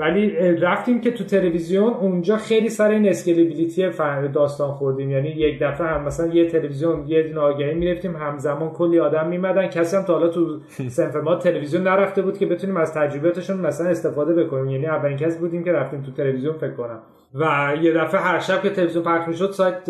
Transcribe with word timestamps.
ولی 0.00 0.30
رفتیم 0.56 1.00
که 1.00 1.10
تو 1.10 1.24
تلویزیون 1.24 1.92
اونجا 1.92 2.36
خیلی 2.36 2.68
سر 2.68 2.90
این 2.90 3.08
scalability 3.08 3.90
داستان 4.32 4.70
خوردیم. 4.70 5.10
یعنی 5.10 5.28
یک 5.28 5.62
دفعه 5.62 5.86
هم 5.86 6.04
مثلا 6.04 6.26
یه 6.26 6.50
تلویزیون 6.50 7.06
یه 7.06 7.38
آگهی 7.38 7.74
می‌رفتیم 7.74 8.16
همزمان 8.16 8.70
کلی 8.70 9.00
آدم 9.00 9.28
میمدن. 9.28 9.66
کسی 9.66 9.96
هم 9.96 10.02
تا 10.02 10.12
حالا 10.12 10.28
تو 10.28 10.60
صنف 10.96 11.16
ما 11.16 11.36
تلویزیون 11.36 11.82
نرفته 11.82 12.22
بود 12.22 12.38
که 12.38 12.46
بتونیم 12.46 12.76
از 12.76 12.94
تجربیاتشون 12.94 13.56
مثلا 13.56 13.88
استفاده 13.88 14.44
بکنیم. 14.44 14.68
یعنی 14.68 14.86
اولین 14.86 15.16
کسی 15.16 15.38
بودیم 15.38 15.64
که 15.64 15.72
رفتیم 15.72 16.02
تو 16.02 16.12
تلویزیون 16.12 16.54
فکر 16.54 16.74
کنم. 16.74 16.98
و 17.34 17.72
یه 17.82 17.92
دفعه 17.92 18.20
هر 18.20 18.38
شب 18.38 18.62
که 18.62 18.70
تلویزیون 18.70 19.04
پخش 19.04 19.28
می‌شد 19.28 19.50
سایت 19.50 19.88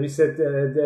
reset 0.00 0.40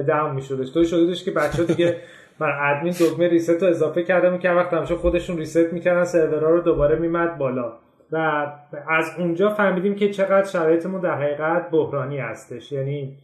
down 0.07 0.35
میشدش. 0.35 0.71
تو 0.71 0.85
شدش 0.85 1.25
که 1.25 1.31
بچه 1.31 1.65
دیگه 1.65 1.97
من 2.41 2.49
ادمین 2.63 2.93
دکمه 2.93 3.29
reset 3.29 3.63
رو 3.63 3.69
اضافه 3.69 4.03
کردم 4.03 4.39
که 4.39 4.51
وقت 4.51 4.75
همیشه 4.75 4.95
خودشون 4.95 5.39
reset 5.39 5.73
می‌کردن 5.73 6.05
سرورها 6.05 6.51
رو 6.51 6.61
دوباره 6.61 6.99
میمد 6.99 7.39
بالا. 7.39 7.73
و 8.13 8.47
از 8.89 9.11
اونجا 9.19 9.51
فهمیدیم 9.51 9.95
که 9.95 10.11
چقدر 10.11 10.47
شرایطمون 10.47 11.01
در 11.01 11.15
حقیقت 11.15 11.71
بحرانی 11.71 12.19
هستش. 12.19 12.73
یعنی 12.73 13.19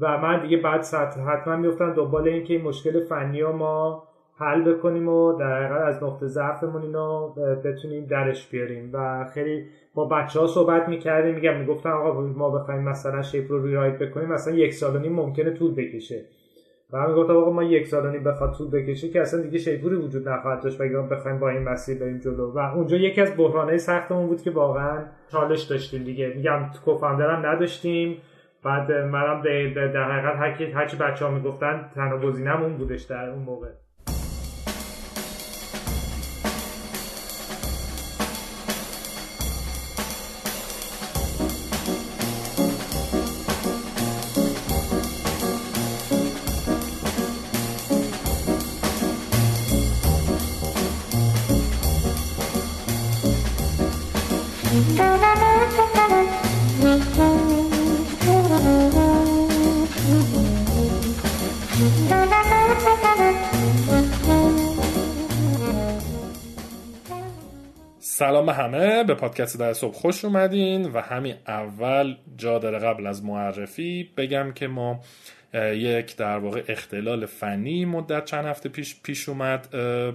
و 0.00 0.18
من 0.18 0.42
دیگه 0.42 0.56
بعد 0.56 0.84
حتما 1.28 1.56
میفتم 1.56 1.92
دنبال 1.94 2.28
این 2.28 2.44
که 2.44 2.54
این 2.54 2.62
مشکل 2.62 3.00
فنی 3.00 3.42
ما 3.42 4.08
حل 4.38 4.72
بکنیم 4.72 5.08
و 5.08 5.32
در 5.32 5.56
حقیقت 5.56 5.82
از 5.82 6.02
نقطه 6.02 6.26
ضعفمون 6.26 6.82
اینو 6.82 7.34
بتونیم 7.64 8.06
درش 8.06 8.48
بیاریم. 8.48 8.90
و 8.92 9.24
خیلی 9.34 9.66
با 9.94 10.04
بچه 10.04 10.40
ها 10.40 10.46
صحبت 10.46 10.88
می‌کردیم 10.88 11.34
میگم 11.34 11.56
می‌گفتن 11.56 11.90
آقا 11.90 12.20
ما 12.20 12.50
بخوایم 12.50 12.82
مثلا 12.82 13.22
شیپ 13.22 13.50
رو 13.50 13.66
ریرایت 13.66 13.98
بکنیم 13.98 14.28
مثلا 14.28 14.54
یک 14.54 14.74
سال 14.74 14.96
و 14.96 14.98
نیم 14.98 15.12
ممکنه 15.12 15.50
طول 15.50 15.74
بکشه. 15.74 16.24
و 16.92 16.96
هم 16.96 17.14
گفتم 17.14 17.36
آقا 17.36 17.50
ما 17.50 17.62
یک 17.62 17.86
سال 17.86 18.18
بخواد 18.18 18.52
طول 18.52 18.70
بکشه 18.70 19.08
که 19.08 19.20
اصلا 19.20 19.42
دیگه 19.42 19.58
شیپوری 19.58 19.96
وجود 19.96 20.28
نخواهد 20.28 20.62
داشت 20.62 20.80
و 20.80 21.02
بخوایم 21.02 21.38
با 21.38 21.48
این 21.48 21.62
مسیر 21.62 21.98
بریم 21.98 22.18
جلو. 22.18 22.52
و 22.52 22.58
اونجا 22.58 22.96
یکی 22.96 23.20
از 23.20 23.36
بحرانهای 23.36 23.78
سختمون 23.78 24.26
بود 24.26 24.42
که 24.42 24.50
واقعا 24.50 25.04
چالش 25.32 25.62
داشتیم 25.62 26.04
دیگه. 26.04 26.32
میگم 26.36 26.70
کوفاندرم 26.84 27.46
نداشتیم. 27.46 28.16
بعد 28.64 28.92
منم 28.92 29.42
در 29.74 30.12
حقیقت 30.12 30.36
هرچی 30.74 30.96
هر 30.96 31.10
بچه 31.10 31.24
ها 31.24 31.30
می‌گفتن 31.30 31.90
تنها 31.94 32.18
گزینم 32.18 32.62
اون 32.62 32.76
بودش 32.76 33.02
در 33.02 33.30
اون 33.30 33.42
موقع. 33.42 33.68
سلام 68.22 68.46
به 68.46 68.52
همه 68.52 69.04
به 69.04 69.14
پادکست 69.14 69.58
ده 69.58 69.72
صبح 69.72 69.94
خوش 69.94 70.24
اومدین 70.24 70.86
و 70.92 71.00
همین 71.00 71.34
اول 71.46 72.16
جا 72.36 72.58
داره 72.58 72.78
قبل 72.78 73.06
از 73.06 73.24
معرفی 73.24 74.10
بگم 74.16 74.52
که 74.52 74.66
ما 74.68 75.00
یک 75.74 76.16
در 76.16 76.38
واقع 76.38 76.62
اختلال 76.68 77.26
فنی 77.26 77.84
مدت 77.84 78.24
چند 78.24 78.44
هفته 78.44 78.68
پیش 78.68 78.96
پیش 79.02 79.28
اومد 79.28 79.70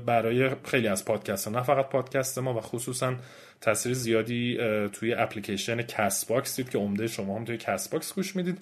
برای 0.05 0.49
خیلی 0.63 0.87
از 0.87 1.05
پادکست 1.05 1.47
ها 1.47 1.53
نه 1.53 1.63
فقط 1.63 1.89
پادکست 1.89 2.37
ما 2.37 2.53
و 2.53 2.61
خصوصا 2.61 3.15
تاثیر 3.61 3.93
زیادی 3.93 4.57
توی 4.93 5.13
اپلیکیشن 5.13 5.81
Castbox 5.81 6.55
دید 6.55 6.69
که 6.69 6.77
عمده 6.77 7.07
شما 7.07 7.35
هم 7.35 7.45
توی 7.45 7.57
Castbox 7.57 8.13
گوش 8.13 8.35
می‌دید. 8.35 8.57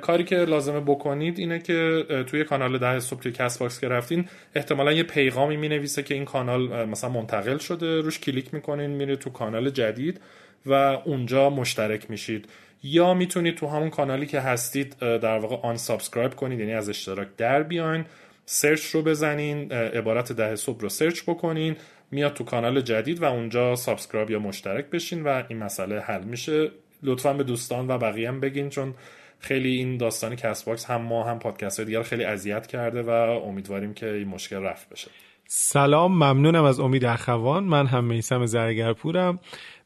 کاری 0.00 0.24
که 0.24 0.36
لازمه 0.36 0.80
بکنید 0.80 1.38
اینه 1.38 1.58
که 1.58 2.04
توی 2.26 2.44
کانال 2.44 2.78
ده 2.78 3.00
صبح 3.00 3.20
توی 3.20 3.32
Castbox 3.32 3.80
که 3.80 3.88
رفتین 3.88 4.28
احتمالا 4.54 4.92
یه 4.92 5.02
پیغامی 5.02 5.56
می 5.56 5.68
نویسه 5.68 6.02
که 6.02 6.14
این 6.14 6.24
کانال 6.24 6.84
مثلا 6.84 7.10
منتقل 7.10 7.58
شده 7.58 8.00
روش 8.00 8.18
کلیک 8.18 8.54
می‌کنین 8.54 8.90
میره 8.90 9.16
تو 9.16 9.30
کانال 9.30 9.70
جدید 9.70 10.20
و 10.66 10.72
اونجا 11.04 11.50
مشترک 11.50 12.10
میشید. 12.10 12.48
یا 12.82 13.14
می‌تونید 13.14 13.56
تو 13.56 13.66
همون 13.66 13.90
کانالی 13.90 14.26
که 14.26 14.40
هستید 14.40 14.96
در 14.98 15.38
واقع 15.38 15.56
unsubscribe 15.56 16.34
کنید 16.34 16.60
یعنی 16.60 16.74
از 16.74 16.88
اشتراک 16.88 17.28
در 17.36 17.62
بیاین 17.62 18.04
search 18.44 18.84
رو 18.84 19.02
بزنین 19.02 19.72
عبارت 19.72 20.32
ده 20.32 20.56
صبح 20.56 20.80
رو 20.80 20.88
search 20.88 21.22
بکنین 21.22 21.76
میاد 22.10 22.34
تو 22.34 22.44
کانال 22.44 22.80
جدید 22.80 23.22
و 23.22 23.24
اونجا 23.24 23.76
subscribe 23.76 24.30
یا 24.30 24.38
مشترک 24.38 24.86
بشین 24.86 25.24
و 25.24 25.42
این 25.48 25.58
مسئله 25.58 26.00
حل 26.00 26.24
میشه. 26.24 26.70
لطفا 27.02 27.32
به 27.32 27.44
دوستان 27.44 27.90
و 27.90 27.98
بقیه 27.98 28.28
هم 28.28 28.40
بگین 28.40 28.68
چون 28.68 28.94
خیلی 29.38 29.76
این 29.76 29.96
داستانی 29.96 30.36
Castbox 30.36 30.84
هم 30.84 31.02
ما 31.02 31.24
هم 31.24 31.38
پادکست 31.38 31.78
های 31.78 31.86
دیگر 31.86 32.02
خیلی 32.02 32.24
اذیت 32.24 32.66
کرده 32.66 33.02
و 33.02 33.10
امیدواریم 33.44 33.94
که 33.94 34.12
این 34.12 34.28
مشکل 34.28 34.62
رفت 34.62 34.88
بشه. 34.88 35.10
سلام 35.46 36.12
ممنونم 36.12 36.64
از 36.64 36.80
امید 36.80 37.04
اخوان. 37.04 37.64
من 37.64 37.86
هم 37.86 38.04
میسم 38.04 38.46
زرگرپورم. 38.46 39.38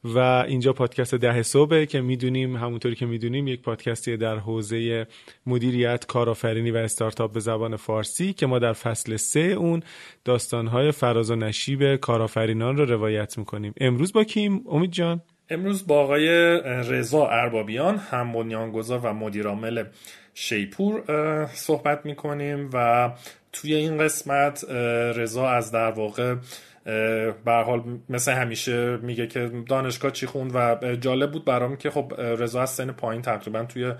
و 0.04 0.19
اینجا 0.19 0.72
پادکست 0.72 1.15
ده 1.15 1.42
صبح 1.42 1.84
که 1.84 2.00
می‌دونیم 2.00 2.56
همونطوری 2.56 2.94
که 2.94 3.06
می‌دونیم 3.06 3.48
یک 3.48 3.62
پادکستی 3.62 4.16
در 4.16 4.37
حوزه 4.37 5.06
مدیریت 5.47 6.06
کارآفرینی 6.06 6.70
و 6.70 6.76
استارتاپ 6.76 7.32
به 7.32 7.41
زبان 7.41 7.76
فارسی 7.76 8.32
که 8.32 8.47
ما 8.47 8.59
در 8.59 8.72
فصل 8.72 9.16
سه 9.16 9.41
اون 9.41 9.82
داستانهای 10.25 10.92
فراز 10.92 11.31
و 11.31 11.37
نشیب 11.37 11.97
کارآفرینان 11.97 12.76
رو 12.76 12.84
روایت 12.84 13.38
می‌کنیم. 13.38 13.75
امروز 13.81 14.12
با 14.12 14.25
کیم؟ 14.25 14.65
امید 14.69 14.91
جان. 14.91 15.20
امروز 15.50 15.87
با 15.87 16.00
آقای 16.00 16.28
رضا 16.88 17.26
اربابیان 17.26 17.97
هم 17.97 18.32
بنیانگذار 18.32 19.00
و 19.03 19.12
مدیرعامل 19.12 19.84
شیپور 20.34 21.03
صحبت 21.54 22.06
می‌کنیم 22.06 22.71
و 22.72 23.10
توی 23.53 23.75
این 23.75 23.98
قسمت 23.98 24.65
رضا 25.16 25.48
از 25.48 25.72
در 25.72 25.91
واقع 25.91 26.34
به 27.45 27.53
حال 27.67 27.83
مثل 28.09 28.33
همیشه 28.33 28.97
میگه 28.97 29.27
که 29.27 29.50
دانشگاه 29.69 30.11
چی 30.11 30.27
خوند 30.27 30.50
و 30.55 30.77
جالب 30.97 31.33
بود 31.33 31.45
برام 31.45 31.77
که 31.77 31.91
خب 31.91 32.12
رضا 32.19 32.62
از 32.62 32.71
سن 32.71 32.93
پایین 32.93 33.22
تقریبا 33.22 33.65
توی 33.65 33.93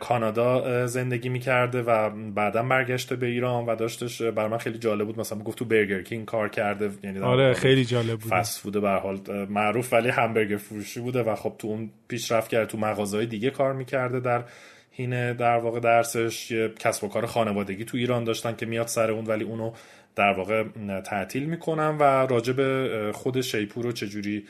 کانادا 0.00 0.86
زندگی 0.86 1.28
می‌کرده 1.28 1.82
و 1.82 2.10
بعدا 2.30 2.62
برگشته 2.62 3.16
به 3.16 3.26
ایران 3.26 3.66
و 3.66 3.76
داشتش 3.76 4.22
برای 4.22 4.50
من 4.50 4.58
خیلی 4.58 4.78
جالب 4.78 5.06
بود. 5.06 5.20
مثلا 5.20 5.38
گفت 5.38 5.58
تو 5.58 5.64
برگر 5.64 6.02
کینگ 6.02 6.24
کار 6.24 6.48
کرده 6.48 6.90
یعنی 7.02 7.18
آره 7.18 7.54
خیلی 7.54 7.84
جالب 7.84 8.18
بود. 8.18 8.32
فست 8.32 8.60
فود 8.60 8.80
به 8.80 8.90
حال 8.90 9.20
معروف 9.48 9.92
ولی 9.92 10.08
همبرگر 10.08 10.56
فروشی 10.56 11.00
بوده 11.00 11.22
و 11.22 11.34
خب 11.34 11.54
تو 11.58 11.68
اون 11.68 11.90
پیشرفت 12.08 12.50
کرده 12.50 12.66
تو 12.66 12.78
مغازهای 12.78 13.26
دیگه 13.26 13.50
کار 13.50 13.72
می‌کرده 13.72 14.20
در 14.20 14.44
هینه 14.90 15.34
در 15.34 15.58
واقع 15.58 15.80
درسش. 15.80 16.50
یه 16.50 16.68
کسب 16.68 17.04
و 17.04 17.08
کار 17.08 17.26
خانوادگی 17.26 17.84
تو 17.84 17.96
ایران 17.96 18.24
داشتن 18.24 18.56
که 18.56 18.66
میاد 18.66 18.86
سر 18.86 19.10
اون 19.10 19.26
ولی 19.26 19.44
اونو 19.44 19.72
در 20.16 20.32
واقع 20.32 20.64
تعطیل 21.04 21.44
می‌کنم 21.44 21.96
و 22.00 22.02
راجب 22.02 23.10
خود 23.10 23.40
شیپور 23.40 23.84
رو 23.84 23.92
چجوری 23.92 24.44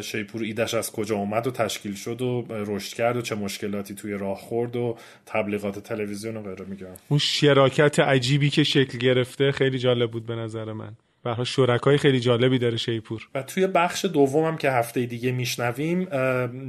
شیپور 0.00 0.42
ایدش 0.42 0.74
از 0.74 0.92
کجا 0.92 1.16
اومد 1.16 1.46
و 1.46 1.50
تشکیل 1.50 1.94
شد 1.94 2.22
و 2.22 2.46
رشد 2.50 2.94
کرد 2.96 3.16
و 3.16 3.22
چه 3.22 3.34
مشکلاتی 3.34 3.94
توی 3.94 4.12
راه 4.12 4.38
خورد 4.38 4.76
و 4.76 4.96
تبلیغات 5.26 5.78
تلویزیون 5.78 6.36
و 6.36 6.42
غیره 6.42 6.64
میگم. 6.64 6.86
اون 7.08 7.18
شراکت 7.18 7.98
عجیبی 8.00 8.50
که 8.50 8.64
شکل 8.64 8.98
گرفته 8.98 9.52
خیلی 9.52 9.78
جالب 9.78 10.10
بود 10.10 10.26
به 10.26 10.34
نظر 10.34 10.72
من. 10.72 10.92
برها 11.26 11.44
شرکای 11.44 11.98
خیلی 11.98 12.20
جالبی 12.20 12.58
داره 12.58 12.76
شیپور. 12.76 13.28
و 13.34 13.42
توی 13.42 13.66
بخش 13.66 14.04
دومم 14.04 14.56
که 14.56 14.70
هفته 14.70 15.06
دیگه 15.06 15.32
میشنویم 15.32 16.04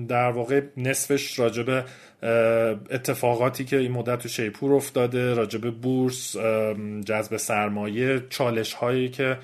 در 0.06 0.32
واقع 0.32 0.62
نصفش 0.78 1.40
راجب 1.40 1.86
اتفاقاتی 2.92 3.66
که 3.66 3.78
این 3.78 3.92
مدت 3.92 4.20
تو 4.20 4.30
شیپور 4.30 4.74
افتاده 4.74 5.34
راجب 5.34 5.72
بورس 5.72 6.38
جذب 7.06 7.38
سرمایه 7.38 8.24
چالش 8.30 8.74
هایی 8.74 9.10
که 9.10 9.38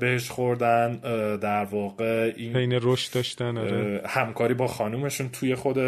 بهش 0.00 0.30
خوردن 0.30 0.96
در 1.36 1.64
واقع 1.64 2.32
این 2.36 2.78
رشد 2.82 3.14
داشتن 3.14 3.58
آره. 3.58 4.02
همکاری 4.06 4.54
با 4.54 4.66
خانومشون 4.66 5.28
توی 5.28 5.54
خود 5.54 5.78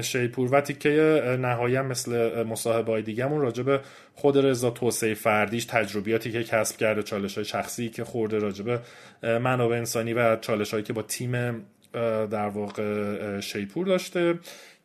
شیپور 0.00 0.54
و 0.54 0.60
تیکه 0.60 1.22
نهایی 1.40 1.80
مثل 1.80 2.42
مصاحبه 2.42 2.92
های 2.92 3.02
دیگهمون 3.02 3.40
راجب 3.40 3.80
خود 4.14 4.38
رضا 4.38 4.70
توسعه 4.70 5.14
فردیش 5.14 5.64
تجربیاتی 5.64 6.32
که 6.32 6.44
کسب 6.44 6.76
کرده 6.76 7.02
چالش 7.02 7.34
های 7.34 7.44
شخصی 7.44 7.88
که 7.88 8.04
خورده 8.04 8.38
راجب 8.38 8.80
منابع 9.22 9.76
انسانی 9.76 10.12
و 10.12 10.36
چالش 10.36 10.70
هایی 10.70 10.84
که 10.84 10.92
با 10.92 11.02
تیم 11.02 11.62
در 12.30 12.48
واقع 12.48 13.40
شیپور 13.40 13.86
داشته 13.86 14.34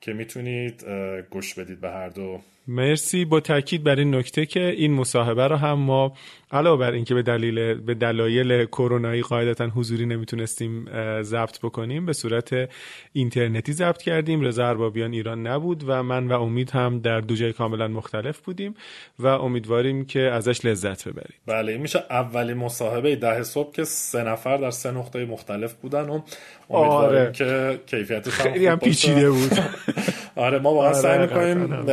که 0.02 0.14
می‌تونید 0.14 0.86
گوش 1.30 1.54
بدید 1.54 1.82
به 1.82 1.90
هر 1.90 2.10
دو 2.10 2.42
مرسی. 2.70 3.26
با 3.26 3.40
تاکید 3.40 3.84
بر 3.84 3.96
این 3.96 4.16
نکته 4.16 4.46
که 4.46 4.60
این 4.60 4.94
مصاحبه 4.94 5.48
رو 5.48 5.56
هم 5.56 5.74
ما 5.74 6.14
علاوه 6.52 6.80
بر 6.80 6.92
اینکه 6.92 7.14
به 7.14 7.22
دلیل 7.22 7.74
به 7.74 7.94
دلایل 7.94 8.66
کرونایی 8.66 9.22
قاعدتا 9.22 9.68
حضوری 9.68 10.06
نمی‌تونستیم 10.06 10.86
ضبط 11.22 11.60
بکنیم 11.60 12.06
به 12.06 12.14
صورت 12.14 12.70
اینترنتی 13.14 13.74
ضبط 13.74 14.02
کردیم. 14.02 14.42
رضا 14.42 14.68
اربابیان 14.70 15.14
ایران 15.14 15.48
نبود 15.48 15.84
و 15.88 16.04
من 16.04 16.28
و 16.28 16.42
امید 16.42 16.72
هم 16.72 17.00
در 17.00 17.22
دو 17.22 17.36
جای 17.36 17.54
کاملا 17.54 17.88
مختلف 17.88 18.40
بودیم 18.40 18.76
و 19.20 19.28
امیدواریم 19.28 20.06
که 20.06 20.20
ازش 20.20 20.66
لذت 20.66 21.08
ببریم 21.08 21.38
بله 21.46 21.78
میشه 21.78 22.04
اولین 22.10 22.58
مصاحبه 22.58 23.16
ده 23.16 23.44
صبح 23.44 23.72
که 23.72 23.84
سه 23.84 24.24
نفر 24.24 24.58
در 24.58 24.72
سه 24.72 24.92
نقطه 24.92 25.26
مختلف 25.26 25.74
بودن 25.74 26.10
و 26.10 26.22
امیدواریم 26.70 27.20
آره. 27.20 27.32
که 27.32 27.80
کیفیتش 27.86 28.32
خیلی 28.32 28.68
هم 28.68 28.80
پیچیده 28.80 29.32
بود. 29.32 29.52
آره 30.40 30.60
ما 30.60 30.74
واقعا 30.74 30.90
آره 30.90 31.00
سعی 31.00 31.20
می‌کنیم 31.20 31.86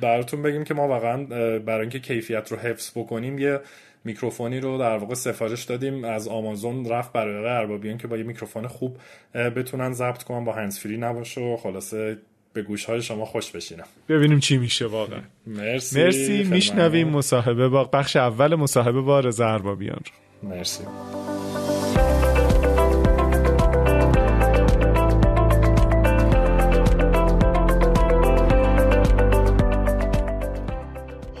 براتون 0.00 0.42
بگیم 0.42 0.64
که 0.64 0.74
ما 0.74 0.88
واقعا 0.88 1.24
برای 1.58 1.80
اینکه 1.80 1.98
کیفیت 2.00 2.52
رو 2.52 2.58
حفظ 2.58 2.90
بکنیم 2.98 3.38
یه 3.38 3.60
میکروفونی 4.04 4.60
رو 4.60 4.78
در 4.78 4.98
واقع 4.98 5.14
سفارش 5.14 5.64
دادیم. 5.64 6.04
از 6.04 6.28
آمازون 6.28 6.88
رفت 6.88 7.12
برای 7.12 7.48
اربابیان 7.48 7.98
که 7.98 8.06
با 8.06 8.16
یه 8.16 8.22
میکروفون 8.22 8.66
خوب 8.66 8.96
بتونن 9.34 9.92
ضبط 9.92 10.22
کنن 10.22 10.44
با 10.44 10.52
هنسفری 10.52 10.96
نباشه 10.96 11.40
و 11.40 11.56
خلاصه 11.56 12.18
به 12.52 12.62
گوش 12.62 12.84
های 12.84 13.02
شما 13.02 13.24
خوش 13.24 13.50
بشینم 13.50 13.84
ببینیم 14.08 14.38
چی 14.38 14.56
میشه 14.56 14.86
واقعا. 14.86 15.20
مرسی 15.46 16.02
مرسی 16.02 16.44
میشنویم 16.44 17.08
مصاحبه 17.08 17.68
با 17.68 17.84
بخش 17.84 18.16
اول 18.16 18.54
مصاحبه 18.54 19.00
با 19.00 19.20
رضا 19.20 19.48
اربابیان 19.48 20.00
رو. 20.42 20.48
مرسی. 20.48 20.84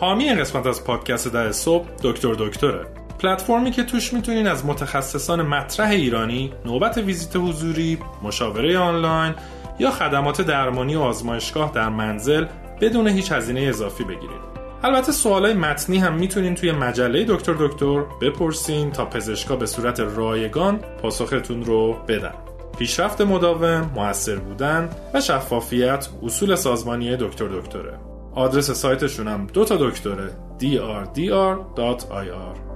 حامی 0.00 0.24
این 0.24 0.40
قسمت 0.40 0.66
از 0.66 0.84
پادکست 0.84 1.28
ده 1.28 1.52
صبح 1.52 1.86
دکتر 2.02 2.34
دکتره. 2.34 2.86
پلتفرمی 3.18 3.70
که 3.70 3.82
توش 3.82 4.12
می‌تونین 4.12 4.46
از 4.46 4.66
متخصصان 4.66 5.42
مطرح 5.42 5.90
ایرانی 5.90 6.52
نوبت 6.64 6.98
ویزیت 6.98 7.36
حضوری 7.36 7.98
مشاوره 8.22 8.78
آنلاین 8.78 9.34
یا 9.78 9.90
خدمات 9.90 10.40
درمانی 10.40 10.96
و 10.96 11.00
آزمایشگاه 11.00 11.72
در 11.74 11.88
منزل 11.88 12.46
بدون 12.80 13.08
هیچ 13.08 13.32
هزینه 13.32 13.60
اضافی 13.60 14.04
بگیرید. 14.04 14.50
البته 14.82 15.12
سوالای 15.12 15.54
متنی 15.54 15.98
هم 15.98 16.14
می‌تونین 16.14 16.54
توی 16.54 16.72
مجله 16.72 17.24
دکتر 17.28 17.54
دکتر 17.58 18.00
بپرسین 18.20 18.92
تا 18.92 19.04
پزشکا 19.04 19.56
به 19.56 19.66
صورت 19.66 20.00
رایگان 20.00 20.76
پاسختون 20.76 21.64
رو 21.64 21.92
بدن. 22.08 22.34
پیشرفت 22.78 23.20
مداوم، 23.20 23.90
موثر 23.94 24.36
بودن 24.36 24.90
و 25.14 25.20
شفافیت 25.20 26.08
اصول 26.22 26.54
سازمانی 26.54 27.16
دکتر 27.16 27.46
دکتره. 27.46 28.09
آدرس 28.34 28.70
سایتشون 28.70 29.28
هم 29.28 29.46
دو 29.46 29.64
تا 29.64 29.76
دکتره 29.76 30.30
drdr.ir 30.60 32.69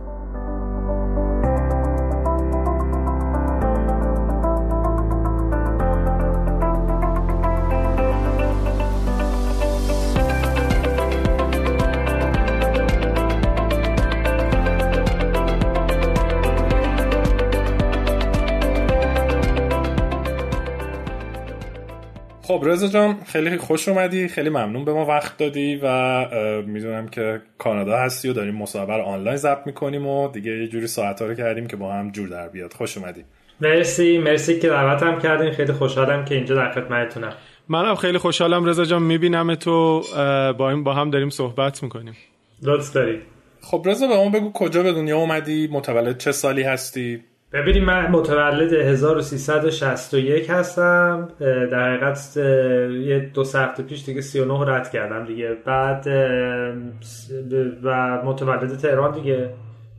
خب 22.59 22.65
رضا 22.65 22.89
جان 22.89 23.17
خیلی 23.27 23.57
خوش 23.59 23.89
اومدی 23.89 24.29
خیلی 24.29 24.49
ممنون 24.49 24.85
به 24.85 24.93
ما 24.93 25.07
وقت 25.07 25.39
دادی 25.39 25.81
و 25.83 25.89
می‌دونم 26.67 27.09
که 27.09 27.41
کانادا 27.59 27.97
هستی 27.97 28.29
و 28.29 28.33
داریم 28.33 28.55
مصاحبه 28.55 28.93
آنلاین 28.93 29.37
ضبط 29.37 29.67
می‌کنیم 29.67 30.07
و 30.07 30.29
دیگه 30.29 30.51
یه 30.51 30.69
جوری 30.69 30.87
ساعت 30.87 31.23
رو 31.23 31.35
کردیم 31.35 31.67
که 31.67 31.77
با 31.77 31.93
هم 31.93 32.11
جور 32.11 32.29
در 32.29 32.49
بیاد. 32.49 32.73
خوش 32.73 32.99
اومدی. 32.99 33.25
مرسی 33.61 34.19
مرسی 34.19 34.61
که 34.61 34.69
دعوتم 34.69 35.19
کردین. 35.19 35.53
خیلی 35.53 35.73
خوشحالم 35.73 36.25
که 36.25 36.35
اینجا 36.35 36.55
در 36.55 36.73
خدمتتونم. 36.73 37.33
منم 37.69 37.95
خیلی 37.95 38.19
خوشحالم 38.19 38.65
رضا 38.65 38.85
جان 38.85 39.03
می‌بینم 39.03 39.55
تو 39.55 40.03
با 40.59 40.71
این 40.71 40.85
با 40.85 40.95
هم 40.95 41.11
داریم 41.11 41.31
صحبت 41.31 41.83
می‌کنیم. 41.83 42.17
لطف 42.63 42.93
داری. 42.93 43.19
خب 43.61 43.83
رضا 43.87 44.07
به 44.07 44.17
ما 44.17 44.29
بگو 44.29 44.53
کجا 44.53 44.83
به 44.83 44.93
دنیا 44.93 45.19
اومدی؟ 45.19 45.69
متولد 45.73 46.19
چه 46.19 46.33
سالی 46.33 46.63
هستی؟ 46.63 47.21
ببینیم 47.55 47.85
من 47.85 48.11
متولد 48.11 48.73
1361 48.73 50.51
هستم. 50.51 51.29
در 51.41 51.89
حقیقت 51.89 52.37
یه 53.07 53.31
دو 53.35 53.41
هفته 53.43 53.83
پیش 53.83 54.05
دیگه 54.05 54.21
39 54.21 54.73
رد 54.73 54.91
کردم 54.91 55.25
دیگه. 55.25 55.57
بعد 55.65 56.07
و 57.83 58.23
متولد 58.25 58.77
تهران 58.77 59.13
دیگه. 59.13 59.51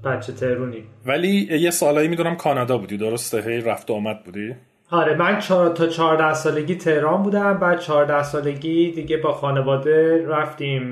بچه 0.03 0.33
تهرونی. 0.33 0.83
ولی 1.05 1.47
یه 1.51 1.69
سالایی 1.69 2.07
می‌دونم 2.07 2.35
کانادا 2.35 2.77
بودی 2.77 2.97
درسته؟ 2.97 3.41
هی 3.41 3.61
رفت 3.61 3.91
آمد 3.91 4.23
بودی؟ 4.23 4.55
آره 4.91 5.15
من 5.15 5.39
چار 5.39 5.69
تا 5.69 5.87
14 5.87 6.33
سالگی 6.33 6.75
تهران 6.75 7.23
بودم. 7.23 7.53
بعد 7.53 7.79
14 7.79 8.23
سالگی 8.23 8.91
دیگه 8.91 9.17
با 9.17 9.33
خانواده 9.33 10.27
رفتیم 10.27 10.91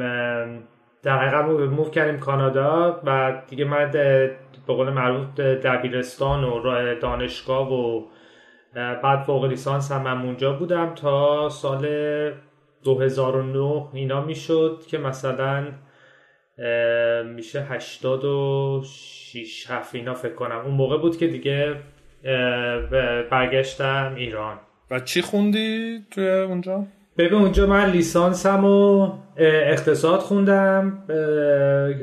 در 1.03 1.17
حقیقت 1.17 1.45
موو 1.45 1.89
کردیم 1.89 2.19
کانادا. 2.19 3.01
و 3.05 3.33
دیگه 3.49 3.65
من 3.65 3.91
به 4.67 4.73
قول 4.73 4.89
معروف 4.89 5.39
دبیرستان 5.39 6.43
و 6.43 6.61
دانشگاه 6.95 7.73
و 7.73 8.05
بعد 8.75 9.23
فوق 9.23 9.45
لیسانس 9.45 9.91
هم 9.91 10.01
من 10.01 10.25
اونجا 10.25 10.53
بودم 10.53 10.95
تا 10.95 11.49
سال 11.49 11.87
2009 12.83 13.87
اینا 13.93 14.21
می‌شد 14.21 14.83
که 14.87 14.97
مثلا 14.97 15.65
میشه 17.23 17.61
86 17.69 19.65
هفت 19.69 19.95
اینا 19.95 20.13
فکر 20.13 20.33
کنم 20.33 20.59
اون 20.65 20.73
موقع 20.73 20.97
بود 20.97 21.17
که 21.17 21.27
دیگه 21.27 21.75
برگشتم 23.31 24.13
ایران 24.17 24.59
و 24.91 24.99
چی 24.99 25.21
خوندی 25.21 25.99
توی 26.11 26.29
اونجا؟ 26.29 26.87
ببین 27.17 27.33
اونجا 27.33 27.67
من 27.67 27.89
لیسانسم 27.89 28.65
و 28.65 29.11
اقتصاد 29.37 30.19
خوندم 30.19 31.03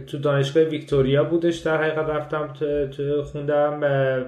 تو 0.07 0.19
دانشگاه 0.19 0.63
ویکتوریا 0.63 1.25
بودش 1.25 1.57
در 1.59 1.83
حقیقت 1.83 2.09
رفتم 2.09 2.53
تو 2.97 3.23
خوندم 3.23 3.81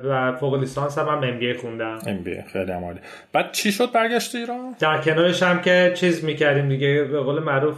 و 0.04 0.36
فوق 0.36 0.54
لیسانس 0.54 0.98
هم 0.98 1.08
ام 1.08 1.38
بی 1.38 1.54
خوندم. 1.54 1.98
ام 2.06 2.22
بی 2.24 2.42
خیلی 2.52 2.72
عالی. 2.72 2.98
بعد 3.32 3.52
چی 3.52 3.72
شد 3.72 3.92
برگشت 3.92 4.34
ایران؟ 4.34 4.74
در 4.80 4.98
کنارش 4.98 5.42
هم 5.42 5.60
که 5.60 5.92
چیز 5.94 6.24
می‌کردیم 6.24 6.68
دیگه 6.68 7.04
به 7.04 7.20
قول 7.20 7.42
معروف 7.42 7.76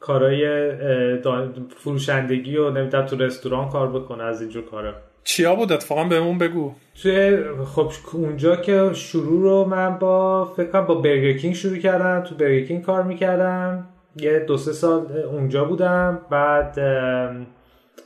کارهای 0.00 0.70
فروشندگی 1.76 2.56
و 2.56 2.70
نمی‌دونم 2.70 3.06
تو 3.06 3.16
رستوران 3.16 3.68
کار 3.68 4.00
بکنه 4.00 4.24
از 4.24 4.40
اینجور 4.40 4.64
کارا. 4.64 4.94
چیا 5.26 5.54
بود؟ 5.54 5.72
اتفاقا 5.72 6.04
بهمون 6.04 6.38
بگو. 6.38 6.72
توی 7.02 7.38
خب 7.74 7.90
اونجا 8.12 8.56
که 8.56 8.90
شروع 8.92 9.42
رو 9.42 9.64
من 9.64 9.98
با 9.98 10.44
فکر 10.44 10.66
کنم 10.70 10.86
با 10.86 10.94
برگرکینگ 10.94 11.54
شروع 11.54 11.78
کردم 11.78 12.20
تو 12.20 12.34
برگرکینگ 12.34 12.82
کار 12.82 13.02
می‌کردم. 13.02 13.88
یه 14.16 14.38
دو 14.38 14.56
سه 14.56 14.72
سال 14.72 15.12
اونجا 15.32 15.64
بودم. 15.64 16.20
بعد 16.30 16.74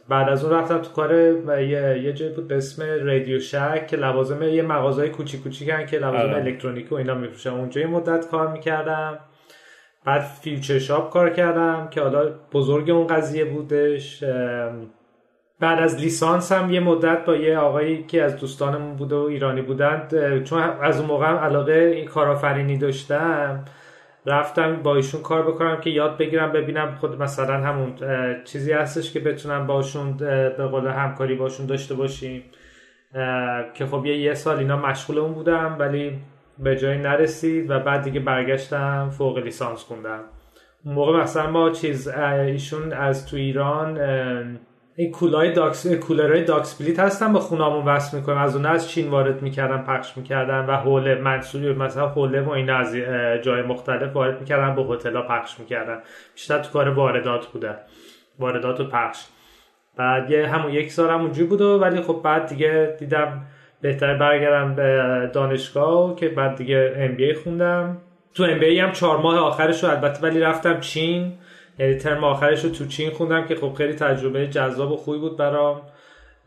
بعد 0.09 0.29
از 0.29 0.45
اون 0.45 0.55
رفتم 0.55 0.79
تو 0.79 0.91
کار 0.91 1.15
یه, 1.15 2.03
یه 2.05 2.13
جایی 2.13 2.33
بود 2.33 2.49
به 2.49 2.57
اسم 2.57 2.83
رادیو 2.83 3.41
شک 3.41 3.87
که 3.87 3.97
لوازم 3.97 4.43
یه 4.43 4.63
مغازه 4.63 5.09
کوچیک 5.09 5.43
کوچیکن 5.43 5.87
که 5.87 5.99
لوازم 5.99 6.19
آره. 6.19 6.35
الکترونیک 6.35 6.93
و 6.93 6.95
اینا 6.95 7.15
میفروشن. 7.15 7.51
اونجا 7.51 7.81
یه 7.81 7.87
مدت 7.87 8.29
کار 8.29 8.53
می‌کردم. 8.53 9.19
بعد 10.05 10.21
فیوچر 10.21 10.79
شاپ 10.79 11.11
کار 11.11 11.31
کردم 11.31 11.89
که 11.91 12.01
حالا 12.01 12.31
بزرگ 12.53 12.91
اون 12.91 13.07
قضیه 13.07 13.45
بودش. 13.45 14.25
بعد 15.61 15.79
از 15.79 16.01
لیسانس 16.01 16.53
هم 16.53 16.71
یه 16.71 16.81
مدت 16.81 17.25
با 17.25 17.37
یه 17.37 17.59
آقایی 17.59 18.05
که 18.05 18.23
از 18.23 18.37
دوستانمون 18.37 18.97
بوده 18.97 19.17
و 19.17 19.19
ایرانی 19.19 19.63
بودند 19.63 20.43
چون 20.45 20.63
از 20.63 20.99
اون 20.99 21.09
موقع 21.09 21.27
هم 21.27 21.37
علاقه 21.37 21.73
این 21.73 22.07
کارآفرینی 22.07 22.79
داشتم 22.79 23.65
رفتم 24.27 24.77
با 24.83 24.97
ایشون 24.97 25.23
کار 25.23 25.43
بکنم 25.43 25.81
که 25.81 25.91
یاد 25.91 26.19
بگیرم 26.19 26.53
ببینم 26.53 26.95
خود 27.01 27.23
مثلا 27.23 27.55
همون 27.55 27.95
چیزی 28.45 28.73
هستش 28.73 29.13
که 29.13 29.21
بتونم 29.21 29.67
باشون 29.67 30.17
به 30.17 30.69
قول 30.71 30.87
همکاری 30.87 31.35
باشون 31.35 31.67
داشته 31.67 31.95
باشیم. 31.95 32.43
که 33.75 33.87
خب 33.87 34.07
یه 34.07 34.19
یه 34.19 34.35
سال 34.35 34.59
اینا 34.59 34.77
مشغول 34.77 35.21
بودم 35.21 35.77
ولی 35.79 36.19
به 36.59 36.77
جایی 36.77 36.99
نرسید 36.99 37.71
و 37.71 37.79
بعد 37.79 38.03
دیگه 38.03 38.21
برگشتم 38.21 39.11
فوق 39.11 39.39
لیسانس 39.39 39.85
خوندم. 39.85 40.21
اون 40.85 40.95
موقع 40.95 41.21
مثلا 41.21 41.51
ما 41.51 41.71
چیز 41.71 42.09
ایشون 42.09 42.93
از 42.93 43.27
تو 43.27 43.37
ایران 43.37 43.99
این 44.97 45.11
کولای 45.11 45.53
داکس 45.53 45.87
کولرهای 45.87 46.45
داکس 46.45 46.83
بلیت 46.83 46.99
هستن 46.99 47.33
با 47.33 47.41
خونامون 47.41 47.85
وصل 47.85 48.17
می‌کنم 48.17 48.39
از 48.39 48.57
اون 48.57 48.67
از 48.67 48.91
چین 48.91 49.09
وارد 49.09 49.43
می‌کردن 49.43 49.83
پخش 49.83 50.17
می‌کردن 50.17 50.67
و 50.67 50.77
حوله 50.77 51.15
منصوری 51.15 51.73
مثلا 51.73 52.09
حوله 52.09 52.41
و 52.41 52.51
این 52.51 52.71
از 52.71 52.97
جای 53.43 53.63
مختلف 53.63 54.13
وارد 54.13 54.41
می‌کردن 54.41 54.75
به 54.75 54.83
هتل‌ها 54.83 55.23
پخش 55.23 55.61
می‌کردن. 55.61 55.99
بیشتر 56.35 56.59
تو 56.59 56.71
کار 56.71 56.89
واردات 56.89 57.47
بوده. 57.47 57.75
واردات 58.39 58.81
و 58.81 58.85
پخش. 58.85 59.27
بعد 59.97 60.31
یه 60.31 60.47
همون 60.47 60.73
یک 60.73 60.93
سال 60.93 61.11
هم 61.11 61.21
اونجوری 61.21 61.49
بود 61.49 61.61
ولی 61.61 62.01
خب 62.01 62.21
بعد 62.25 62.47
دیگه 62.47 62.97
دیدم 62.99 63.47
بهتر 63.81 64.15
برگردم 64.15 64.75
به 64.75 65.31
دانشگاه 65.33 66.17
که 66.17 66.29
بعد 66.29 66.57
دیگه 66.57 66.93
MBA 66.97 67.43
خوندم. 67.45 67.97
تو 68.35 68.43
MBA 68.43 68.63
هم 68.63 68.93
چهار 68.93 69.19
ماه 69.19 69.39
آخرش 69.39 69.85
رو 69.85 69.91
البته 69.91 70.23
ولی 70.23 70.41
رفتم 70.41 70.81
چین. 70.81 71.33
یعنی 71.81 71.95
ترم 71.95 72.25
آخرش 72.25 72.65
رو 72.65 72.71
تو 72.71 72.87
چین 72.87 73.11
خوندم 73.11 73.47
که 73.47 73.55
خب 73.55 73.73
خیلی 73.73 73.93
تجربه 73.93 74.47
جذاب 74.47 74.93
و 74.93 74.97
خوبی 74.97 75.19
بود 75.19 75.37
برام. 75.37 75.83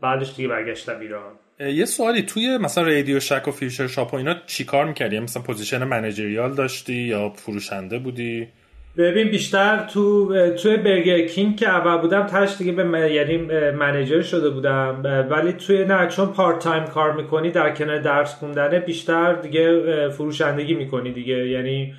بعدش 0.00 0.34
دیگه 0.36 0.48
برگشتم 0.48 1.00
ایران. 1.00 1.32
یه 1.60 1.84
سوالی 1.84 2.22
توی 2.22 2.58
مثلا 2.58 2.84
RadioShack 2.84 3.48
و 3.48 3.50
Future 3.50 3.86
Shop 3.86 4.14
و 4.14 4.16
اینا 4.16 4.34
چیکار 4.46 4.84
می‌کردی؟ 4.84 5.18
مثلا 5.18 5.42
position 5.42 5.84
managerial 5.84 6.54
داشتی 6.54 6.94
یا 6.94 7.28
فروشنده 7.28 7.98
بودی؟ 7.98 8.48
ببین 8.96 9.30
بیشتر 9.30 9.86
تو 9.92 10.32
توی 10.50 10.76
Burger 10.76 11.26
King 11.26 11.56
که 11.56 11.68
اول 11.68 12.00
بودم 12.00 12.26
تهش 12.26 12.58
دیگه 12.58 12.72
به 12.72 13.12
یعنی 13.12 13.36
manager 13.70 14.22
شده 14.22 14.50
بودم. 14.50 15.02
ولی 15.30 15.52
توی 15.52 15.84
نه 15.84 16.08
چون 16.08 16.26
part 16.26 16.58
time 16.58 16.84
کار 16.84 17.12
می‌کنی 17.12 17.50
در 17.50 17.74
کنار 17.74 17.98
درس 17.98 18.34
خوندنه 18.34 18.80
بیشتر 18.80 19.32
دیگه 19.32 20.08
فروشندگی 20.08 20.74
می‌کنی 20.74 21.12
دیگه. 21.12 21.48
یعنی 21.48 21.94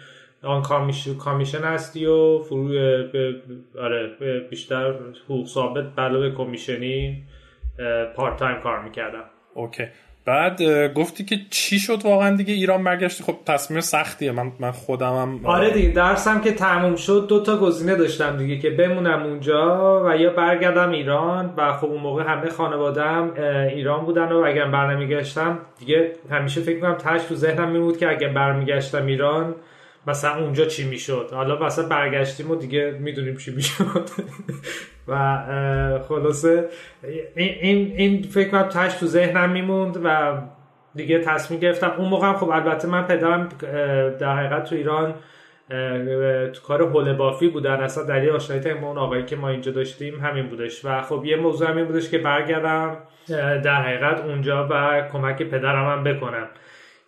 on 0.46 0.62
commission 1.20 1.64
هستی 1.64 2.06
و 2.06 2.40
فرو 2.40 2.68
آره 3.80 4.10
بیشتر 4.50 4.94
حقوق 5.25 5.48
ثابت 5.48 6.00
علاوه 6.00 6.32
commission 6.32 7.24
ی 8.16 8.20
part 8.20 8.38
time 8.38 8.62
کار 8.64 8.84
می‌کردم. 8.84 9.24
OK. 9.54 9.84
بعد 10.25 10.62
گفتی 10.94 11.25
که 11.25 11.36
چی 11.50 11.80
شد 11.80 11.98
واقعا 12.04 12.36
دیگه 12.36 12.54
ایران 12.54 12.84
برگشتی؟ 12.84 13.24
خب 13.24 13.36
تصمیم 13.46 13.82
سختیه. 13.82 14.32
من 14.32 14.52
من 14.60 14.72
خودمم 14.72 15.46
آره 15.46 15.70
دیگه 15.70 15.90
درسم 15.90 16.42
که 16.42 16.52
تموم 16.52 16.96
شد. 16.96 17.25
دو 17.30 17.44
تا 17.44 17.58
گزینه 17.58 17.96
داشتم 17.96 18.38
دیگه 18.38 18.60
که 18.60 18.70
بمونم 18.70 19.24
اونجا 19.24 20.04
و 20.06 20.16
یا 20.16 20.30
برگردم 20.30 20.92
ایران 20.92 21.54
و 21.58 21.74
خب 21.74 21.86
اون 21.86 22.02
موقع 22.02 22.24
همه 22.24 22.50
خانوادم 22.50 23.34
ایران 23.74 24.06
بودن 24.06 24.32
و 24.32 24.38
اگر 24.38 24.66
برنمیگشتم 24.66 25.60
دیگه 25.80 26.14
همیشه 26.30 26.62
فکر 26.62 26.80
کنم 26.80 26.96
تاش 26.96 27.24
تو 27.24 27.36
ذهنم 27.36 27.72
میمود 27.72 27.98
که 27.98 28.10
اگر 28.10 28.30
برمیگشتم 28.30 29.06
ایران 29.06 29.56
مثلا 30.08 30.36
اونجا 30.36 30.66
چی 30.66 30.84
می‌شد؟ 30.88 31.30
حالا 31.34 31.66
مثلا 31.66 31.88
برگشتیم 31.88 32.52
و 32.52 32.56
دیگه 32.56 32.98
می‌دونیم 33.00 33.38
چی 33.38 33.56
می‌شد. 33.56 34.10
و 35.08 35.40
خلاصه 36.08 36.66
این 37.36 37.94
این 37.98 38.24
فکر 38.24 38.50
کنم 38.50 38.64
تاش 38.64 38.94
تو 38.94 39.06
ذهنم 39.06 39.50
میموند 39.50 40.02
و 40.04 40.38
دیگه 40.96 41.20
تصمیم 41.20 41.60
گرفتم. 41.60 41.94
اون 41.98 42.10
موقع 42.10 42.34
خب 42.34 42.50
البته 42.50 42.88
من 42.88 43.08
پدرم 43.08 43.50
در 44.20 44.36
حقیقت 44.36 44.64
تو 44.64 44.76
ایران 44.76 45.14
تو 46.54 46.62
کار 46.68 46.90
حوله 46.90 47.14
بافی 47.14 47.48
بودن. 47.48 47.76
اصلا 47.76 48.04
دلیل 48.04 48.30
آشنایی 48.30 48.74
با 48.74 48.88
اون 48.88 48.98
آقایی 48.98 49.26
که 49.26 49.36
ما 49.36 49.50
اینجا 49.50 49.72
داشتیم 49.72 50.20
همین 50.20 50.48
بودش. 50.48 50.86
و 50.86 51.02
خب 51.02 51.22
یه 51.26 51.36
موضوع 51.36 51.70
همین 51.70 51.86
بودش 51.86 52.10
که 52.10 52.18
برگردم 52.18 52.98
در 53.64 53.82
حقیقت 53.82 54.22
اونجا 54.22 54.68
و 54.72 55.02
کمک 55.14 55.44
پدرم 55.44 55.92
هم 55.92 56.04
بکنم. 56.04 56.48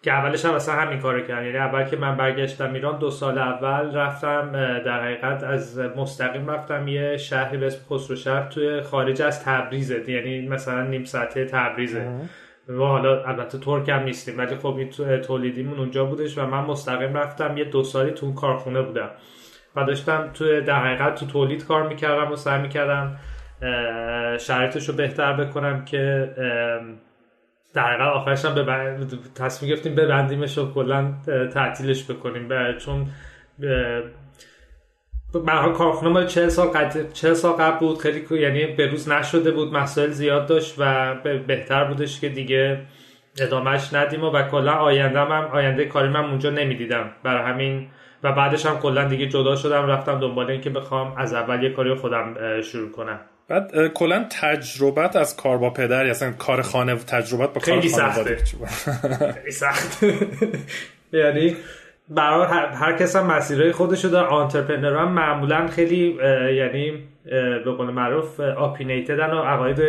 که 0.02 0.12
اولش 0.14 0.46
هم 0.46 0.54
اصلا 0.54 0.76
همین 0.76 1.00
کارو 1.00 1.22
کردم 1.22 1.46
یعنی 1.46 1.58
اول 1.58 1.84
که 1.84 1.98
من 1.98 2.18
برگشتم 2.18 2.74
ایران 2.74 3.00
دو 3.00 3.12
سال 3.12 3.38
اول 3.38 3.96
رفتم 3.96 4.52
در 4.86 5.04
حقیقت 5.04 5.44
از 5.44 5.80
مستقیم 5.80 6.50
رفتم 6.50 6.88
یه 6.88 7.18
شهری 7.18 7.58
به 7.58 7.66
اسم 7.66 7.80
خسرو 7.90 8.16
شهر 8.16 8.48
توی 8.50 8.82
خارج 8.82 9.22
از 9.22 9.44
تبریزه. 9.44 10.12
یعنی 10.12 10.48
مثلا 10.48 10.84
نیم 10.84 11.04
ساعته 11.04 11.46
تبریزه. 11.46 12.12
و 12.70 12.84
حالا 12.84 13.24
البته 13.24 13.58
ترک 13.58 13.90
هم 13.90 14.04
نیستیم 14.04 14.38
ولی 14.38 14.56
خب 14.56 14.76
این 14.78 14.90
تولیدیمون 15.22 15.80
اونجا 15.80 16.06
بودش 16.06 16.38
و 16.38 16.46
من 16.46 16.64
مستقیم 16.64 17.18
رفتم. 17.18 17.58
یه 17.58 17.66
دو 17.66 17.84
سالی 17.84 18.12
تو 18.12 18.34
کارخونه 18.34 18.82
بودم. 18.82 19.10
و 19.76 19.84
داشتم 19.84 20.30
تو 20.34 20.62
در 20.62 20.86
حقیقت 20.86 21.16
تو 21.16 21.26
تولید 21.26 21.66
کار 21.66 21.88
می‌کردم 21.88 22.32
و 22.32 22.36
سعی 22.36 22.62
می‌کردم 22.62 23.20
شرایطش 24.40 24.90
رو 24.90 24.96
بهتر 24.96 25.34
بکنم 25.34 25.86
که 25.86 26.30
در 27.78 28.02
آخرش 28.02 28.46
هم 28.46 28.56
ببند... 28.56 29.20
تصمیم 29.36 29.72
گرفتیم 29.72 29.96
ببندیمش 29.96 30.58
و 30.58 30.74
کلا 30.74 31.14
تعطیلش 31.54 32.12
بکنیم. 32.12 32.78
چون 32.78 33.08
به 33.60 35.42
کارخونه 35.76 36.12
ما 36.12 36.24
40 36.24 36.50
سال 36.50 36.68
قبل 36.68 37.12
40 37.14 37.34
سال 37.34 37.54
قبل 37.54 37.80
بود. 37.80 37.98
خیلی 37.98 38.42
یعنی 38.42 38.66
به 38.66 38.88
روز 38.88 39.10
نشده 39.10 39.52
بود. 39.52 39.74
مسائل 39.74 40.10
زیاد 40.10 40.48
داشت 40.48 40.76
و 40.78 41.16
بهتر 41.48 41.84
بودش 41.84 42.20
که 42.20 42.30
دیگه 42.30 42.82
ادامهش 43.40 43.94
ندیم 43.94 44.24
و, 44.24 44.30
و 44.32 44.50
کلا 44.50 44.74
آینده 44.74 45.20
هم 45.20 45.32
آینده 45.32 45.86
کاری 45.86 46.10
من 46.10 46.26
اونجا 46.26 46.50
نمی‌دیدم. 46.50 47.12
برای 47.24 47.52
همین 47.52 47.88
و 48.24 48.32
بعدش 48.32 48.66
هم 48.66 48.80
کلا 48.80 49.04
دیگه 49.08 49.28
جدا 49.28 49.56
شدم. 49.56 49.88
رفتم 49.88 50.20
دنبال 50.20 50.52
اینکه 50.52 50.70
بخوام 50.70 51.14
از 51.18 51.34
اول 51.34 51.64
یه 51.64 51.70
کاری 51.70 51.96
خودم 51.96 52.62
شروع 52.62 52.92
کنم. 52.92 53.20
بعد 53.48 53.88
کلا 53.94 54.26
تجربت 54.42 55.16
از 55.16 55.36
کار 55.36 55.58
با 55.58 55.70
پدر 55.70 56.06
اصلا 56.06 56.32
کار 56.32 56.62
خانه 56.62 56.94
و 56.94 56.98
تجربت 56.98 57.54
با 57.54 57.62
کار 57.62 57.82
خانواده 57.82 58.38
خیلی 59.34 59.52
سخت 59.52 60.04
یعنی 61.14 61.56
برای 62.10 62.48
هر, 62.74 62.98
کس 62.98 63.16
هم 63.16 63.26
مسیرهای 63.26 63.72
خودشو 63.72 64.08
داره. 64.08 64.28
آنترپرنر 64.28 64.98
هم 64.98 65.12
معمولا 65.12 65.68
خیلی 65.68 66.18
یعنی 66.56 67.04
به 67.66 67.72
قول 67.78 67.90
معروف 67.90 68.40
اپینیتدن 68.40 69.30
و 69.30 69.42
عقاید 69.42 69.80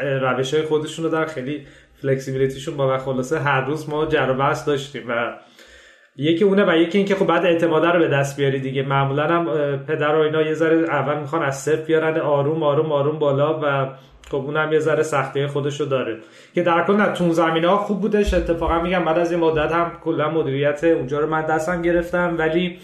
روش 0.00 0.54
های 0.54 0.62
خودشون 0.62 1.04
رو 1.04 1.10
دارن. 1.10 1.26
خیلی 1.26 1.66
فلکسیبیلیتیشون 2.02 2.76
با 2.76 2.98
خلاصه. 2.98 3.40
هر 3.40 3.60
روز 3.60 3.88
ما 3.88 4.06
جر 4.06 4.30
و 4.30 4.54
داشتیم 4.66 5.04
و 5.08 5.34
یکی 6.18 6.44
اونه 6.44 6.64
و 6.64 6.76
یکی 6.76 6.98
اینکه 6.98 7.14
خب 7.14 7.26
بعد 7.26 7.46
اعتماد 7.46 7.84
رو 7.84 7.98
به 7.98 8.08
دست 8.08 8.36
بیاری 8.36 8.60
دیگه. 8.60 8.82
معمولا 8.82 9.26
هم 9.26 9.46
پدر 9.88 10.14
و 10.14 10.18
اینا 10.18 10.42
یه 10.42 10.54
ذره 10.54 10.76
اول 10.76 11.20
می‌خوان 11.20 11.42
از 11.42 11.60
صفر 11.60 11.82
بیارن 11.82 12.20
آروم 12.20 12.62
آروم 12.62 12.92
آروم 12.92 13.18
بالا 13.18 13.60
و 13.62 13.88
خب 14.30 14.36
اونم 14.36 14.72
یه 14.72 14.78
ذره 14.78 15.02
سختی 15.02 15.46
خودشو 15.46 15.84
داره. 15.84 16.16
که 16.54 16.62
در 16.62 16.84
کل 16.86 16.96
نه 16.96 17.12
تون 17.12 17.30
زمینه 17.30 17.68
ها 17.68 17.76
خوب 17.76 18.00
بودش. 18.00 18.34
اتفاقا 18.34 18.82
میگم 18.82 19.04
بعد 19.04 19.18
از 19.18 19.32
این 19.32 19.40
مدت 19.40 19.72
هم 19.72 19.92
کلا 20.04 20.30
مدیریت 20.30 20.84
اونجا 20.84 21.18
رو 21.18 21.26
من 21.26 21.46
دستم 21.46 21.82
گرفتم 21.82 22.34
ولی 22.38 22.78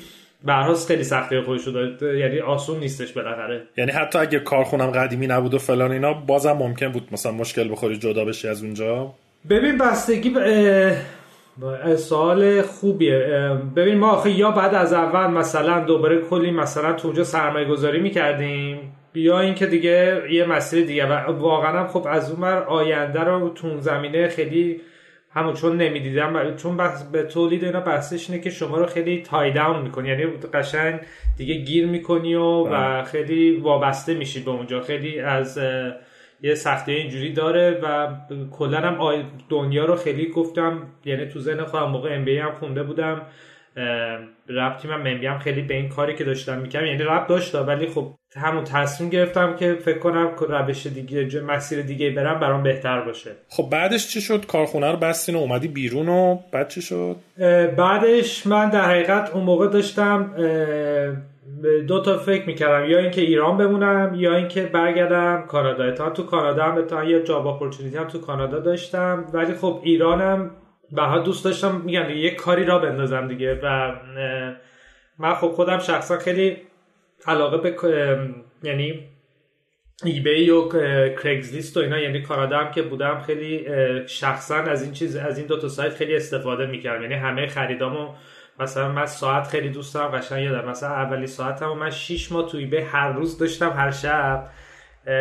برهاس 0.44 0.86
خیلی 0.86 1.04
سختی 1.04 1.40
خودشو 1.40 1.70
داره. 1.70 2.18
یعنی 2.18 2.40
آسون 2.40 2.78
نیستش 2.78 3.12
بالاخره. 3.12 3.62
یعنی 3.76 3.90
حتی 3.90 4.18
اگه 4.18 4.38
کارخونم 4.38 4.90
قدیمی 4.90 5.26
نبود 5.26 5.54
و 5.54 5.58
فلان 5.58 5.92
اینا 5.92 6.12
بازم 6.12 6.52
ممکن 6.52 6.88
بود 6.88 7.08
مثلا 7.12 7.32
مشکل 7.32 7.72
بخوری 7.72 7.96
جدا 7.96 8.24
بشی 8.24 8.48
از 8.48 8.62
اونجا. 8.62 9.14
ببین 9.50 9.78
بستگی 9.78 10.30
سوال 11.96 12.62
خوبیه. 12.62 13.18
ببین 13.76 13.98
ما 13.98 14.10
آخه 14.10 14.30
یا 14.30 14.50
بعد 14.50 14.74
از 14.74 14.92
اول 14.92 15.26
مثلا 15.26 15.80
دوباره 15.80 16.18
کلی 16.18 16.50
مثلا 16.50 16.92
تو 16.92 17.08
اونجا 17.08 17.24
سرمایه 17.24 17.68
گذاری 17.68 18.00
می‌کردیم 18.00 18.96
یا 19.14 19.40
اینکه 19.40 19.66
دیگه 19.66 20.22
یه 20.30 20.44
مسیر 20.44 20.86
دیگه. 20.86 21.06
و 21.06 21.32
واقعا 21.38 21.86
خب 21.86 22.06
از 22.10 22.32
اون 22.32 22.44
آینده 22.48 23.20
رو 23.20 23.48
تو 23.48 23.80
زمینه 23.80 24.28
خیلی 24.28 24.80
همون 25.30 25.54
چون 25.54 25.76
نمی‌دیدم 25.76 26.56
چون 26.56 26.76
بحث 26.76 27.02
به 27.02 27.22
تولید 27.22 27.64
اینا 27.64 27.80
بحثش 27.80 28.30
اینه 28.30 28.42
که 28.42 28.50
شما 28.50 28.78
رو 28.78 28.86
خیلی 28.86 29.22
تای 29.22 29.52
داون 29.52 29.82
می‌کنی. 29.82 30.08
یعنی 30.08 30.24
قشنگ 30.54 31.00
دیگه 31.36 31.54
گیر 31.54 31.86
می‌کنی 31.86 32.34
و, 32.34 32.42
و 32.42 32.64
بله. 32.64 33.02
خیلی 33.02 33.56
وابسته 33.56 34.14
میشی 34.14 34.40
به 34.40 34.50
اونجا. 34.50 34.80
خیلی 34.80 35.20
از 35.20 35.58
یه 36.44 36.54
سختی 36.54 36.92
اینجوری 36.92 37.32
داره 37.32 37.80
و 37.82 38.08
کلا 38.50 38.80
هم 38.80 39.24
دنیا 39.48 39.84
رو 39.84 39.96
خیلی 39.96 40.26
گفتم 40.26 40.82
یعنی 41.04 41.26
تو 41.26 41.40
ذهن 41.40 41.64
خودم 41.64 41.90
موقع 41.90 42.14
ام 42.14 42.28
هم 42.28 42.52
خونده 42.52 42.82
بودم. 42.82 43.22
ربطی 44.48 44.88
من 44.88 45.06
ام 45.06 45.06
هم 45.06 45.38
خیلی 45.38 45.62
به 45.62 45.74
این 45.74 45.88
کاری 45.88 46.14
که 46.14 46.24
داشتم 46.24 46.58
می‌کنم 46.58 46.86
یعنی 46.86 47.02
ربط 47.02 47.26
داشت 47.26 47.54
ولی 47.54 47.86
خب 47.86 48.14
همون 48.36 48.64
تصمیم 48.64 49.10
گرفتم 49.10 49.56
که 49.56 49.74
فکر 49.74 49.98
کنم 49.98 50.30
روش 50.48 50.86
دیگه 50.86 51.40
مسیر 51.40 51.82
دیگه 51.82 52.10
برم 52.10 52.40
برام 52.40 52.62
بهتر 52.62 53.00
باشه. 53.00 53.30
خب 53.48 53.68
بعدش 53.70 54.08
چی 54.08 54.20
شد؟ 54.20 54.46
کارخونه 54.46 54.90
رو 54.90 54.96
بستین 54.96 55.34
و 55.34 55.38
اومدی 55.38 55.68
بیرون 55.68 56.08
و 56.08 56.38
بعد 56.52 56.68
چی 56.68 56.82
شد؟ 56.82 57.16
بعدش 57.76 58.46
من 58.46 58.70
در 58.70 58.84
حقیقت 58.84 59.30
اون 59.34 59.44
موقع 59.44 59.68
داشتم 59.68 60.34
دو 61.88 62.02
تا 62.02 62.18
فکر 62.18 62.46
می‌کردم 62.46 62.90
یا 62.90 62.98
اینکه 62.98 63.20
ایران 63.20 63.56
بمونم 63.56 64.14
یا 64.14 64.36
اینکه 64.36 64.62
برگردم 64.62 65.44
کانادا. 65.48 65.90
تا 65.90 66.10
تو 66.10 66.22
کانادا 66.22 66.64
هم 66.64 66.86
تا 66.86 67.04
یه 67.04 67.22
جاب 67.22 67.46
اپورتونیتی 67.46 67.96
هم 67.96 68.08
تو 68.08 68.20
کانادا 68.20 68.58
داشتم. 68.58 69.24
ولی 69.32 69.54
خب 69.54 69.80
ایرانم 69.82 70.50
به 70.92 71.22
دوست 71.24 71.44
داشتم 71.44 71.80
میگم 71.84 72.10
یه 72.10 72.30
کاری 72.30 72.64
را 72.64 72.78
بندازم 72.78 73.28
دیگه. 73.28 73.60
و 73.62 73.94
من 75.18 75.34
خب 75.34 75.48
خودم 75.48 75.78
شخصا 75.78 76.18
خیلی 76.18 76.56
علاقه 77.26 77.56
به 77.56 77.76
یعنی 78.62 79.08
ایبی 80.04 80.50
و 80.50 80.68
کرگزلیست 81.22 81.76
و 81.76 81.80
اینا 81.80 81.98
یعنی 81.98 82.22
کانادا 82.22 82.58
هم 82.58 82.70
که 82.70 82.82
بودم 82.82 83.20
خیلی 83.20 83.66
شخصا 84.06 84.56
از 84.56 84.82
این 84.82 84.92
چیز 84.92 85.16
از 85.16 85.38
این 85.38 85.46
دو 85.46 85.58
تا 85.60 85.68
سایت 85.68 85.94
خیلی 85.94 86.16
استفاده 86.16 86.66
می‌کردم. 86.66 87.02
یعنی 87.02 87.14
همه 87.14 87.46
خریدامو 87.46 88.08
مثلا 88.60 88.88
من 88.88 89.06
ساعت 89.06 89.46
خیلی 89.46 89.68
دوست 89.68 89.94
دارم 89.94 90.10
قشنگ 90.10 90.44
یادم. 90.44 90.68
مثلا 90.68 90.88
اولی 90.88 91.26
ساعتم 91.26 91.72
من 91.72 91.90
6 91.90 92.32
ماه 92.32 92.48
توی 92.48 92.66
به 92.66 92.84
هر 92.84 93.12
روز 93.12 93.38
داشتم 93.38 93.70
هر 93.70 93.90
شب. 93.90 94.46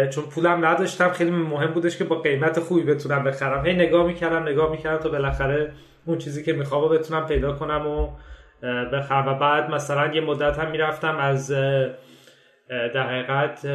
چون 0.10 0.24
پولم 0.24 0.66
نداشتم 0.66 1.10
خیلی 1.10 1.32
مهم 1.32 1.72
بودش 1.72 1.98
که 1.98 2.04
با 2.04 2.16
قیمت 2.16 2.60
خوبی 2.60 2.82
بتونم 2.82 3.24
بخرم. 3.24 3.66
هی 3.66 3.74
نگاه 3.74 4.08
می‌کردم 4.08 4.44
نگاه 4.44 4.72
می‌کردم 4.72 5.04
تا 5.04 5.10
بالاخره 5.10 5.72
اون 6.06 6.18
چیزی 6.18 6.44
که 6.44 6.54
می‌خوام 6.54 6.90
بتونم 6.90 7.26
پیدا 7.26 7.54
کنم 7.54 7.88
و 7.88 8.10
بخرم. 8.94 9.28
و 9.28 9.34
بعد 9.34 9.70
مثلا 9.70 10.14
یه 10.14 10.22
مدت 10.22 10.60
هم 10.60 10.72
می‌رفتم 10.72 11.18
از 11.18 11.52
در 12.70 13.10
حقیقت 13.10 13.66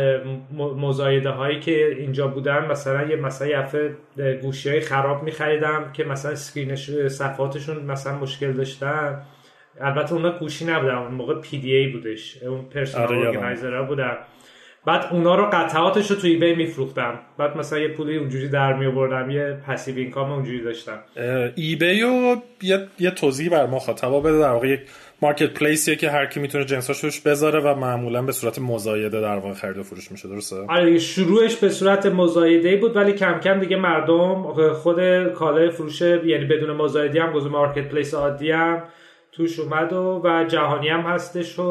مزایده 0.76 1.30
هایی 1.30 1.60
که 1.60 1.86
اینجا 1.86 2.26
بودن. 2.26 2.66
مثلا 2.66 3.02
یه 3.02 3.16
مثلا 3.16 3.48
یه 3.48 3.96
گوشی 4.42 4.70
های 4.70 4.80
خراب 4.80 5.22
میخریدم 5.22 5.92
که 5.92 6.04
مثلا 6.04 6.34
screen 6.34 6.76
ش 6.76 6.90
صفحاتشون 6.90 7.84
مثلا 7.84 8.18
مشکل 8.18 8.52
داشتن. 8.52 9.22
البته 9.80 10.12
اونا 10.12 10.38
گوشی 10.38 10.64
نبودن 10.64 10.94
اون 10.94 11.14
موقع 11.14 11.40
PDA 11.40 11.88
بودش 11.88 12.42
اون 12.42 12.64
personal 12.64 13.26
آره 13.26 13.82
بودن. 13.82 14.16
بعد 14.88 15.08
اونا 15.12 15.34
رو 15.34 15.50
قطعاتش 15.52 16.10
رو 16.10 16.16
توی 16.16 16.30
eBay 16.30 16.54
میفروختم 16.54 17.18
بعد 17.38 17.56
مثلا 17.56 17.78
یه 17.78 17.88
پولی 17.88 18.16
اونجوری 18.16 18.48
در 18.48 18.72
می 18.72 18.86
آوردم 18.86 19.30
یه 19.30 19.58
passive 19.66 19.96
income 19.96 20.32
اونجوری 20.32 20.60
داشتم 20.62 20.98
eBay 21.54 22.00
رو 22.00 22.36
یه, 22.62 22.86
یه 22.98 23.10
توضیحی 23.10 23.48
بر 23.48 23.66
مخاطبا 23.66 24.20
بده 24.20 24.38
در 24.38 24.50
واقع 24.50 24.68
یک 24.68 24.80
marketplace 25.22 25.54
یه 25.54 25.96
که 25.96 26.10
هر 26.10 26.26
کی 26.26 26.40
می‌تونه 26.40 26.64
جنساش 26.64 27.04
روش 27.04 27.20
بذاره 27.20 27.60
و 27.60 27.74
معمولا 27.74 28.22
به 28.22 28.32
صورت 28.32 28.58
مزایده 28.58 29.20
در 29.20 29.36
واقع 29.36 29.54
خرید 29.54 29.78
و 29.78 29.82
فروش 29.82 30.12
میشه 30.12 30.28
درسته؟ 30.28 30.56
آره 30.68 30.98
شروعش 30.98 31.56
به 31.56 31.68
صورت 31.68 32.06
مزایده 32.06 32.76
بود 32.76 32.96
ولی 32.96 33.12
کم 33.12 33.40
کم 33.40 33.60
دیگه 33.60 33.76
مردم 33.76 34.42
خود 34.72 35.28
کالای 35.28 35.70
فروش 35.70 36.00
یعنی 36.00 36.44
بدون 36.44 36.76
مزایده 36.76 37.22
هم 37.22 37.32
گذار 37.32 37.50
marketplace 37.50 38.14
عادی 38.14 38.50
هم 38.50 38.82
توش 39.32 39.58
اومد 39.58 39.92
و, 39.92 40.20
و 40.24 40.44
جهانی 40.44 40.88
هم 40.88 41.00
هستش 41.00 41.58
و 41.58 41.62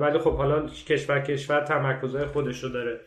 ولی 0.00 0.18
خب 0.18 0.36
حالا 0.36 0.66
کشور 0.88 1.20
کشور 1.20 1.60
تمرکزهای 1.60 2.26
خودش 2.26 2.64
رو 2.64 2.68
داره. 2.68 3.00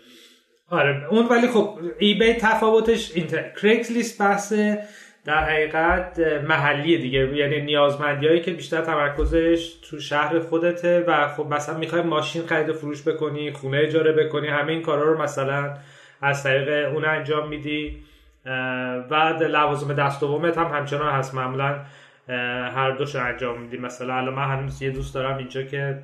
آره 0.70 1.08
اون 1.10 1.25
ولی 1.27 1.48
خب 1.48 1.79
eBay 2.00 2.34
تفاوتش 2.34 3.12
اینه 3.15 3.50
Craigslist 3.62 4.22
بحث 4.22 4.53
در 5.25 5.44
حقیقت 5.44 6.20
محلی 6.48 6.98
دیگه. 6.98 7.38
یعنی 7.38 7.62
نیازمندی 7.62 8.27
هایی 8.27 8.41
که 8.41 8.51
بیشتر 8.51 8.82
تمرکزش 8.82 9.75
تو 9.89 10.00
شهر 10.00 10.39
خودته 10.39 11.03
و 11.08 11.27
خب 11.27 11.46
مثلا 11.53 11.77
می‌خوای 11.77 12.01
ماشین 12.01 12.46
خرید 12.46 12.72
فروش 12.72 13.08
بکنی 13.08 13.51
خونه 13.51 13.77
اجاره 13.77 14.12
بکنی 14.12 14.48
همه 14.48 14.72
این 14.72 14.82
کارا 14.82 15.03
رو 15.03 15.22
مثلا 15.22 15.74
از 16.22 16.44
طریق 16.44 16.94
اون 16.94 17.06
انجام 17.06 17.50
میدی. 17.50 17.98
و 19.10 19.34
لوازم 19.41 19.94
دست 19.94 20.22
دومت 20.22 20.58
هم 20.58 20.77
همچنان 20.77 21.13
هست. 21.13 21.36
معمولا 21.36 21.79
هر 22.29 22.91
دوش 22.91 23.15
انجام 23.15 23.62
میدی 23.62 23.77
مثلا 23.77 24.13
الان 24.13 24.34
من 24.34 24.57
هنوز 24.57 24.81
یه 24.81 24.89
دوست 24.89 25.15
دارم 25.15 25.38
اینجا 25.38 25.63
که 25.63 26.00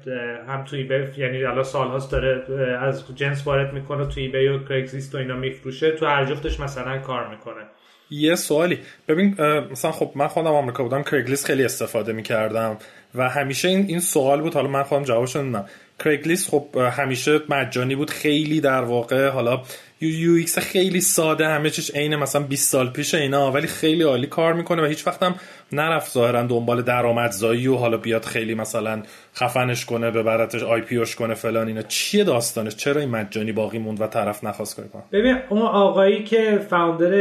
هم 0.48 0.64
توی 0.64 0.80
ایبی 0.80 1.22
یعنی 1.22 1.44
الان 1.44 1.64
سالهاست 1.64 2.12
داره 2.12 2.44
از 2.82 3.16
جنس 3.16 3.48
وارد 3.48 3.74
می‌کنه 3.74 4.06
توی 4.06 4.24
ایبی 4.24 4.48
و 4.48 4.64
کرگزلیست 4.64 5.16
و 5.16 5.18
اینا 5.18 5.36
میفروشه. 5.36 5.92
تو 5.92 6.06
هر 6.06 6.26
جفتش 6.26 6.60
مثلا 6.60 6.98
کار 6.98 7.28
می‌کنه. 7.28 7.64
یه 8.10 8.36
سوالی. 8.36 8.80
ببین 9.08 9.36
مثلا 9.72 9.92
خب 9.92 10.12
من 10.16 10.28
خودم 10.28 10.48
آمریکا 10.48 10.84
بودم 10.84 11.04
کرگلیست 11.04 11.46
خیلی 11.46 11.66
استفاده 11.66 12.14
می‌کردم 12.14 12.78
و 13.16 13.30
همیشه 13.30 13.68
این 13.68 13.86
این 13.88 14.00
سوال 14.00 14.42
بود. 14.42 14.54
حالا 14.54 14.68
من 14.68 14.84
خودم 14.84 15.04
جوابش 15.04 15.36
نمی‌دونم 15.36 15.66
Craigslist 16.04 16.50
خب 16.50 16.78
همیشه 16.78 17.40
مجانی 17.50 17.96
بود. 17.96 18.10
خیلی 18.10 18.62
در 18.62 18.82
واقع 18.82 19.30
حالا 19.30 19.62
UX 20.08 20.60
خیلی 20.60 21.02
ساده 21.02 21.48
همه 21.48 21.70
چیش 21.70 21.96
عین 21.96 22.16
مثلا 22.16 22.42
20 22.42 22.72
سال 22.72 22.90
پیش 22.90 23.16
اینا 23.16 23.52
ولی 23.52 23.68
خیلی 23.68 24.04
عالی 24.04 24.28
کار 24.28 24.54
می‌کنه 24.54 24.82
و 24.82 24.86
هیچ 24.86 25.08
وقتم 25.08 25.36
نرفت 25.72 26.14
ظاهرا 26.14 26.44
دنبال 26.44 26.82
درآمدزایی 26.82 27.68
و 27.68 27.76
حالا 27.76 27.98
بیاد 27.98 28.26
خیلی 28.26 28.56
مثلا 28.56 29.04
خفنش 29.36 29.86
کنه 29.86 30.12
ببرتش 30.12 30.64
IPO 30.64 31.04
کنه 31.18 31.34
فلان 31.34 31.68
اینا. 31.68 31.82
چیه 31.82 32.24
داستانش؟ 32.24 32.76
چرا 32.76 33.02
این 33.02 33.10
مجانی 33.10 33.52
باقی 33.52 33.78
موند 33.78 34.02
و 34.02 34.08
طرف 34.08 34.44
نخواست 34.44 34.76
کنه؟ 34.92 35.04
ببین 35.12 35.38
اون 35.50 35.62
آقایی 35.62 36.24
که 36.24 36.60
founder 36.70 37.14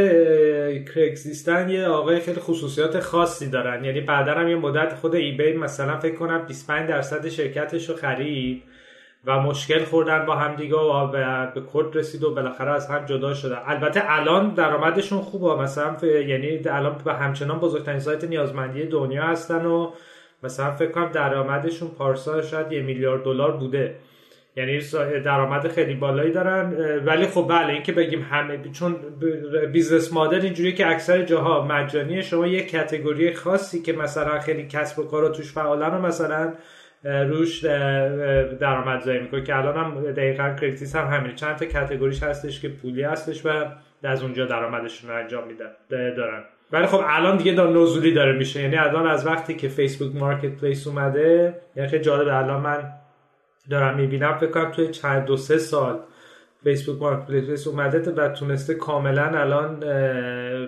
Craigslist 0.94 1.62
ن 1.62 1.68
یه 1.68 1.86
آقای 1.86 2.20
خیلی 2.20 2.40
خصوصیات 2.40 3.00
خاصی 3.00 3.50
دارن. 3.50 3.84
یعنی 3.84 4.00
بعدا 4.00 4.34
هم 4.34 4.48
یه 4.48 4.56
مدت 4.56 4.94
خود 4.94 5.14
eBay 5.14 5.52
مثلا 5.52 5.98
فکر 5.98 6.14
کنم 6.14 6.46
25 6.46 6.88
درصد 6.88 7.28
شرکتش 7.28 7.88
رو 7.88 7.96
خرید. 7.96 8.62
و 9.26 9.40
مشکل 9.40 9.84
خوردن 9.84 10.26
با 10.26 10.36
همدیگه 10.36 10.76
و 10.76 11.06
به 11.54 11.62
court 11.72 11.96
رسید 11.96 12.24
و 12.24 12.34
بالاخره 12.34 12.70
از 12.70 12.90
هم 12.90 13.04
جدا 13.06 13.34
شدن. 13.34 13.58
البته 13.66 14.02
الان 14.06 14.54
درآمدشون 14.54 15.20
خوبه. 15.20 15.62
مثلا 15.62 16.08
یعنی 16.08 16.60
الان 16.66 16.96
به 17.04 17.14
همچنان 17.14 17.58
بزرگترین 17.58 18.00
سایت 18.00 18.24
نیازمندی 18.24 18.86
دنیا 18.86 19.22
هستن 19.22 19.66
و 19.66 19.90
مثلا 20.42 20.70
فکر 20.70 20.90
کنم 20.90 21.12
درآمدشون 21.12 21.88
پارسال 21.88 22.42
شاید 22.42 22.72
یه 22.72 22.82
میلیارد 22.82 23.24
دلار 23.24 23.52
بوده. 23.56 23.94
یعنی 24.56 24.80
درآمد 25.24 25.68
خیلی 25.68 25.94
بالایی 25.94 26.32
دارن. 26.32 26.74
ولی 27.04 27.26
خب 27.26 27.46
بله 27.48 27.72
اینکه 27.72 27.92
بگیم 27.92 28.26
همه 28.30 28.60
چون 28.72 28.96
business 29.72 30.12
model 30.12 30.40
اینجوریه 30.40 30.72
که 30.72 30.86
اکثر 30.90 31.22
جاها 31.22 31.64
مجانی 31.64 32.22
شما 32.22 32.46
یه 32.46 32.66
category 32.66 33.34
خاصی 33.34 33.82
که 33.82 33.92
مثلا 33.92 34.40
خیلی 34.40 34.68
کسب 34.68 34.98
و 34.98 35.04
کارا 35.04 35.28
توش 35.28 35.52
فعالن 35.52 35.94
و 35.94 36.00
مثلا 36.00 36.52
روش 37.04 37.64
درآمدزایی 38.60 39.20
می‌کنه 39.20 39.42
که 39.42 39.56
الان 39.56 39.76
هم 39.76 40.12
دقیقا 40.12 40.54
Craigslist 40.60 40.96
هم 40.96 41.06
همین 41.06 41.34
چند 41.34 41.56
تا 41.56 41.64
category 41.64 42.11
ش 42.11 42.22
هستش 42.22 42.60
که 42.60 42.68
پولی 42.68 43.02
هستش 43.02 43.46
و 43.46 43.64
از 44.02 44.22
اونجا 44.22 44.46
درآمدشون 44.46 45.10
رو 45.10 45.16
انجام 45.16 45.46
میدن 45.46 45.70
دارن. 45.90 46.44
ولی 46.72 46.86
خب 46.86 47.00
الان 47.06 47.36
دیگه 47.36 47.52
داره 47.52 47.68
نزولی 47.68 48.12
داره 48.12 48.32
میشه. 48.32 48.62
یعنی 48.62 48.76
الان 48.76 49.06
از 49.06 49.26
وقتی 49.26 49.54
که 49.54 49.68
Facebook 49.68 50.16
Marketplace 50.16 50.86
اومده 50.86 51.54
یعنی 51.76 51.88
خیلی 51.88 52.04
جالب 52.04 52.28
الان 52.28 52.60
من 52.60 52.84
دارم 53.70 53.96
می‌بینم 53.96 54.36
فکر 54.38 54.50
کنم 54.50 54.70
توی 54.70 54.88
چند 54.88 55.24
دو 55.24 55.36
سه 55.36 55.58
سال 55.58 56.00
Facebook 56.64 57.02
Marketplace 57.02 57.66
اومده 57.66 58.12
و 58.12 58.28
تونسته 58.28 58.74
کاملا 58.74 59.24
الان 59.24 59.84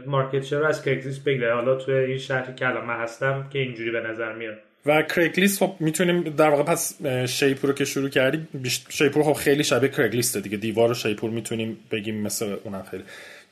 market 0.06 0.52
رو 0.52 0.66
از 0.66 0.84
Craigslist 0.84 1.18
بگیره. 1.24 1.54
حالا 1.54 1.74
توی 1.74 1.94
این 1.94 2.18
شهری 2.18 2.54
که 2.54 2.68
الان 2.68 2.84
من 2.84 2.96
هستم 2.96 3.46
که 3.50 3.58
اینجوری 3.58 3.90
به 3.90 4.00
نظر 4.00 4.32
میاد. 4.32 4.58
و 4.86 5.02
کرگلیست 5.02 5.58
خب 5.58 5.74
می‌تونیم 5.80 6.22
در 6.22 6.50
واقع 6.50 6.62
پس 6.62 7.06
شیپور 7.26 7.70
رو 7.70 7.76
که 7.76 7.84
شروع 7.84 8.08
کردی 8.08 8.46
شیپور 8.88 9.22
خب 9.22 9.32
خیلی 9.32 9.64
شبیه 9.64 9.88
کرگلیسته 9.88 10.40
دیگه. 10.40 10.56
دیوار 10.56 10.90
و 10.90 10.94
شیپور 10.94 11.30
می‌تونیم 11.30 11.78
بگیم 11.90 12.22
مثل 12.22 12.56
اونم 12.64 12.82
خیلی. 12.90 13.02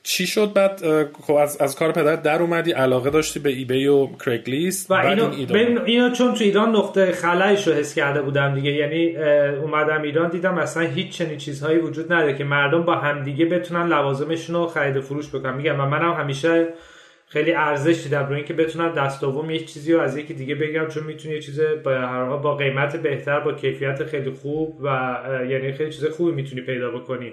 چی 0.05 0.27
شد 0.27 0.53
بعد؟ 0.53 0.83
خب 1.23 1.35
از, 1.35 1.57
از 1.57 1.77
کار 1.77 1.93
پدرت 1.93 2.23
در 2.23 2.43
اومدی 2.43 2.73
علاقه 2.73 3.11
داشتی 3.11 3.41
به 3.41 3.51
ایبی 3.51 3.87
و 3.87 4.07
کرگلیست 4.07 4.91
و 4.91 4.95
اینو, 4.95 5.31
این 5.31 5.79
اینو 5.79 6.11
چون 6.11 6.35
تو 6.35 6.45
ایران 6.45 6.77
نقطه 6.77 7.13
خلایش 7.13 7.67
رو 7.67 7.73
حس 7.75 7.95
کرده 7.95 8.23
بودم 8.23 8.55
دیگه. 8.55 8.71
یعنی 8.73 9.17
اومدم 9.57 10.03
ایران 10.03 10.31
دیدم 10.31 10.59
اصلا 10.59 10.83
هیچ 10.83 11.09
چنین 11.09 11.39
چیزهایی 11.39 11.79
وجود 11.79 12.13
نداره 12.13 12.39
که 12.39 12.45
مردم 12.45 12.83
با 12.83 12.95
همدیگه 12.95 13.45
بتونن 13.45 13.87
لوازمشون 13.87 14.57
رو 14.57 14.67
خرید 14.67 14.97
و 14.97 15.03
فروش 15.03 15.29
بکنن. 15.29 15.55
میگم 15.55 15.81
و 15.81 15.87
منم 15.87 16.13
همیشه 16.13 16.67
خیلی 17.33 17.53
ارزش 17.53 18.03
دیدم. 18.03 18.27
روی 18.27 18.37
اینکه 18.37 18.55
بتونم 18.55 18.93
دست 18.93 19.21
دوم 19.21 19.51
یه 19.51 19.59
چیزی 19.59 19.93
رو 19.93 20.01
از 20.01 20.17
یکی 20.17 20.35
دیگه 20.35 20.55
بگم 20.55 20.87
چون 20.89 21.05
می‌تونی 21.05 21.35
یه 21.35 21.41
چیز 21.41 21.61
با 21.85 21.91
هر 21.91 22.37
با 22.37 22.57
قیمت 22.57 22.97
بهتر 22.97 23.41
با 23.41 23.53
کیفیت 23.53 24.05
خیلی 24.05 24.31
خوب 24.31 24.81
و 24.83 24.87
یعنی 25.49 25.73
خیلی 25.73 25.93
چیز 25.93 26.05
خوبی 26.05 26.33
می‌تونی 26.33 26.63
پیدا 26.63 26.91
بکنی. 26.91 27.33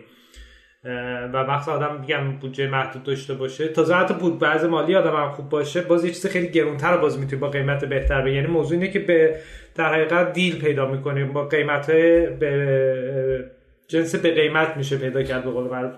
و 1.33 1.33
وقت 1.33 1.69
آدم 1.69 1.99
میگم 2.01 2.31
بودجه 2.31 2.67
محدود 2.67 3.03
داشته 3.03 3.33
باشه. 3.33 3.67
تا 3.67 3.83
حتی 3.83 4.13
بود 4.13 4.39
بعض 4.39 4.65
مالی 4.65 4.95
آدم 4.95 5.15
هم 5.15 5.31
خوب 5.31 5.49
باشه. 5.49 5.81
باز 5.81 6.05
یه 6.05 6.11
چیز 6.11 6.27
خیلی 6.27 6.47
گرونتر 6.47 6.97
باز 6.97 7.19
می‌تونی 7.19 7.41
با 7.41 7.49
قیمت 7.49 7.85
بهتر 7.85 8.21
به 8.21 8.33
یعنی 8.33 8.47
موضوع 8.47 8.77
اینه 8.77 8.91
که 8.91 8.99
به 8.99 9.35
در 9.75 9.93
حقیقت 9.93 10.33
دیل 10.33 10.59
پیدا 10.61 10.91
می‌کنی. 10.91 11.23
با 11.23 11.47
قیمت 11.47 11.91
به 11.91 13.51
جنس 13.89 14.15
به 14.15 14.31
قیمت 14.31 14.77
میشه 14.77 14.97
پیدا 14.97 15.23
کرد 15.23 15.43
به 15.43 15.51
قول 15.51 15.91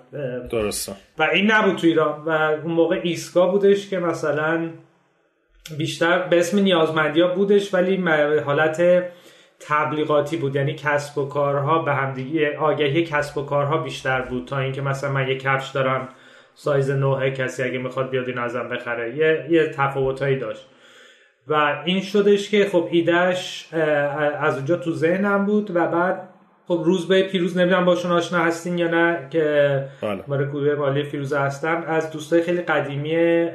درسته. 0.49 0.93
و 1.17 1.23
این 1.23 1.51
نبود 1.51 1.75
تو 1.75 1.88
ایران 1.88 2.21
و 2.25 2.30
اون 2.30 2.73
موقع 2.73 2.99
ایسکا 3.04 3.47
بودش 3.47 3.89
که 3.89 3.99
مثلا 3.99 4.69
بیشتر 5.77 6.19
به 6.19 6.39
اسم 6.39 6.60
نیازمندی 6.60 7.21
ها 7.21 7.27
بودش 7.27 7.73
ولی 7.73 7.95
حالت 8.39 9.04
تبلیغاتی 9.60 10.38
بود. 10.38 10.56
یعنی 10.56 10.73
کسب 10.73 11.17
و 11.17 11.27
کارها 11.27 11.80
به 11.80 11.93
همدیگه 11.93 12.58
آگهی 12.58 13.04
کسب 13.04 13.38
و 13.38 13.45
کارها 13.45 13.77
بیشتر 13.77 14.21
بود 14.21 14.47
تا 14.47 14.60
اینکه 14.60 14.82
مثلا 14.82 15.12
من 15.12 15.27
یه 15.27 15.38
کفش 15.38 15.69
دارم 15.69 16.10
سایز 16.56 16.91
نوعه 16.91 17.32
کسی 17.32 17.63
اگه 17.63 17.77
می‌خواد 17.77 18.10
بیاد 18.10 18.27
این 18.27 18.38
ازم 18.38 18.69
بخره. 18.69 19.15
یه, 19.15 19.47
یه 19.49 19.67
تفاوتایی 19.67 20.38
داشت. 20.38 20.67
و 21.47 21.82
این 21.86 22.01
شدش 22.01 22.49
که 22.49 22.65
خب 22.65 22.88
ایدهش 22.91 23.73
از 24.39 24.56
اونجا 24.56 24.75
تو 24.75 24.91
ذهنم 24.91 25.45
بود 25.45 25.75
و 25.75 25.88
بعد 25.88 26.31
خب 26.67 26.82
روز 26.86 27.08
به 27.08 27.24
پیروز 27.24 27.58
نمی‌دونم 27.58 27.86
باشون 27.86 28.12
آشنا 28.12 28.39
هستین 28.39 28.78
یا 28.78 28.88
نه 28.88 29.28
که 29.30 29.86
بله. 30.02 30.24
مال 30.28 30.45
گروه 30.45 30.76
مالی 30.76 31.04
فیروزه 31.04 31.39
هستم 31.39 31.84
از 31.88 32.12
دوستای 32.12 32.41
خیلی 32.41 32.62
قدیمی 32.62 33.45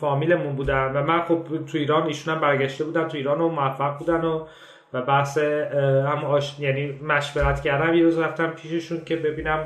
فامیلمون 0.00 0.56
بودن 0.56 0.92
و 0.94 1.02
من 1.02 1.22
خب 1.22 1.42
تو 1.66 1.78
ایران 1.78 2.06
ایشون 2.06 2.34
هم 2.34 2.40
برگشته 2.40 2.84
بودن 2.84 3.08
تو 3.08 3.16
ایران 3.16 3.40
و 3.40 3.48
موفق 3.48 3.98
بودن 3.98 4.24
و 4.24 4.46
و 4.92 5.02
بحث 5.02 5.38
هم 5.38 6.24
آش... 6.24 6.60
یعنی 6.60 7.00
مشورت 7.02 7.60
کردم. 7.60 7.94
یه 7.94 8.02
روز 8.02 8.18
رفتم 8.18 8.46
پیششون 8.46 9.00
که 9.04 9.16
ببینم 9.16 9.64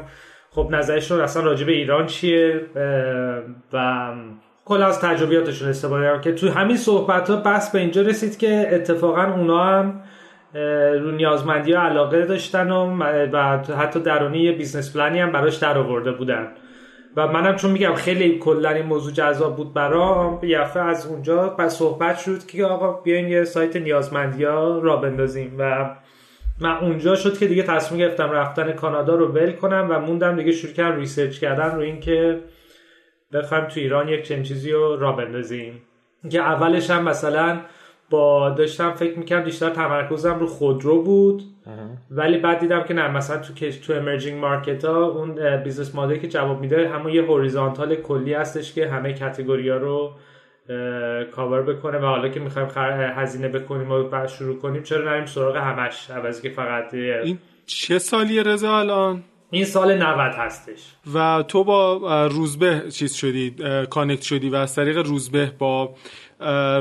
خب 0.50 0.68
نظرشون 0.70 1.20
اصلا 1.20 1.42
راجع 1.42 1.66
به 1.66 1.72
ایران 1.72 2.06
چیه 2.06 2.60
و 3.72 4.06
کل 4.64 4.82
از 4.82 5.00
تجربیاتشون 5.00 5.68
استفاده 5.68 6.04
کردم. 6.04 6.20
که 6.20 6.32
تو 6.32 6.48
همین 6.48 6.76
صحبت 6.76 7.30
ها 7.30 7.36
بحث 7.36 7.72
به 7.72 7.78
اینجا 7.78 8.02
رسید 8.02 8.38
که 8.38 8.68
اتفاقا 8.72 9.24
اونا 9.24 9.64
هم 9.64 10.00
رو 11.00 11.10
نیازمندی 11.10 11.72
ها 11.72 11.82
علاقه 11.82 12.26
داشتن 12.26 12.70
و, 12.70 13.02
و 13.32 13.58
حتی 13.74 14.00
درونی 14.00 14.38
یه 14.38 14.52
business 14.52 14.96
plan 14.96 15.16
ی 15.16 15.20
هم 15.20 15.32
براش 15.32 15.56
در 15.56 15.78
آورده 15.78 16.12
بودن. 16.12 16.48
و 17.16 17.26
منم 17.26 17.56
چون 17.56 17.70
میگم 17.70 17.94
خیلی 17.94 18.38
کلا 18.38 18.70
این 18.70 18.86
موضوع 18.86 19.12
جذاب 19.12 19.56
بود 19.56 19.74
برام 19.74 20.40
یه 20.42 20.78
از 20.78 21.06
اونجا 21.06 21.48
پس 21.48 21.74
صحبت 21.78 22.18
شد 22.18 22.46
که 22.46 22.64
آقا 22.64 22.92
بیاین 22.92 23.28
یه 23.28 23.44
سایت 23.44 23.76
نیازمندی 23.76 24.44
ها 24.44 24.78
راه 24.78 24.96
بندازیم. 24.96 25.54
و 25.58 25.90
من 26.60 26.76
اونجا 26.76 27.14
شد 27.14 27.38
که 27.38 27.46
دیگه 27.46 27.62
تصمیم 27.62 28.00
گرفتم 28.00 28.30
رفتن 28.30 28.72
کانادا 28.72 29.14
رو 29.14 29.26
ول 29.26 29.52
کنم 29.52 29.86
و 29.90 30.00
موندم 30.00 30.36
دیگه 30.36 30.52
شروع 30.52 30.72
کردم 30.72 30.96
research 30.96 31.38
کردن 31.38 31.74
رو 31.74 31.80
اینکه 31.80 32.40
بخوایم 33.32 33.64
تو 33.64 33.80
ایران 33.80 34.08
یک 34.08 34.22
چنین 34.22 34.42
چیزی 34.42 34.72
رو 34.72 34.96
راه 34.96 35.12
بندازیم. 35.12 35.82
که 36.30 36.40
اولش 36.40 36.90
هم 36.90 37.04
مثلا 37.04 37.60
با 38.10 38.50
داشتم 38.50 38.90
فکر 38.90 39.18
می‌کنم 39.18 39.44
بیشتر 39.44 39.70
تمرکزم 39.70 40.38
رو 40.38 40.46
خودرو 40.46 41.02
بود. 41.02 41.42
ولی 42.10 42.38
بعد 42.38 42.58
دیدم 42.58 42.82
که 42.82 42.94
نه 42.94 43.08
مثلا 43.08 43.36
تو 43.36 43.70
تو 43.70 43.92
emerging 43.92 44.40
market 44.40 44.84
ها 44.84 45.04
اون 45.04 45.56
business 45.56 45.94
model 45.94 46.14
ی 46.14 46.18
که 46.18 46.28
جواب 46.28 46.60
میده 46.60 46.88
همون 46.88 47.12
یه 47.12 47.22
horizontal 47.22 47.94
کلی 47.94 48.34
هستش 48.34 48.72
که 48.72 48.88
همه 48.88 49.12
category 49.12 49.68
ها 49.68 49.76
رو 49.76 50.12
کاور 51.32 51.62
بکنه 51.62 51.98
و 51.98 52.04
حالا 52.04 52.28
که 52.28 52.40
می‌خوایم 52.40 52.68
هزینه 53.16 53.48
بکنیم 53.48 53.90
و 53.90 54.02
بعد 54.02 54.28
شروع 54.28 54.58
کنیم 54.58 54.82
چرا 54.82 55.10
نریم 55.10 55.26
سراغ 55.26 55.56
همش؟ 55.56 56.10
عوضی 56.10 56.42
که 56.42 56.54
فقط 56.54 56.94
این 56.94 57.38
چه 57.66 57.98
سالیه 57.98 58.42
رضا 58.42 58.78
الان؟ 58.78 59.22
این 59.50 59.64
سال 59.64 60.02
90 60.02 60.32
هستش. 60.32 60.94
و 61.14 61.44
تو 61.48 61.64
با 61.64 62.26
روزبه 62.26 62.82
چیز 62.90 63.14
شدی 63.14 63.54
کانکت 63.90 64.22
شدی 64.22 64.48
و 64.48 64.54
از 64.54 64.74
طریق 64.74 64.98
روزبه 64.98 65.52
با 65.58 65.94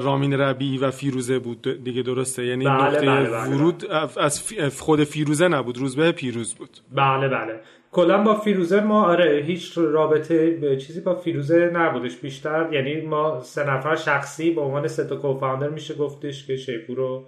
رامین 0.04 0.34
ربی 0.34 0.78
و 0.78 0.92
فیروزه 0.92 1.40
بود 1.40 1.84
دیگه 1.84 2.02
درسته؟ 2.02 2.46
یعنی 2.46 2.66
بله 2.66 2.74
نقطه 2.74 3.06
بله 3.06 3.30
بله 3.30 3.50
ورود 3.50 3.86
از 4.18 4.54
خود 4.80 5.04
فیروزه 5.04 5.48
نبود 5.48 5.78
روزبه 5.78 6.12
پیروز 6.12 6.56
بود. 6.56 6.78
بله 6.92 7.28
بله. 7.28 7.60
کلا 7.92 8.24
با 8.24 8.36
فیروزه 8.36 8.82
ما 8.82 9.06
آره 9.06 9.44
هیچ 9.48 9.78
رابطه 9.78 10.50
به 10.52 10.78
چیزی 10.78 11.02
با 11.02 11.16
فیروزه 11.16 11.72
نبودش. 11.74 12.16
بیشتر 12.16 12.70
یعنی 12.72 13.02
ما 13.02 13.40
سه 13.40 13.70
نفر 13.70 13.96
شخصی 13.96 14.52
به 14.52 14.62
عنوان 14.62 14.88
سه 14.88 15.04
تا 15.04 15.16
کوفاندر 15.16 15.70
میشه 15.70 15.94
گفتش 15.94 16.48
که 16.48 16.56
شیپور 16.56 16.98
رو 16.98 17.26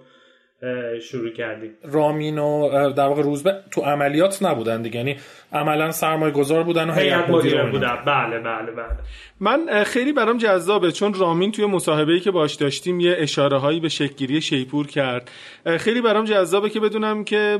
شروع 1.02 1.30
کردیم. 1.30 1.70
رامین 1.84 2.38
و 2.38 2.68
در 2.92 3.06
واقع 3.06 3.22
روزبه 3.22 3.54
تو 3.70 3.80
عملیات 3.80 4.42
نبودن 4.42 4.82
دیگه. 4.82 4.96
یعنی 4.96 5.16
عملا 5.52 5.90
سرمایه 5.90 6.32
گذار 6.32 6.62
بودن 6.62 6.90
و 6.90 6.92
هیئت 6.92 7.30
مدیره 7.30 7.70
بودن. 7.70 7.98
بله 8.06 8.38
بله 8.38 8.72
بله. 8.72 8.96
من 9.40 9.84
خیلی 9.84 10.12
برام 10.12 10.38
جذابه 10.38 10.92
چون 10.92 11.14
رامین 11.14 11.52
توی 11.52 11.66
مصاحبه‌ای 11.66 12.20
که 12.20 12.30
باش 12.30 12.54
داشتیم 12.54 13.00
یه 13.00 13.16
اشاره 13.18 13.58
هایی 13.58 13.80
به 13.80 13.88
شکلگیری 13.88 14.40
شیپور 14.40 14.86
کرد. 14.86 15.30
خیلی 15.78 16.00
برام 16.00 16.24
جذابه 16.24 16.70
که 16.70 16.80
بدونم 16.80 17.24
که 17.24 17.58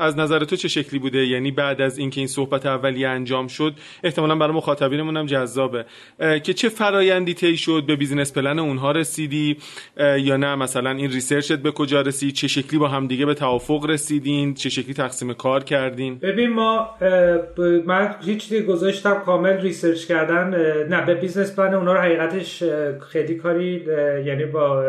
از 0.00 0.18
نظر 0.18 0.44
تو 0.44 0.56
چه 0.56 0.68
شکلی 0.68 0.98
بوده. 0.98 1.26
یعنی 1.26 1.50
بعد 1.50 1.80
از 1.80 1.98
اینکه 1.98 2.20
این 2.20 2.28
صحبت 2.28 2.66
اولیه 2.66 3.08
انجام 3.08 3.46
شد 3.46 3.74
احتمالا 4.04 4.34
برای 4.34 4.56
مخاطبینمون 4.56 5.16
هم 5.16 5.26
جذابه 5.26 5.84
که 6.18 6.54
چه 6.54 6.68
فرایندی 6.68 7.34
طی 7.34 7.56
شد 7.56 7.84
به 7.86 7.96
بیزینس 7.96 8.32
پلن 8.32 8.58
اونها 8.58 8.92
رسیدی؟ 8.92 9.56
یا 9.98 10.36
نه؟ 10.36 10.54
مثلا 10.54 10.90
این 10.90 11.10
ریسرچت 11.10 11.61
به 11.62 11.70
کجا 11.70 12.00
رسید؟ 12.00 12.34
چه 12.34 12.48
شکلی 12.48 12.78
با 12.78 12.88
هم 12.88 13.06
دیگه 13.06 13.26
به 13.26 13.34
توافق 13.34 13.86
رسیدین؟ 13.88 14.54
چه 14.54 14.70
شکلی 14.70 14.94
تقسیم 14.94 15.32
کار 15.32 15.64
کردین؟ 15.64 16.18
ببین 16.18 16.50
ما 16.50 16.90
من 17.86 18.14
هیچ 18.20 18.48
چیزی 18.48 18.62
گذاشتم 18.62 19.14
کامل 19.14 19.60
ریسرچ 19.60 20.06
کردن 20.06 20.48
نه 20.88 21.06
به 21.06 21.14
بیزنس 21.14 21.56
پلن 21.56 21.74
اونا 21.74 21.92
رو 21.92 22.00
حقیقتش 22.00 22.62
خیلی 23.00 23.34
کاری 23.34 23.84
یعنی 24.26 24.44
با 24.44 24.82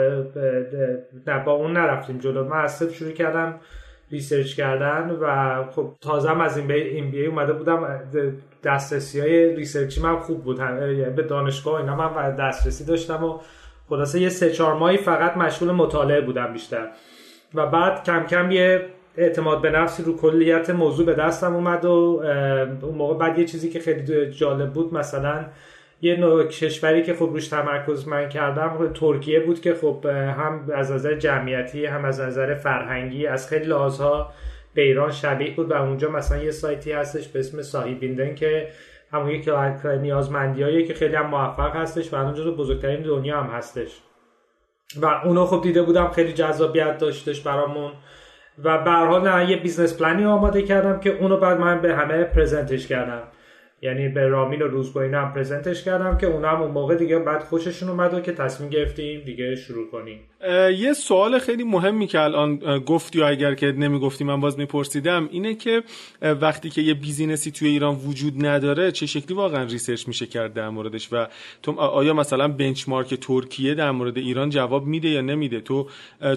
نه 1.27 1.43
با 1.45 1.51
اون 1.51 1.73
نرفتیم 1.73 2.17
جلو. 2.17 2.43
من 2.43 2.63
از 2.63 2.83
شروع 2.83 3.11
کردم 3.11 3.59
ریسرچ 4.11 4.55
کردن 4.55 5.17
و 5.21 5.63
خب 5.71 5.95
تازه 6.01 6.41
از 6.41 6.57
این 6.57 6.67
بی, 6.67 6.73
این 6.73 7.11
بی 7.11 7.25
اومده 7.25 7.53
بودم. 7.53 7.99
دسترسی 8.63 9.19
های 9.19 9.55
ریسرچی 9.55 10.01
من 10.01 10.19
خوب 10.19 10.43
بود. 10.43 10.59
یعنی 10.59 11.03
به 11.15 11.23
دانشگاه 11.23 11.75
اینا 11.75 11.95
من 11.95 12.35
دسترسی 12.35 12.85
داشتم 12.85 13.23
و 13.23 13.39
خلاصه 13.89 14.19
یه 14.21 14.29
سه 14.29 14.51
چهار 14.51 14.73
ماهی 14.73 14.97
فقط 14.97 15.37
مشغول 15.37 15.71
مطالعه 15.71 16.21
بودم 16.21 16.53
بیشتر. 16.53 16.87
و 17.53 17.65
بعد 17.65 18.03
کم 18.03 18.25
کم 18.25 18.51
یه 18.51 18.85
اعتماد 19.17 19.61
به 19.61 19.69
نفسی 19.69 20.03
رو 20.03 20.17
کلیت 20.17 20.69
موضوع 20.69 21.05
به 21.05 21.13
دستم 21.13 21.55
اومد 21.55 21.85
و 21.85 21.89
اون 22.81 22.95
موقع 22.95 23.17
بعد 23.17 23.39
یه 23.39 23.45
چیزی 23.45 23.69
که 23.69 23.79
خیلی 23.79 24.31
جالب 24.31 24.73
بود 24.73 24.93
مثلا 24.93 25.45
یه 26.01 26.15
نوع 26.15 26.43
کشوری 26.43 27.03
که 27.03 27.13
خب 27.13 27.29
روش 27.33 27.47
تمرکز 27.47 28.07
من 28.07 28.29
کردم 28.29 28.93
ترکیه 28.93 29.39
بود 29.39 29.61
که 29.61 29.73
خب 29.73 30.05
هم 30.05 30.69
از 30.73 30.91
نظر 30.91 31.15
جمعیتی 31.15 31.85
هم 31.85 32.05
از 32.05 32.21
نظر 32.21 32.55
فرهنگی 32.55 33.27
از 33.27 33.49
خیلی 33.49 33.65
لحاظها 33.65 34.33
به 34.73 34.81
ایران 34.81 35.11
شبیه 35.11 35.55
بود 35.55 35.71
و 35.71 35.73
اونجا 35.73 36.09
مثلا 36.09 36.43
یه 36.43 36.51
سایتی 36.51 36.91
هستش 36.91 37.27
به 37.27 37.39
اسم 37.39 37.61
صاحبیندن 37.61 38.35
که 38.35 38.67
همون 39.13 39.29
یک 39.29 39.49
نیازمندی 40.01 40.87
که 40.87 40.93
خیلی 40.93 41.15
هم 41.15 41.25
موفق 41.25 41.75
هستش 41.75 42.13
و 42.13 42.15
الان 42.15 42.33
جزو 42.33 42.55
بزرگترین 42.55 43.01
دنیا 43.01 43.43
هم 43.43 43.49
هستش. 43.49 44.01
و 45.01 45.05
اونو 45.05 45.45
خب 45.45 45.61
دیده 45.61 45.81
بودم 45.81 46.07
خیلی 46.07 46.33
جذابیت 46.33 46.97
داشتش 46.97 47.41
برامون. 47.41 47.91
و 48.63 48.77
به 48.77 48.91
نه 49.19 49.49
یه 49.49 49.57
business 49.57 50.01
plan 50.01 50.20
ی 50.20 50.25
آماده 50.25 50.61
کردم 50.61 50.99
که 50.99 51.17
اونو 51.17 51.37
بعد 51.37 51.59
من 51.59 51.81
به 51.81 51.95
همه 51.95 52.23
present 52.23 52.73
ش 52.73 52.87
کردم. 52.87 53.23
یعنی 53.83 54.09
به 54.09 54.27
رامین 54.27 54.61
و 54.61 54.67
روزگوینه 54.67 55.17
هم 55.17 55.33
present 55.33 55.72
ش 55.72 55.83
کردم 55.83 56.17
که 56.17 56.27
اونم 56.27 56.61
اون 56.61 56.71
موقع 56.71 56.95
دیگه 56.95 57.19
بعد 57.19 57.43
خوششون 57.43 57.89
اومد 57.89 58.13
و 58.13 58.19
که 58.19 58.31
تصمیم 58.31 58.69
گرفتیم 58.69 59.21
دیگه 59.21 59.55
شروع 59.55 59.91
کنیم. 59.91 60.19
یه 60.77 60.93
سوال 60.93 61.39
خیلی 61.39 61.63
مهمی 61.63 62.07
که 62.07 62.19
الان 62.21 62.79
گفتی 62.79 63.21
و 63.21 63.23
اگر 63.23 63.55
که 63.55 63.65
نمی‌گفتی 63.65 64.23
من 64.23 64.39
باز 64.39 64.59
میپرسیدم 64.59 65.29
اینه 65.31 65.55
که 65.55 65.83
وقتی 66.21 66.69
که 66.69 66.81
یه 66.81 66.93
business 66.93 67.45
ی 67.45 67.51
توی 67.51 67.67
ایران 67.67 67.95
وجود 67.95 68.45
نداره 68.45 68.91
چه 68.91 69.05
شکلی 69.05 69.35
واقعا 69.35 69.63
research 69.63 70.07
میشه 70.07 70.25
کرد 70.25 70.53
در 70.53 70.69
موردش 70.69 71.13
و 71.13 71.27
تو 71.61 71.71
آیا 71.79 72.13
مثلا 72.13 72.47
بنچمارک 72.47 73.13
ترکیه 73.13 73.75
در 73.75 73.91
مورد 73.91 74.17
ایران 74.17 74.49
جواب 74.49 74.85
میده 74.85 75.09
یا 75.09 75.21
نمیده؟ 75.21 75.61
تو 75.61 75.87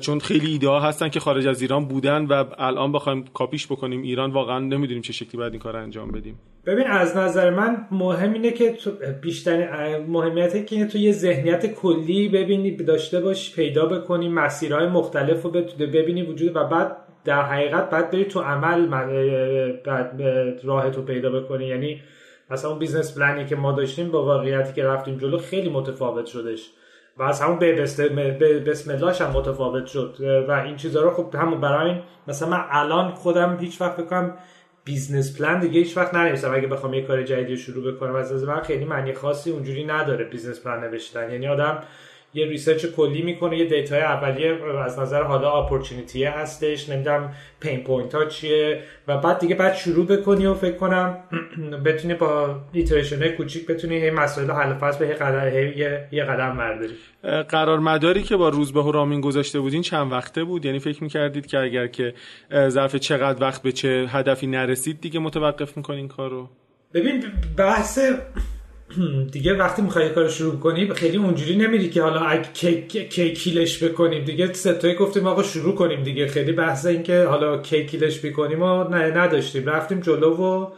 چون 0.01 0.19
خیلی 0.19 0.51
ایده 0.51 0.69
ها 0.69 0.81
هستن 0.81 1.09
که 1.09 1.21
خارج 1.21 1.47
از 1.47 1.63
ایران 1.63 1.85
بودن 1.85 2.27
و 2.27 2.45
الان 2.59 2.93
بخوایم 2.93 3.25
کاپیش 3.35 3.67
بکنیم 3.67 4.03
ایران 4.03 4.31
واقعا 4.31 4.59
نمی‌دونیم 4.59 5.03
چه 5.03 5.13
شکلی 5.13 5.39
باید 5.39 5.53
این 5.53 5.63
کار 5.63 5.77
انجام 5.77 6.11
بدیم. 6.11 6.39
ببین 6.67 6.87
از 6.87 7.17
نظر 7.17 7.51
من 7.51 7.87
مهم 7.91 8.33
اینه 8.33 8.51
که 8.51 8.73
تو 8.73 8.91
بیشتر 9.21 9.99
مهمیته 9.99 10.65
که 10.65 10.87
تو 10.87 10.99
یه 10.99 11.13
ذهنیت 11.13 11.67
کلی 11.75 12.29
ببینی 12.29 12.77
داشته 12.77 13.21
باش 13.21 13.55
پیدا 13.55 13.87
بکنی 13.87 14.29
مسیرهای 14.29 14.87
مختلف 14.87 15.43
رو 15.43 15.51
ببینی 15.51 16.23
وجود 16.23 16.57
و 16.57 16.65
بعد 16.65 16.97
در 17.25 17.43
حقیقت 17.43 17.91
بعد 17.91 18.11
بری 18.11 18.25
تو 18.25 18.41
عمل 18.41 18.89
راه 20.65 20.91
تو 20.91 21.03
پیدا 21.03 21.41
بکنی. 21.41 21.67
یعنی 21.67 22.03
مثلا 22.51 22.71
اون 22.71 22.79
business 22.79 23.19
plan 23.19 23.41
ی 23.41 23.47
که 23.47 23.57
ما 23.57 23.73
داشتیم 23.73 24.11
با 24.11 24.25
واقعیتی 24.25 24.73
که 24.73 24.85
رفتیم 24.85 25.19
جلو 25.19 25.39
خیلی 25.39 25.69
متفاوت 25.69 26.27
شدش. 26.27 26.71
و 27.17 27.23
از 27.23 27.41
همون 27.41 27.59
به 27.59 27.73
بسم 28.67 28.91
اللهش 28.91 29.21
هم 29.21 29.31
متفاوت 29.31 29.87
شد. 29.87 30.17
و 30.49 30.53
این 30.53 30.77
چیزها 30.77 31.03
رو 31.03 31.11
خب 31.11 31.35
همون 31.35 31.61
برای 31.61 31.95
مثلا 32.29 32.49
من 32.49 32.65
الان 32.71 33.11
خودم 33.11 33.57
هیچ 33.61 33.81
وقت 33.81 33.97
بکنم 33.97 34.37
business 34.87 35.37
plan 35.37 35.61
دیگه 35.61 35.81
هیچ 35.81 35.97
وقت 35.97 36.15
ننویسم 36.15 36.55
اگه 36.55 36.67
بخوام 36.67 36.95
یه 36.95 37.03
کار 37.03 37.23
جدیدی 37.23 37.57
شروع 37.57 37.93
بکنم 37.93 38.17
از 38.17 38.33
از 38.33 38.45
من 38.45 38.61
خیلی 38.61 38.85
معنی 38.85 39.13
خاصی 39.13 39.51
اونجوری 39.51 39.85
نداره 39.85 40.25
business 40.25 40.61
plan 40.61 40.85
نوشتن. 40.85 41.31
یعنی 41.31 41.49
آدم 41.49 41.83
یه 42.37 42.47
research 42.47 42.87
کلی 42.87 43.23
می‌کنه 43.23 43.59
یه 43.59 43.65
data 43.65 43.93
ی 43.93 44.01
اولیه 44.01 44.59
از 44.85 44.99
نظر 44.99 45.23
حالا 45.23 45.51
opportunity 45.51 46.25
هستش 46.25 46.89
نمی‌دونم 46.89 47.33
pain 47.61 47.85
point 47.85 48.15
ها 48.15 48.25
چیه 48.25 48.81
و 49.09 49.19
بعد 49.19 49.39
دیگه 49.39 49.55
بعد 49.55 49.75
شروع 49.75 50.07
بکنی 50.07 50.47
و 50.47 50.55
فکر 50.55 50.77
کنم 50.77 51.19
بتونی 51.87 52.15
با 52.15 52.61
iteration 52.73 53.19
های 53.19 53.33
کوچیک 53.33 53.67
بتونی 53.67 53.95
یه 53.95 54.11
مسائل 54.11 54.51
حل 54.51 54.75
فصل 54.75 54.99
به 54.99 55.07
یه 55.07 55.79
یه, 55.79 56.09
یه 56.13 56.25
قدم 56.25 56.57
برداری. 56.57 56.95
قرار 57.49 57.79
مداری 57.79 58.23
که 58.23 58.37
با 58.37 58.49
روز 58.49 58.73
به 58.73 58.93
رامین 58.93 59.21
گذاشته 59.21 59.61
بودین 59.61 59.83
چند 59.83 60.13
وقته 60.13 60.45
بود؟ 60.45 60.65
یعنی 60.65 60.79
فکر 60.79 61.03
می‌کردید 61.03 61.47
که 61.47 61.59
اگر 61.59 61.87
که 61.87 62.15
ظرف 62.69 62.97
چقدر 62.97 63.43
وقت 63.43 63.63
به 63.63 63.73
چه 63.73 64.07
هدفی 64.09 64.47
نرسید 64.47 65.01
دیگه 65.01 65.21
متوقف 65.21 65.77
می‌کنین 65.77 66.09
کارو؟ 66.09 66.49
ببین 66.95 67.25
بحث 67.57 67.99
دیگه 69.33 69.55
وقتی 69.55 69.83
می‌خوای 69.83 70.09
کار 70.09 70.29
شروع 70.29 70.57
کنی 70.57 70.95
خیلی 70.95 71.17
اونجوری 71.17 71.57
نمیری 71.57 71.91
که 71.91 72.03
حالا 72.03 72.37
کی 72.37 73.35
kill 73.35 73.68
ش 73.68 73.85
بکنیم 73.85 74.25
دیگه 74.25 74.53
سه 74.53 74.69
تایی 74.69 74.95
گفتیم 74.95 75.27
آقا 75.27 75.43
شروع 75.43 75.75
کنیم 75.75 76.03
دیگه. 76.03 76.27
خیلی 76.27 76.53
بحث 76.53 76.87
این 76.87 77.03
که 77.03 77.25
حالا 77.25 77.59
کی 77.59 77.87
kill 77.87 78.12
ش 78.12 78.25
بکنیم 78.25 78.63
و 78.63 78.85
نداشتیم. 78.95 79.67
رفتیم 79.67 80.01
جلو 80.01 80.37
و 80.37 80.71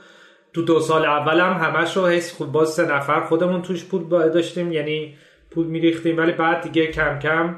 تو 0.53 0.63
دو 0.63 0.81
سال 0.81 1.05
اول 1.05 1.41
هم 1.41 1.53
همش 1.53 1.97
رو 1.97 2.07
حس 2.07 2.33
خوب 2.33 2.53
باز 2.53 2.75
سه 2.75 2.95
نفر 2.95 3.21
خودمون 3.21 3.63
توش 3.63 3.85
پول 3.85 4.09
داشتیم 4.09 4.73
یعنی 4.73 5.15
پول 5.51 5.67
میریختیم. 5.67 6.19
ولی 6.19 6.33
بعد 6.33 6.61
دیگه 6.63 6.87
کم 6.87 7.19
کم 7.19 7.57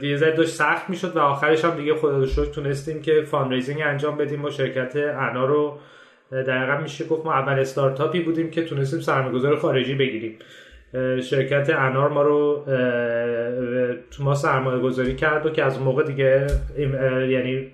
دیگه 0.00 0.16
زد 0.16 0.36
داشت 0.36 0.50
سخت 0.50 0.90
می‌شد 0.90 1.16
و 1.16 1.18
آخرش 1.18 1.64
هم 1.64 1.76
دیگه 1.76 1.94
شد 2.26 2.50
تونستیم 2.54 3.02
که 3.02 3.22
fundraising 3.22 3.80
انجام 3.84 4.16
بدیم 4.16 4.42
با 4.42 4.50
شرکت 4.50 4.96
انار 4.96 5.44
و 5.46 5.78
دقیقا 6.32 6.76
میشه 6.82 7.04
گفت 7.04 7.26
ما 7.26 7.32
اول 7.32 7.58
استارتاپی 7.58 8.20
بودیم 8.20 8.50
که 8.50 8.64
تونستیم 8.64 9.00
سرمایه‌گذار 9.00 9.56
خارجی 9.56 9.94
بگیریم 9.94 10.38
شرکت 11.22 11.70
انار 11.70 12.08
ما 12.08 12.22
رو 12.22 12.64
تو 14.10 14.24
ما 14.24 14.34
سرمایه 14.34 14.78
گذاری 14.78 15.16
کرد 15.16 15.46
و 15.46 15.50
که 15.50 15.64
از 15.64 15.76
اون 15.76 15.84
موقع 15.84 16.02
دیگه 16.02 16.46
یعنی 17.28 17.66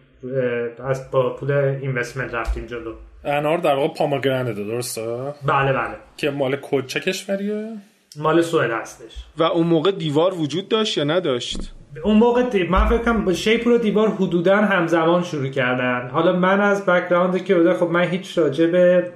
از 0.84 1.10
با 1.10 1.34
پول 1.36 1.52
اینوستمنت 1.52 2.34
رفتیم 2.34 2.66
جلو 2.66 2.94
انار 3.24 3.58
در 3.58 3.74
واقع 3.74 3.94
پاماگرنده 3.94 4.64
درسته؟ 4.64 5.34
بله 5.46 5.72
بله 5.72 5.94
که 6.16 6.30
مال 6.30 6.56
کد 6.62 6.86
چه 6.86 7.00
کشوریه؟ 7.00 7.68
مال 8.16 8.42
سوئد 8.42 8.70
هستش 8.70 9.12
و 9.36 9.42
اون 9.42 9.66
موقع 9.66 9.90
دیوار 9.90 10.34
وجود 10.34 10.68
داشت 10.68 10.98
یا 10.98 11.04
نداشت؟ 11.04 11.73
اون 12.02 12.16
موقع. 12.16 12.42
من 12.70 12.86
فکر 12.86 12.98
کنم 12.98 13.32
شیپ 13.32 13.68
رو 13.68 13.78
دیوار 13.78 14.08
حدودا 14.08 14.56
همزمان 14.56 15.22
شروع 15.22 15.48
کردن. 15.48 16.08
حالا 16.12 16.32
من 16.32 16.60
از 16.60 16.86
بک‌گراند 16.86 17.44
که 17.44 17.54
بوده 17.54 17.74
خب 17.74 17.86
من 17.86 18.02
هیچ 18.04 18.38
راجع 18.38 18.66
به 18.66 19.10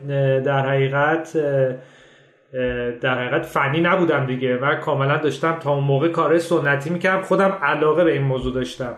در 0.45 0.69
حقیقت 0.69 1.37
در 3.01 3.19
حقیقت 3.19 3.47
فنی 3.47 3.81
نبودم 3.81 4.27
دیگه 4.27 4.57
و 4.57 4.75
کاملا 4.75 5.17
داشتم 5.17 5.57
تا 5.61 5.75
اون 5.75 5.85
موقع 5.85 6.09
کار 6.09 6.39
سنتی 6.39 6.91
می‌کردم. 6.91 7.23
خودم 7.23 7.59
علاقه 7.63 8.05
به 8.05 8.13
این 8.13 8.23
موضوع 8.23 8.55
داشتم. 8.55 8.95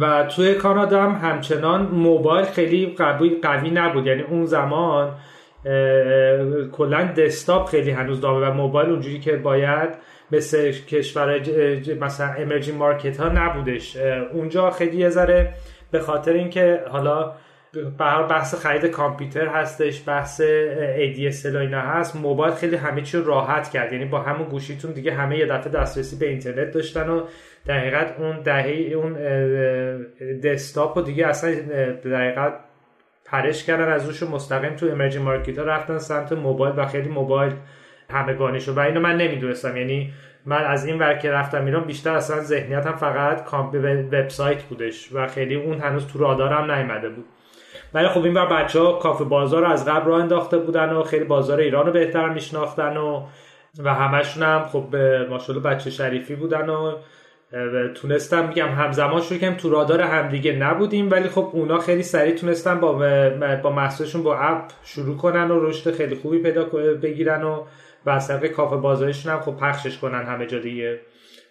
و 0.00 0.24
توی 0.24 0.54
کانادا 0.54 1.02
هم 1.02 1.30
همچنان 1.30 1.82
موبایل 1.82 2.44
خیلی 2.44 2.94
قوی, 2.98 3.40
قوی 3.42 3.70
نبود. 3.70 4.06
یعنی 4.06 4.22
اون 4.22 4.46
زمان 4.46 5.10
کلا 6.72 7.04
دسکتاپ 7.16 7.68
خیلی 7.68 7.90
هنوز 7.90 8.20
دامه 8.20 8.46
و 8.46 8.52
موبایل 8.52 8.90
اونجوری 8.90 9.20
که 9.20 9.36
باید 9.36 9.88
مثل 10.32 10.72
کشور 10.72 11.40
مثلا 12.00 12.32
امرجینگ 12.32 12.78
مارکت 12.78 13.20
ها 13.20 13.28
نبودش. 13.28 13.96
اونجا 14.32 14.70
خیلی 14.70 14.96
یه 14.96 15.08
ذره 15.08 15.54
به 15.90 16.00
خاطر 16.00 16.32
اینکه 16.32 16.80
حالا 16.88 17.32
بحث 17.98 18.54
خرید 18.54 18.86
کامپیوتر 18.86 19.46
هستش 19.46 20.08
بحث 20.08 20.42
ADSL 20.96 21.54
و 21.54 21.58
اینا 21.58 21.80
هست 21.80 22.16
موبایل 22.16 22.54
خیلی 22.54 22.76
همه 22.76 23.02
چی 23.02 23.18
راحت 23.18 23.70
کرد. 23.70 23.92
یعنی 23.92 24.04
با 24.04 24.20
همون 24.20 24.48
گوشیتون 24.48 24.92
دیگه 24.92 25.14
همه 25.14 25.38
یه 25.38 25.46
دفعه 25.46 25.72
دسترسی 25.72 26.16
به 26.16 26.28
اینترنت 26.28 26.70
داشتن 26.70 27.08
و 27.08 27.22
در 27.66 27.78
حقیقت 27.78 28.14
اون 28.18 28.40
دهه 28.40 28.92
اون 28.94 29.16
دسکتاپ 30.40 30.96
و 30.96 31.02
دیگه 31.02 31.26
اصلا 31.26 31.54
در 32.04 32.16
حقیقت 32.16 32.52
پرش 33.24 33.64
کردن 33.64 33.92
از 33.92 34.06
روش 34.06 34.22
مستقیم 34.22 34.76
تو 34.76 34.86
امرجینگ 34.86 35.24
مارکت 35.24 35.58
ها 35.58 35.64
رفتن 35.64 35.98
سمت 35.98 36.32
موبایل 36.32 36.74
و 36.76 36.86
خیلی 36.86 37.08
موبایل 37.08 37.52
همگانی 38.12 38.60
شد 38.60 38.76
و 38.76 38.80
اینو 38.80 39.00
من 39.00 39.16
نمی‌دونستم. 39.16 39.76
یعنی 39.76 40.12
من 40.46 40.64
از 40.64 40.86
این 40.86 40.98
ور 40.98 41.14
که 41.14 41.30
رفتم 41.30 41.64
ایران 41.64 41.84
بیشتر 41.84 42.14
اصلا 42.14 42.40
ذهنیتم 42.40 42.92
فقط 42.92 43.44
کامپ 43.44 43.74
وبسایت 44.12 44.62
بودش 44.62 45.08
و 45.12 45.26
خیلی 45.26 45.54
اون 45.54 45.78
هنوز 45.78 46.06
تو 46.06 46.18
رادارم 46.18 46.70
نیومده 46.70 47.08
بود. 47.08 47.24
ولی 47.94 48.08
خب 48.08 48.24
این 48.24 48.34
بر 48.34 48.46
بچه 48.46 48.80
ها 48.80 48.92
کافه 48.92 49.24
بازار 49.24 49.62
رو 49.62 49.70
از 49.70 49.88
قبل 49.88 50.06
راه 50.06 50.20
انداخته 50.20 50.58
بودن 50.58 50.92
و 50.92 51.02
خیلی 51.02 51.24
بازار 51.24 51.58
ایران 51.58 51.86
رو 51.86 51.92
بهتر 51.92 52.28
میشناختن 52.28 52.96
و 52.96 53.22
و 53.78 53.94
همشون 53.94 54.42
هم 54.42 54.62
خب 54.62 54.96
ماشاءالله 55.30 55.70
بچه 55.70 55.90
شریفی 55.90 56.34
بودن 56.34 56.68
و 56.68 56.94
تونستم 57.94 58.48
میگم 58.48 58.68
همزمان 58.68 59.20
شروع 59.20 59.40
کنیم 59.40 59.54
تو 59.54 59.70
رادار 59.70 60.00
همدیگه 60.00 60.52
نبودیم 60.52 61.10
ولی 61.10 61.28
خب 61.28 61.50
اونا 61.52 61.78
خیلی 61.78 62.02
سریع 62.02 62.34
تونستن 62.34 62.80
با 62.80 62.92
با 63.62 63.70
با 64.24 64.36
اپ 64.36 64.70
شروع 64.84 65.16
کنن 65.16 65.50
و 65.50 65.66
رشد 65.66 65.94
خیلی 65.94 66.14
خوبی 66.14 66.38
پیدا 66.38 66.64
بگیرن 67.02 67.42
و 67.42 67.64
و 68.06 68.10
از 68.10 68.30
کافه 68.30 68.76
بازارشون 68.76 69.32
هم 69.32 69.40
خب 69.40 69.56
پخشش 69.56 69.98
کنن 69.98 70.22
همه 70.22 70.46
جا 70.46 70.58
دیگه. 70.58 71.00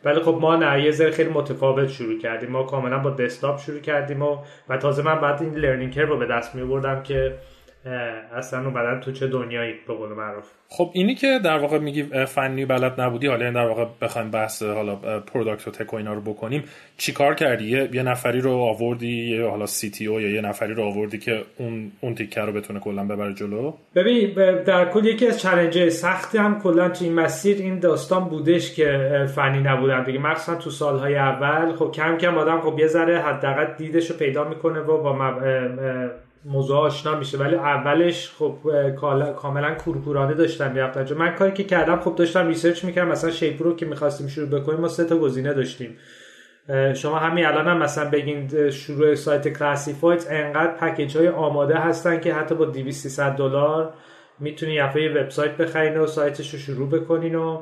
ولی 0.03 0.19
خب 0.19 0.37
ما 0.41 0.55
نه 0.55 0.83
یه 0.83 0.91
ذره 0.91 1.11
خیلی 1.11 1.29
متفاوت 1.29 1.87
شروع 1.87 2.19
کردیم. 2.19 2.49
ما 2.49 2.63
کاملا 2.63 2.99
با 2.99 3.09
دسکتاپ 3.09 3.59
شروع 3.59 3.79
کردیم 3.79 4.21
و 4.21 4.37
و 4.69 4.77
تازه 4.77 5.03
من 5.03 5.21
بعد 5.21 5.41
این 5.41 5.55
لرنینگ 5.55 5.99
رو 5.99 6.17
به 6.17 6.25
دست 6.25 6.55
می 6.55 6.63
بردم 6.63 7.03
که 7.03 7.37
اصلا 7.86 8.70
بعدا 8.70 9.00
تو 9.00 9.12
چه 9.12 9.28
دنیایی 9.28 9.74
به 9.88 9.94
قول 9.94 10.10
معروف. 10.10 10.52
خب 10.70 10.89
اینی 10.94 11.15
که 11.15 11.39
در 11.44 11.58
واقع 11.58 11.80
میگی 11.80 12.04
فنی 12.26 12.65
بلد 12.65 13.02
نبودی 13.02 13.28
حالا 13.28 13.52
در 13.52 13.67
واقع 13.67 13.86
بخوایم 14.02 14.32
بحث 14.32 14.63
حالا 14.63 14.96
product 15.19 15.67
و 15.67 15.72
tech 15.71 15.93
و 15.94 15.98
اینا 15.98 16.13
رو 16.13 16.22
بکنیم. 16.22 16.63
چیکار 16.98 17.36
کردی؟ 17.36 17.65
یه،, 17.94 18.04
نفری 18.04 18.41
رو 18.41 18.52
آوردی 18.52 19.38
یه 19.38 19.46
حالا 19.46 19.65
CTO 19.65 20.21
یا 20.22 20.30
یه 20.30 20.41
نفری 20.41 20.74
رو 20.74 20.84
آوردی 20.84 21.17
که 21.17 21.44
اون 21.58 21.91
اون 22.02 22.15
تیکه 22.15 22.41
رو 22.41 22.52
بتونه 22.52 22.80
کلا 22.80 23.04
ببره 23.04 23.34
جلو؟ 23.34 23.74
ببین 23.96 24.34
در 24.63 24.89
کل 24.89 25.06
یکی 25.06 25.28
از 25.28 25.41
چالش 25.41 25.89
سختی 25.89 26.38
هم 26.38 26.62
کلا 26.62 26.89
تو 26.89 27.04
این 27.06 27.13
مسیر 27.13 27.58
این 27.58 27.80
داستان 27.80 28.24
بودش 28.24 28.76
که 28.76 29.10
فنی 29.36 29.62
نبودن. 29.62 30.04
دیگه 30.04 30.20
مخصوصا 30.20 30.56
تو 30.56 30.70
سالهای 30.70 31.15
اول 31.15 31.76
خب 31.76 31.91
کم 31.91 32.17
کم 32.17 32.38
آدم 32.38 32.62
خب 32.62 32.80
یه 32.80 32.88
ذره 32.88 33.20
حداقل 33.20 33.74
دیدش 33.78 34.12
رو 34.12 34.17
پیدا 34.17 34.50
می‌کنه 34.50 34.80
و 34.80 35.04
با 35.04 35.13
موضوع 36.45 36.77
آشنا 36.77 37.15
میشه. 37.15 37.38
ولی 37.38 37.56
اولش 37.56 38.32
خب 38.39 38.58
کاملا 39.36 39.75
کورکورانه 39.75 40.34
داشتم 40.34 40.71
می‌رفتم 40.71 41.15
من 41.15 41.36
کاری 41.36 41.51
که 41.51 41.63
کردم 41.63 41.99
خب 41.99 42.15
داشتم 42.15 42.47
research 42.47 42.84
می‌کردم. 42.84 43.12
مثلا 43.12 43.32
شیپور 43.32 43.63
رو 43.63 43.75
که 43.75 43.86
می‌خواستیم 43.86 44.27
شروع 44.27 44.60
بکنیم 44.60 44.80
ما 44.80 44.88
سه 44.88 45.06
تا 45.06 45.17
گزینه 45.17 45.54
داشتیم. 45.54 45.97
شما 46.95 47.19
همین 47.19 47.45
الان 47.45 47.67
هم 47.67 47.77
مثلا 47.77 48.10
بگین 48.10 48.69
شروع 48.69 49.15
سایت 49.15 49.47
classified 49.47 50.27
انقدر 50.30 50.71
package 50.71 51.17
های 51.17 51.30
آماده 51.30 51.75
هستن 51.75 52.19
که 52.19 52.34
حتی 52.34 52.56
با 52.56 52.65
200 52.65 53.19
دلار 53.19 53.93
می‌تونی 54.39 54.73
یه 54.73 55.12
وبسایت 55.21 55.58
بخرین 55.58 55.97
و 55.97 56.08
سایتش 56.08 56.54
رو 56.54 56.60
شروع 56.60 56.89
بکنین 56.89 57.36
و 57.36 57.62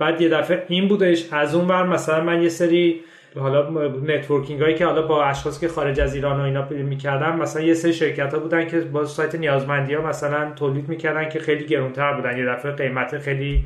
بعد 0.00 0.20
یه 0.20 0.28
دفعه 0.28 0.64
این 0.68 0.88
بودش. 0.88 1.24
از 1.32 1.54
اون 1.54 1.68
ور 1.68 1.86
مثلا 1.86 2.24
من 2.24 2.42
یه 2.42 2.48
سری 2.48 3.00
حالا 3.40 3.88
نتورکینگ 4.06 4.62
هایی 4.62 4.74
که 4.74 4.86
حالا 4.86 5.02
با 5.02 5.24
اشخاصی 5.24 5.60
که 5.60 5.72
خارج 5.72 6.00
از 6.00 6.14
ایران 6.14 6.40
و 6.40 6.42
اینا 6.42 6.68
می‌کردن 6.70 7.36
مثلا 7.36 7.62
یه 7.62 7.74
سری 7.74 7.92
شرکت 7.92 8.34
ها 8.34 8.40
بودن 8.40 8.68
که 8.68 8.80
با 8.80 9.04
سایت 9.04 9.34
نیازمندی 9.34 9.94
ها 9.94 10.08
مثلا 10.08 10.52
تولید 10.56 10.88
می‌کردن 10.88 11.28
که 11.28 11.38
خیلی 11.38 11.66
گرونتر 11.66 12.12
بودن. 12.12 12.38
یه 12.38 12.46
دفعه 12.46 12.72
قیمت 12.72 13.18
خیلی 13.18 13.64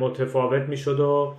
متفاوت 0.00 0.62
می‌شد 0.62 1.00
و 1.00 1.34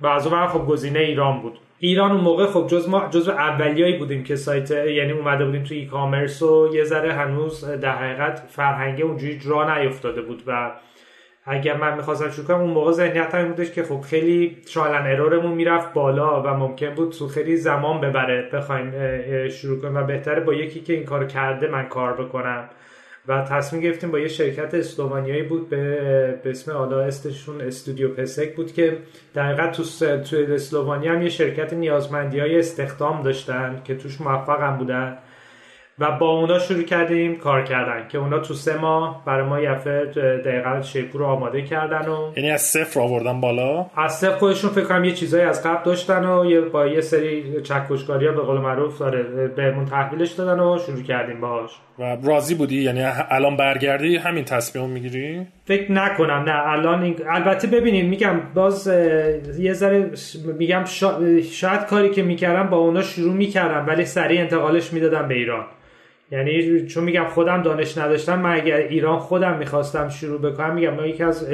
و 0.00 0.06
از 0.06 0.26
اون 0.26 0.46
خب 0.46 0.66
گزینه 0.66 0.98
ایران 0.98 1.40
بود. 1.42 1.58
ایران 1.78 2.12
اون 2.12 2.20
موقع 2.20 2.46
خب 2.46 2.66
جز 2.66 2.88
ما 2.88 3.08
جزو 3.10 3.30
اولیایی 3.30 3.96
بودیم 3.96 4.24
که 4.24 4.36
سایت 4.36 4.70
یعنی 4.70 5.12
اومده 5.12 5.44
بودیم 5.44 5.62
تو 5.62 5.74
ای 5.74 5.86
کامرس 5.86 6.42
و 6.42 6.70
یه 6.74 6.84
ذره 6.84 7.12
هنوز 7.12 7.64
در 7.64 7.92
حقیقت 7.92 8.42
فرهنگ 8.48 9.02
اونجوری 9.02 9.38
جا 9.38 9.78
نیفتاده 9.78 10.22
بود 10.22 10.42
و 10.46 10.70
اگر 11.48 11.76
من 11.76 11.96
می‌خواستم 11.96 12.30
شروع 12.30 12.46
کنم 12.46 12.60
اون 12.60 12.70
موقع 12.70 12.92
ذهنیت 12.92 13.34
این 13.34 13.48
بودش 13.48 13.70
که 13.70 13.82
خب 13.82 14.00
خیلی 14.00 14.56
شالن 14.66 15.06
ارورمون 15.06 15.52
می‌رفت 15.52 15.92
بالا 15.92 16.42
و 16.42 16.46
ممکن 16.46 16.94
بود 16.94 17.12
تو 17.12 17.28
خیلی 17.28 17.56
زمان 17.56 18.00
ببره 18.00 18.50
بخوایم 18.52 18.92
شروع 19.48 19.80
کنیم 19.80 19.96
و 19.96 20.02
بهتره 20.02 20.40
با 20.40 20.54
یکی 20.54 20.80
که 20.80 20.92
این 20.92 21.04
کار 21.04 21.26
کرده 21.26 21.68
من 21.68 21.88
کار 21.88 22.12
بکنم. 22.12 22.68
و 23.28 23.42
تصمیم 23.42 23.82
گرفتیم 23.82 24.10
با 24.10 24.18
یه 24.18 24.28
شرکت 24.28 24.74
استوانیایی 24.74 25.42
بود 25.42 25.68
به, 25.68 26.40
اسم 26.44 26.72
حالا 26.72 27.00
استشون 27.00 27.60
استودیو 27.60 28.08
پسک 28.08 28.56
بود 28.56 28.72
که 28.72 28.98
در 29.34 29.70
تو 29.70 29.82
تو 30.16 30.36
اسلوونیا 30.36 31.12
هم 31.12 31.22
یه 31.22 31.28
شرکت 31.28 31.72
نیازمندی 31.72 32.40
های 32.40 32.58
استخدام 32.58 33.22
داشتن 33.22 33.80
که 33.84 33.94
توش 33.94 34.20
موفق 34.20 34.60
هم 34.60 34.76
بودن. 34.76 35.18
و 36.00 36.12
با 36.12 36.28
اونا 36.30 36.58
شروع 36.58 36.82
کردیم 36.82 37.36
کار 37.36 37.62
کردن 37.62 38.08
که 38.08 38.18
اونا 38.18 38.38
تو 38.38 38.54
سه 38.54 38.76
ماه 38.76 39.22
برای 39.26 39.46
ما 39.46 39.60
یفه 39.60 40.04
دقیقا 40.44 40.82
شیپور 40.82 41.20
رو 41.20 41.26
آماده 41.26 41.62
کردن 41.62 42.08
و 42.08 42.32
یعنی 42.36 42.50
از 42.50 42.62
صفر 42.62 43.00
آوردن 43.00 43.40
بالا؟ 43.40 43.86
از 43.96 44.18
صفر 44.18 44.36
خودشون 44.36 44.70
فکر 44.70 44.84
کنم 44.84 45.04
یه 45.04 45.12
چیزایی 45.12 45.44
از 45.44 45.62
قبل 45.66 45.84
داشتن 45.84 46.24
و 46.24 46.44
یه 46.44 46.60
با 46.60 46.86
یه 46.86 47.00
سری 47.00 47.62
چکشکاری 47.62 48.26
ها 48.26 48.32
به 48.32 48.42
قول 48.42 48.60
معروف 48.60 48.98
داره 48.98 49.22
بهمون 49.48 49.84
تحویلش 49.84 50.32
دادن 50.32 50.60
و 50.60 50.78
شروع 50.86 51.02
کردیم 51.02 51.40
باهاش. 51.40 51.70
و 51.98 52.16
راضی 52.24 52.54
بودی؟ 52.54 52.82
یعنی 52.82 53.04
الان 53.30 53.56
برگردی 53.56 54.16
همین 54.16 54.44
تصمیم 54.44 54.90
می‌گیری؟ 54.90 55.46
فکر 55.64 55.92
نکنم 55.92 56.44
نه 56.46 56.68
الان 56.68 57.02
این... 57.02 57.16
البته 57.28 57.66
ببینید 57.66 58.06
میگم 58.06 58.40
باز 58.54 58.86
یه 59.58 59.72
ذره 59.72 60.10
میگم 60.58 60.84
شاید 61.50 61.86
کاری 61.86 62.10
که 62.10 62.22
می‌کردم 62.22 62.70
با 62.70 62.76
اونا 62.76 63.02
شروع 63.02 63.34
می‌کردم 63.34 63.86
ولی 63.88 64.04
سریع 64.04 64.40
انتقالش 64.40 64.92
می‌دادم 64.92 65.28
به 65.28 65.34
ایران. 65.34 65.64
یعنی 66.30 66.86
چون 66.86 67.04
میگم 67.04 67.24
خودم 67.24 67.62
دانش 67.62 67.98
نداشتم 67.98 68.40
من 68.40 68.52
اگر 68.52 68.76
ایران 68.76 69.18
خودم 69.18 69.58
می‌خواستم 69.58 70.08
شروع 70.08 70.40
بکنم 70.40 70.74
میگم 70.74 70.94
من 70.94 71.08
یکی 71.08 71.22
از 71.22 71.48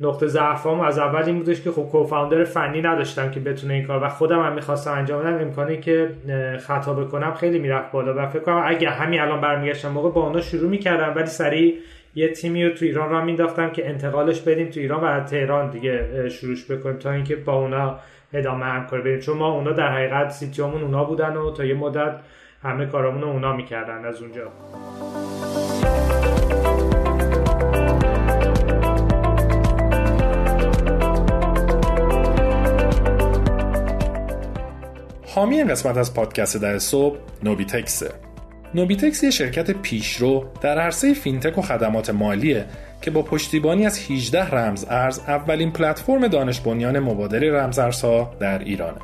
نقطه 0.00 0.26
ضعفام 0.26 0.80
از 0.80 0.98
اول 0.98 1.22
این 1.22 1.38
بودش 1.38 1.60
که 1.60 1.70
خب 1.70 1.82
کوفاندر 1.82 2.44
فنی 2.44 2.82
نداشتم 2.82 3.30
که 3.30 3.40
بتونه 3.40 3.74
این 3.74 3.86
کار 3.86 4.04
و 4.04 4.08
خودم 4.08 4.42
هم 4.42 4.52
می‌خواستم 4.52 4.92
انجام 4.92 5.22
بدم. 5.22 5.38
امکانی 5.38 5.80
که 5.80 6.10
خطا 6.60 6.94
بکنم 6.94 7.34
خیلی 7.34 7.58
می‌رفت 7.58 7.92
بالا 7.92 8.14
و 8.16 8.26
فکر 8.26 8.42
کنم 8.42 8.62
اگه 8.66 8.90
همین 8.90 9.20
الان 9.20 9.40
برمیگشتم 9.40 9.88
موقع 9.88 10.10
با 10.10 10.26
اونا 10.26 10.40
شروع 10.40 10.70
می‌کردم 10.70 11.12
ولی 11.16 11.26
سریع 11.26 11.74
یه 12.14 12.28
تیمی 12.28 12.64
رو 12.64 12.74
تو 12.74 12.84
ایران 12.84 13.10
را 13.10 13.24
مینداختم 13.24 13.70
که 13.70 13.88
انتقالش 13.88 14.40
بدیم 14.40 14.70
تو 14.70 14.80
ایران 14.80 15.04
و 15.04 15.24
تهران 15.24 15.70
دیگه 15.70 16.28
شروعش 16.28 16.70
بکنیم 16.70 16.96
تا 16.96 17.10
اینکه 17.10 17.36
با 17.36 17.52
اونا 17.52 17.98
ادامه 18.32 18.64
همکاری 18.64 19.02
بدیم. 19.02 19.20
چون 19.20 19.38
ما 19.38 19.48
اونا 19.52 19.72
در 19.72 19.88
حقیقت 19.88 20.30
سیتیامون 20.30 20.82
اونا 20.82 21.04
بودن 21.04 21.36
و 21.36 21.50
تا 21.50 21.64
یه 21.64 21.74
مدت 21.74 22.14
همه 22.62 22.86
کارامون 22.86 23.24
اونا 23.24 23.56
می‌کردن 23.56 24.04
از 24.04 24.22
اونجا 24.22 24.52
حامی 35.26 35.56
این 35.56 35.68
قسمت 35.68 35.96
از 35.96 36.14
پادکست 36.14 36.56
در 36.56 36.78
صبح 36.78 37.18
نوبیتکسه 37.42 38.10
نوبیتکس 38.74 39.22
یه 39.22 39.30
شرکت 39.30 39.70
پیشرو 39.70 40.44
در 40.60 40.78
عرصه 40.78 41.14
fintech 41.14 41.58
و 41.58 41.62
خدمات 41.62 42.10
مالیه 42.10 42.66
که 43.00 43.10
با 43.10 43.22
پشتیبانی 43.22 43.86
از 43.86 44.10
18 44.10 44.50
رمز 44.54 44.86
ارز 44.88 45.18
اولین 45.18 45.72
پلتفرم 45.72 46.28
دانش 46.28 46.60
بنیان 46.60 46.98
مبادله 46.98 47.52
رمزارزها 47.52 48.34
در 48.40 48.58
ایرانه. 48.58 49.00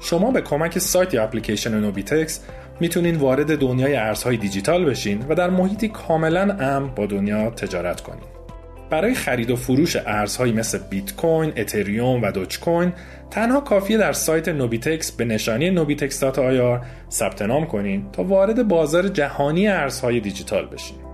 شما 0.00 0.30
به 0.30 0.40
کمک 0.40 0.78
سایت 0.78 1.14
یا 1.14 1.22
اپلیکیشن 1.22 1.80
نوبیتکس 1.80 2.44
می‌تونین 2.80 3.16
وارد 3.16 3.58
دنیای 3.58 3.96
ارزهای 3.96 4.36
دیجیتال 4.36 4.84
بشین 4.84 5.24
و 5.28 5.34
در 5.34 5.50
محیطی 5.50 5.88
کاملا 5.88 6.56
امن 6.60 6.88
با 6.94 7.06
دنیا 7.06 7.50
تجارت 7.50 8.00
کنین. 8.00 8.40
برای 8.90 9.14
خرید 9.14 9.50
و 9.50 9.56
فروش 9.56 9.96
ارزهایی 9.96 10.52
مثل 10.52 10.78
بیت 10.90 11.16
کوین، 11.16 11.52
اتریوم 11.56 12.22
و 12.22 12.30
دوچ 12.30 12.58
کوین 12.58 12.92
تنها 13.30 13.60
کافیه 13.60 13.98
در 13.98 14.12
سایت 14.12 14.48
نوبیتکس 14.48 15.12
به 15.12 15.24
نشانی 15.24 15.70
نوبیتکس 15.70 16.24
آیار 16.24 16.86
ثبت 17.10 17.42
نام 17.42 17.66
کنین 17.66 18.10
تا 18.12 18.24
وارد 18.24 18.68
بازار 18.68 19.08
جهانی 19.08 19.68
ارزهای 19.68 20.20
دیجیتال 20.20 20.66
بشین. 20.66 21.09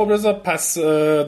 خب 0.00 0.12
رضا 0.12 0.32
پس 0.32 0.78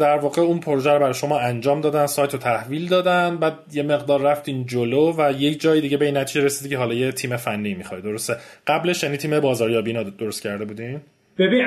در 0.00 0.18
واقع 0.18 0.42
اون 0.42 0.60
پروژه 0.60 0.92
رو 0.92 0.98
برای 0.98 1.14
شما 1.14 1.38
انجام 1.38 1.80
دادن 1.80 2.06
سایت 2.06 2.32
رو 2.32 2.38
تحویل 2.38 2.88
دادن 2.88 3.36
بعد 3.36 3.52
یه 3.72 3.82
مقدار 3.82 4.20
رفتین 4.20 4.66
جلو 4.66 5.12
و 5.18 5.32
یک 5.38 5.60
جای 5.60 5.80
دیگه 5.80 5.96
به 5.96 6.04
این 6.04 6.16
نتیجه 6.16 6.44
رسیدی 6.44 6.70
که 6.70 6.78
حالا 6.78 6.94
یه 6.94 7.12
تیم 7.12 7.36
فنی 7.36 7.74
می‌خوای. 7.74 8.00
درسته. 8.00 8.36
قبلش 8.66 9.02
یعنی 9.02 9.16
تیم 9.16 9.40
بازاریابی 9.40 9.90
اینا 9.90 10.02
درست 10.02 10.42
کرده 10.42 10.64
بودین؟ 10.64 11.00
ببین 11.38 11.64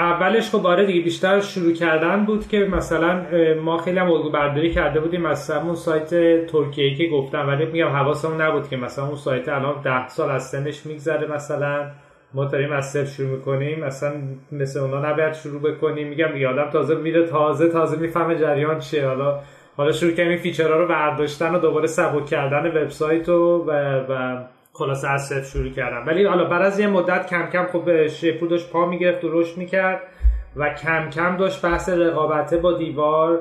اولش 0.00 0.50
خب 0.50 0.66
آره 0.66 0.86
دیگه 0.86 1.00
بیشتر 1.00 1.40
شروع 1.40 1.72
کردن 1.72 2.24
بود 2.24 2.48
که 2.48 2.58
مثلا 2.58 3.22
ما 3.62 3.78
خیلی 3.78 3.98
هم 3.98 4.10
الگو 4.10 4.30
برداری 4.30 4.74
کرده 4.74 5.00
بودیم. 5.00 5.20
مثلا 5.20 5.62
اون 5.62 5.74
سایت 5.74 6.10
ترکیه 6.46 6.94
که 6.94 7.06
گفتم. 7.06 7.48
ولی 7.48 7.66
میگم 7.66 7.88
حواسمون 7.88 8.40
نبود 8.40 8.68
که 8.68 8.76
مثلا 8.76 9.06
اون 9.06 9.16
سایت 9.16 9.48
الان 9.48 9.82
ده 9.82 10.08
سال 10.08 10.30
از 10.30 10.48
سنش 10.48 10.86
میگذره 10.86 11.26
مثلا. 11.34 11.90
ما 12.34 12.44
داریم 12.44 12.72
از 12.72 12.90
صفر 12.90 13.04
شروع 13.04 13.30
می‌کنیم 13.30 13.84
مثلا 13.84 14.12
مثل 14.52 14.80
اونا 14.80 15.10
نباید 15.10 15.32
شروع 15.32 15.60
بکنیم. 15.60 16.08
میگم 16.08 16.36
یادم 16.36 16.70
تازه 16.70 16.94
میره 16.94 17.26
تازه 17.26 17.68
تازه 17.68 17.96
می‌فهمه 17.96 18.38
جریان 18.38 18.78
چیه. 18.78 19.06
حالا 19.06 19.40
حالا 19.76 19.92
شروع 19.92 20.12
کردیم 20.12 20.28
این 20.28 20.38
فیچرها 20.38 20.76
رو 20.76 20.88
برداشتن 20.88 21.54
و 21.54 21.58
دوباره 21.58 21.86
سبک 21.86 22.26
کردن 22.26 22.66
وبسایت 22.66 23.28
و 23.28 23.64
و 24.08 24.38
خلاصه 24.72 25.08
از 25.08 25.26
صفر 25.26 25.42
شروع 25.42 25.70
کردم 25.70 26.06
ولی 26.06 26.24
حالا 26.24 26.44
بعد 26.44 26.62
از 26.62 26.80
یه 26.80 26.86
مدت 26.86 27.26
کم 27.26 27.46
کم 27.46 27.66
خب 27.66 28.06
شیپور 28.06 28.58
پا 28.72 28.86
می‌گرفت 28.86 29.24
و 29.24 29.28
رشد 29.40 29.56
می‌کرد 29.56 30.00
و 30.56 30.74
کم 30.74 31.10
کم 31.10 31.36
داشت 31.36 31.62
بحث 31.62 31.88
رقابته 31.88 32.56
با 32.56 32.72
دیوار 32.72 33.40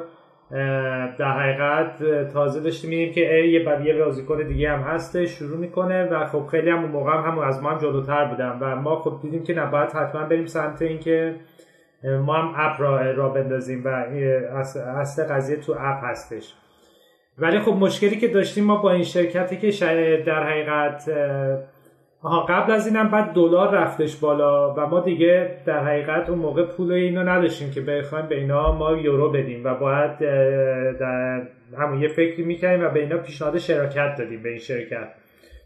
در 1.17 1.31
حقیقت 1.39 2.03
تازه 2.33 2.59
داشتیم 2.59 2.89
میدیم 2.89 3.13
که 3.13 3.21
یه 3.21 3.63
بعد 3.63 3.85
یه 3.85 4.03
بازیکن 4.03 4.47
دیگه 4.47 4.71
هم 4.71 4.79
هسته 4.79 5.25
شروع 5.25 5.57
می‌کنه 5.57 6.03
و 6.03 6.25
خب 6.25 6.47
خیلی 6.51 6.69
هم 6.69 6.79
اون 6.79 6.91
موقع 6.91 7.12
هم, 7.12 7.23
هم 7.23 7.39
از 7.39 7.63
ما 7.63 7.69
هم 7.69 7.77
جلوتر 7.77 8.25
بودم 8.25 8.57
و 8.62 8.75
ما 8.75 8.95
خب 8.95 9.19
دیدیم 9.21 9.43
که 9.43 9.53
نباید 9.53 9.91
حتما 9.91 10.23
بریم 10.23 10.45
سمت 10.45 10.81
اینکه 10.81 11.35
ما 12.03 12.33
هم 12.33 12.53
اپ 12.57 12.81
را, 12.81 13.12
را 13.12 13.29
بندازیم 13.29 13.81
و 13.85 13.88
اصل 14.99 15.23
قضیه 15.23 15.57
تو 15.57 15.71
اپ 15.71 16.03
هستش. 16.03 16.53
ولی 17.38 17.59
خب 17.59 17.71
مشکلی 17.71 18.17
که 18.17 18.27
داشتیم 18.27 18.63
ما 18.63 18.75
با 18.75 18.91
این 18.91 19.03
شرکتی 19.03 19.71
که 19.71 20.23
در 20.25 20.43
حقیقت 20.43 21.09
آها 22.21 22.45
قبل 22.45 22.71
از 22.71 22.88
اینم 22.88 23.10
بعد 23.10 23.34
دلار 23.34 23.75
رفتش 23.75 24.15
بالا 24.15 24.73
و 24.73 24.86
ما 24.86 24.99
دیگه 24.99 25.58
در 25.65 25.84
حقیقت 25.84 26.29
اون 26.29 26.39
موقع 26.39 26.63
پول 26.63 26.91
اینو 26.91 27.23
نداشتیم 27.23 27.71
که 27.71 27.82
بخوایم 27.82 28.25
به 28.25 28.38
اینا 28.38 28.71
ما 28.71 28.91
یورو 28.91 29.32
بدیم 29.32 29.65
و 29.65 29.75
باید 29.75 30.19
در 30.99 31.41
همون 31.77 32.01
یه 32.01 32.08
فکری 32.08 32.43
می‌کنیم 32.43 32.86
و 32.86 32.89
به 32.89 32.99
اینا 32.99 33.17
پیشنهاد 33.17 33.58
شراکت 33.58 34.15
دادیم 34.17 34.43
به 34.43 34.49
این 34.49 34.60
شرکت. 34.60 35.08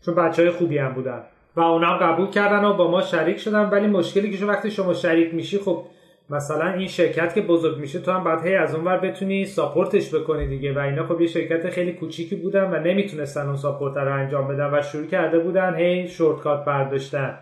چون 0.05 0.15
بچه 0.15 0.41
های 0.41 0.51
خوبی 0.51 0.77
هم 0.77 0.93
بودن. 0.93 1.21
و 1.55 1.61
اونا 1.61 1.97
قبول 1.97 2.29
کردن 2.29 2.65
و 2.65 2.73
با 2.73 2.91
ما 2.91 3.01
شریک 3.01 3.37
شدن 3.37 3.69
ولی 3.69 3.87
مشکلی 3.87 4.37
که 4.37 4.45
وقتی 4.45 4.71
شما 4.71 4.93
شریک 4.93 5.33
میشی 5.33 5.57
خب 5.57 5.85
مثلا 6.33 6.73
این 6.73 6.87
شرکت 6.87 7.33
که 7.33 7.41
بزرگ 7.41 7.77
میشه 7.77 7.99
تو 7.99 8.11
هم 8.11 8.23
بعد 8.23 8.45
هی 8.45 8.55
از 8.55 8.75
اونور 8.75 8.97
بتونی 8.97 9.45
ساپورتش 9.45 10.15
بکنی 10.15 10.47
دیگه. 10.47 10.73
و 10.73 10.79
اینا 10.79 11.05
خب 11.07 11.21
یه 11.21 11.27
شرکت 11.27 11.69
خیلی 11.69 11.93
کوچیکی 11.93 12.35
بودن 12.35 12.73
و 12.73 12.79
نمی‌تونستن 12.79 13.45
اون 13.45 13.55
ساپورت 13.55 13.97
رو 13.97 14.13
انجام 14.13 14.47
بدن 14.47 14.69
و 14.73 14.81
شروع 14.81 15.05
کرده 15.05 15.39
بودن 15.39 15.75
هی 15.75 16.07
شورتکات 16.07 16.65
برداشتن. 16.65 17.37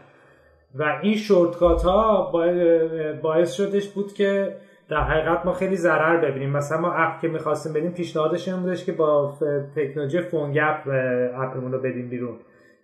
و 0.76 1.00
این 1.02 1.16
شورتکات 1.16 1.84
ها 1.84 2.32
باعث 3.22 3.54
شدش 3.54 3.88
بود 3.88 4.14
که 4.14 4.56
در 4.90 5.02
حقیقت 5.02 5.46
ما 5.46 5.54
خیلی 5.54 5.76
ضرر 5.76 6.18
ببینیم. 6.18 6.50
مثلا 6.50 6.82
ما 6.82 6.94
اپ 6.94 7.22
که 7.22 7.28
می‌خواستیم 7.28 7.74
بدیم 7.74 7.92
پیشنهادش 7.92 8.48
این 8.48 8.58
بودش 8.58 8.86
که 8.86 8.92
با 8.92 9.34
تکنولوژی 9.76 10.22
PhoneGap 10.22 10.88
app 11.36 11.54
مون 11.54 11.72
رو 11.72 11.80
بدیم 11.80 12.10
بیرون. 12.10 12.36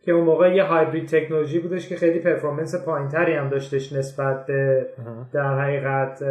که 0.07 0.13
اون 0.13 0.23
موقع 0.23 0.55
یه 0.55 0.63
hybrid 0.63 1.07
technology 1.07 1.59
بودش 1.59 1.89
که 1.89 1.95
خیلی 1.95 2.19
performance 2.19 2.85
پایینتری 2.85 3.33
هم 3.33 3.49
داشتش 3.49 3.93
نسبت 3.93 4.45
به 4.45 4.87
در 5.33 5.59
حقیقت 5.59 6.23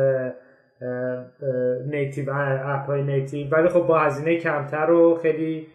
native 1.86 2.30
app 2.64 2.86
های 2.86 3.02
native 3.02 3.48
ولی 3.50 3.68
خب 3.68 3.80
با 3.80 3.98
هزینه 3.98 4.36
کمتر 4.36 4.90
و 4.90 5.14
خیلی 5.22 5.66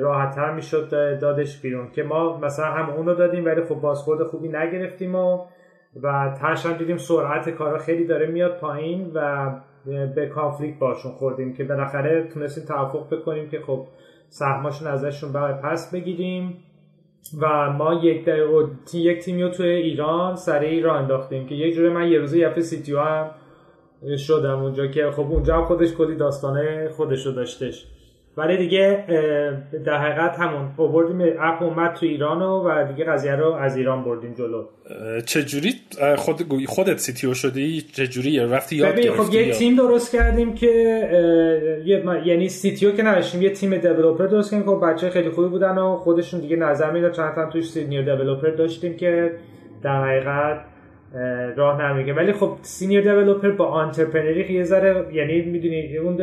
راحتتر 0.00 0.52
می‌شد 0.52 1.18
دادش 1.20 1.60
بیرون. 1.60 1.90
که 1.90 2.02
ما 2.02 2.38
مثلا 2.38 2.66
هم 2.66 2.90
اونو 2.90 3.14
دادیم 3.14 3.44
ولی 3.44 3.62
خب 3.62 3.74
بازخورد 3.74 4.22
خوبی 4.22 4.48
نگرفتیم 4.48 5.14
و 5.14 5.44
و 6.02 6.36
ترش 6.40 6.66
هم 6.66 6.72
دیدیم 6.72 6.96
سرعت 6.96 7.50
کارا 7.50 7.78
خیلی 7.78 8.06
داره 8.06 8.26
میاد 8.26 8.56
پایین 8.58 9.10
و 9.14 9.50
به 10.14 10.26
conflict 10.26 10.78
باشون 10.78 11.12
خوردیم 11.12 11.52
که 11.54 11.64
بالاخره 11.64 12.22
تونستیم 12.22 12.64
توافق 12.64 13.14
بکنیم 13.14 13.48
که 13.48 13.60
خب 13.60 13.86
سهماشون 14.28 14.88
ازشون 14.88 15.32
بعد 15.32 15.60
پس 15.60 15.90
بگیریم. 15.94 16.62
و 17.40 17.72
ما 17.72 17.94
یک 17.94 18.28
یک 18.94 19.18
تیمی 19.18 19.42
رو 19.42 19.48
توی 19.48 19.68
ایران 19.68 20.36
سریع 20.36 20.84
راه 20.84 20.94
انداختیم 20.94 21.46
که 21.46 21.54
یک 21.54 21.74
جوری 21.74 21.88
من 21.88 22.08
یه 22.08 22.18
روزه 22.18 22.38
یه 22.38 22.60
CTO 22.60 23.00
هم 23.00 23.30
شدم 24.16 24.62
اونجا 24.62 24.86
که 24.86 25.10
خب 25.10 25.32
اونجا 25.32 25.64
خودش 25.64 25.94
کلی 25.94 26.16
داستانه 26.16 26.88
خودش 26.88 27.26
رو 27.26 27.32
داشتش. 27.32 27.86
ولی 28.36 28.56
دیگه 28.56 29.04
در 29.86 29.98
حقیقت 29.98 30.38
همون 30.38 30.68
اووردیم 30.76 31.36
app 31.40 31.62
اومد 31.62 31.94
تو 31.94 32.06
ایران 32.06 32.42
و 32.42 32.84
دیگه 32.92 33.04
قضیه 33.04 33.34
رو 33.34 33.52
از 33.52 33.76
ایران 33.76 34.04
بردیم 34.04 34.34
جلو. 34.34 34.64
چجوری 35.26 35.74
خود 36.16 36.42
خودت 36.66 36.98
CTO 36.98 37.34
شدی؟ 37.34 37.80
چجوری؟ 37.80 38.38
رفتی 38.38 38.76
یاد 38.76 39.00
گرفتی 39.00 39.22
خب 39.22 39.34
یه 39.34 39.52
تیم 39.52 39.76
درست 39.76 40.12
کردیم 40.12 40.54
که 40.54 40.66
یعنی 42.24 42.48
CTO 42.48 42.76
که 42.76 43.02
نداشتیم 43.02 43.42
یه 43.42 43.50
تیم 43.50 43.76
developer 43.76 44.26
درست 44.26 44.50
کردیم 44.50 44.66
خب 44.66 44.80
بچه 44.86 45.10
خیلی 45.10 45.30
خوبی 45.30 45.48
بودن 45.48 45.78
و 45.78 45.96
خودشون 45.96 46.40
دیگه 46.40 46.56
نظر 46.56 46.90
می‌داد. 46.90 47.12
چند 47.12 47.34
تا 47.34 47.50
توش 47.50 47.70
senior 47.70 48.02
developer 48.02 48.50
داشتیم 48.50 48.96
که 48.96 49.32
در 49.82 50.04
حقیقت 50.04 50.60
راه 51.56 51.92
نمیگه. 51.92 52.12
ولی 52.12 52.32
خب 52.32 52.56
senior 52.62 53.00
developer 53.00 53.50
با 53.50 53.66
entrepreneur 53.66 54.47
ی 54.47 54.54
یه 54.54 54.64
ذره 54.64 55.14
یعنی 55.14 55.42
می‌دونی 55.42 55.96
اون 55.96 56.16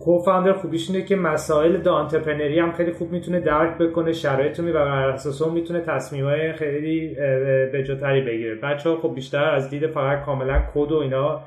co-founder 0.00 0.52
خوبیش 0.52 0.90
اینه 0.90 1.02
که 1.02 1.16
مسائل 1.16 1.76
دا 1.76 1.96
entrepreneur 1.96 2.53
ی 2.53 2.58
هم 2.58 2.72
خیلی 2.72 2.92
خوب 2.92 3.12
می‌تونه 3.12 3.40
درک 3.40 3.78
بکنه 3.78 4.12
شرایط 4.12 4.60
و 4.60 4.72
بر 4.72 5.08
اساس 5.08 5.42
اون 5.42 5.54
می‌تونه 5.54 5.80
تصمیمای 5.80 6.52
خیلی 6.52 7.14
بجاتری 7.74 8.20
بگیره. 8.20 8.54
بچه 8.54 8.90
ها 8.90 8.96
خب 8.96 9.14
بیشتر 9.14 9.44
از 9.44 9.70
دید 9.70 9.86
فقط 9.86 10.24
کاملا 10.24 10.62
کد 10.74 10.92
و 10.92 10.96
اینا 10.96 11.40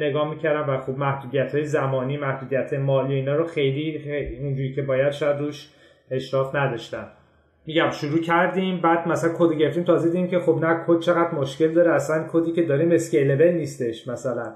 نگاه 0.00 0.30
می‌کردن 0.30 0.74
و 0.74 0.78
خب 0.78 0.98
محدودیت 0.98 1.54
های 1.54 1.64
زمانی 1.64 2.16
محدودیت 2.16 2.72
مالی 2.72 3.14
اینا 3.14 3.36
رو 3.36 3.44
خیلی, 3.44 3.98
خیلی 3.98 4.38
اونجوری 4.38 4.72
که 4.72 4.82
باید 4.82 5.10
شاید 5.10 5.38
روش 5.40 5.68
اشراف 6.10 6.54
نداشتن 6.54 7.06
میگم 7.66 7.90
شروع 7.90 8.20
کردیم 8.20 8.80
بعد 8.80 9.08
مثلا 9.08 9.30
کد 9.38 9.52
گرفتیم 9.52 9.84
تازه 9.84 10.10
دیدیم 10.10 10.28
که 10.28 10.38
خب 10.38 10.58
نه 10.64 10.84
کد 10.86 11.00
چقدر 11.00 11.34
مشکل 11.34 11.72
داره. 11.72 11.92
اصلا 11.92 12.24
کدی 12.32 12.52
که 12.52 12.62
داریم 12.62 12.92
scalable 12.92 13.52
نیستش 13.52 14.08
مثلا. 14.08 14.52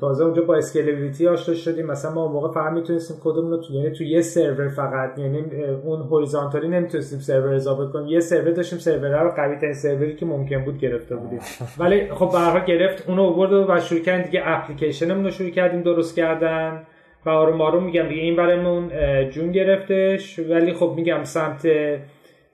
تازه 0.00 0.24
اونجا 0.24 0.42
با 0.42 0.56
scalability 0.56 1.28
آشنا 1.28 1.54
شدیم. 1.54 1.86
مثلا 1.86 2.14
ما 2.14 2.22
اون 2.22 2.32
موقع 2.32 2.52
فقط 2.54 2.72
می‌تونستیم 2.72 3.16
کدمون 3.24 3.50
رو 3.50 3.56
تو 3.56 3.72
یعنی 3.72 3.90
تو 3.90 4.04
یه 4.04 4.20
سرور 4.20 4.68
فقط 4.68 5.18
یعنی 5.18 5.44
اون 5.84 6.00
هوریزونتالی 6.00 6.68
نمی‌تونستیم 6.68 7.18
سرور 7.18 7.54
اضافه 7.54 7.92
کنیم. 7.92 8.06
یه 8.06 8.20
سرور 8.20 8.50
داشتیم 8.50 8.78
سرور 8.78 9.22
رو 9.22 9.30
قوی 9.30 9.56
ترین 9.56 9.72
سروری 9.72 10.16
که 10.16 10.26
ممکن 10.26 10.64
بود 10.64 10.78
گرفته 10.78 11.16
بودیم. 11.16 11.40
ولی 11.78 12.08
خب 12.10 12.30
به 12.32 12.66
گرفت 12.66 13.08
اونو 13.08 13.22
آورد 13.22 13.52
و 13.52 13.80
شروع 13.80 14.00
کردیم 14.00 14.24
دیگه 14.24 14.42
اپلیکیشنمون 14.44 15.24
رو 15.24 15.30
شروع 15.30 15.50
کردیم 15.50 15.82
درست 15.82 16.16
کردن. 16.16 16.82
و 17.26 17.30
آروم 17.30 17.60
آروم 17.60 17.84
میگم 17.84 18.08
دیگه 18.08 18.22
این 18.22 18.36
برامون 18.36 18.90
جون 19.30 19.52
گرفتش. 19.52 20.38
ولی 20.38 20.72
خب 20.72 20.92
میگم 20.96 21.24
سمت 21.24 21.66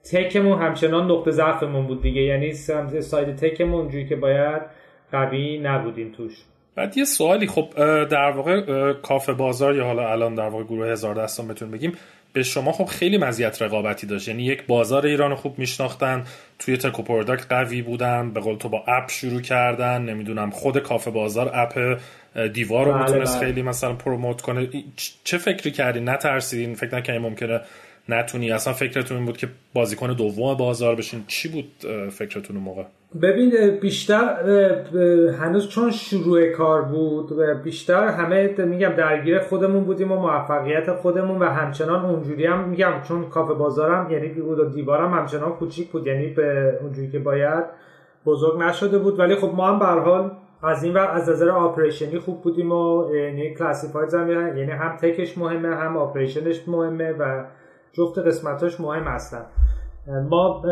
تکمون 0.05 0.63
همچنان 0.63 1.11
نقطه 1.11 1.31
ضعفمون 1.31 1.87
بود 1.87 2.03
دیگه. 2.03 2.23
یعنی 2.23 2.53
ساید 2.53 3.37
تکمون 3.37 3.81
اونجوری 3.81 4.07
که 4.07 4.17
باید 4.17 4.63
قوی 5.13 5.59
نبودیم 5.59 6.13
توش. 6.13 6.33
بعد 6.75 6.99
یه 6.99 7.05
سوالی 7.05 7.47
خب 7.47 7.69
در 8.05 8.31
واقع 8.31 8.93
کافه 8.93 9.33
بازار 9.33 9.77
یا 9.77 9.85
حالا 9.85 10.13
الان 10.13 10.35
در 10.35 10.49
واقع 10.49 10.65
گروه 10.65 10.87
هزار 10.87 11.15
دستان 11.15 11.49
بتون 11.49 11.71
بگیم 11.71 11.93
به 12.33 12.43
شما 12.43 12.73
خب 12.73 12.85
خیلی 12.85 13.19
مزیت 13.19 13.63
رقابتی 13.63 14.07
داشت. 14.07 14.29
یعنی 14.29 14.43
یک 14.43 14.67
بازار 14.67 15.07
ایران 15.07 15.35
خوب 15.35 15.59
میشناختن 15.59 16.25
توی 16.59 16.77
tech 16.77 17.01
product 17.01 17.47
قوی 17.49 17.83
بودن 17.83 18.31
به 18.31 18.41
قول 18.41 18.57
تو 18.57 18.69
با 18.69 18.85
app 18.89 19.11
شروع 19.11 19.41
کردن 19.41 20.03
نمی‌دونم 20.03 20.51
خود 20.51 20.79
کافه 20.79 21.11
بازار 21.11 21.51
app 21.55 21.99
دیوار 22.53 22.87
رو 22.87 22.93
بله 22.93 23.03
می‌تونست 23.03 23.39
بله. 23.39 23.47
خیلی 23.47 23.63
مثلا 23.63 23.93
promote 23.93 24.41
کنه. 24.41 24.69
چه 25.25 25.39
فکری 25.39 25.71
کردین؟ 25.71 26.09
نترسیدین 26.09 26.75
فکر 26.75 26.95
نکنید 26.95 27.21
ممکنه 27.21 27.61
نتونی. 28.09 28.51
اصلا 28.51 28.73
فکرتون 28.73 29.17
این 29.17 29.27
بود 29.27 29.37
که 29.37 29.49
بازیکن 29.75 30.13
دوم 30.13 30.55
بازار 30.55 30.95
بشین. 30.95 31.25
چی 31.27 31.49
بود 31.49 31.91
فکرتون 32.11 32.57
اون 32.57 32.65
موقع؟ 32.65 32.83
ببین 33.23 33.79
بیشتر 33.81 34.51
هنوز 35.41 35.69
چون 35.69 35.91
شروع 35.91 36.47
کار 36.47 36.83
بود 36.83 37.33
و 37.33 37.55
بیشتر 37.55 38.09
همه 38.09 38.49
میگم 38.59 38.89
درگیر 38.89 39.39
خودمون 39.39 39.85
بودیم 39.85 40.13
و 40.13 40.17
موفقیت 40.17 40.93
خودمون 40.93 41.39
و 41.39 41.45
همچنان 41.45 42.05
اونجوری 42.05 42.47
هم 42.47 42.69
میگم 42.69 42.93
چون 43.09 43.29
کافه 43.29 43.55
بازارم 43.55 44.11
یعنی 44.11 44.29
دیوارم 44.75 45.15
همچنان 45.15 45.53
کوچیک 45.53 45.89
بود. 45.89 46.07
یعنی 46.07 46.27
به 46.27 46.79
اونجوری 46.83 47.11
که 47.11 47.19
باید 47.19 47.65
بزرگ 48.27 48.59
نشده 48.59 48.99
بود. 48.99 49.19
ولی 49.19 49.35
خب 49.35 49.53
ما 49.57 49.69
هم 49.69 49.79
به 49.79 49.87
حال 49.87 50.31
از 50.63 50.85
این 50.85 50.97
از 50.97 51.29
نظر 51.29 51.51
آپریشنی 51.51 52.19
خوب 52.19 52.43
بودیم 52.43 52.73
و 52.73 53.15
یعنی 53.15 53.55
کلاسیفاید 53.55 54.13
یعنی 54.13 54.73
هم 54.73 54.97
تکش 54.97 55.39
مهمه 55.39 55.69
هم 55.69 55.97
آپریشنش 55.97 56.61
مهمه 56.67 57.13
و 57.13 57.45
جفت 57.93 58.19
قسمتاش 58.19 58.81
مهم 58.81 59.03
هستن. 59.03 59.45
ما 60.31 60.63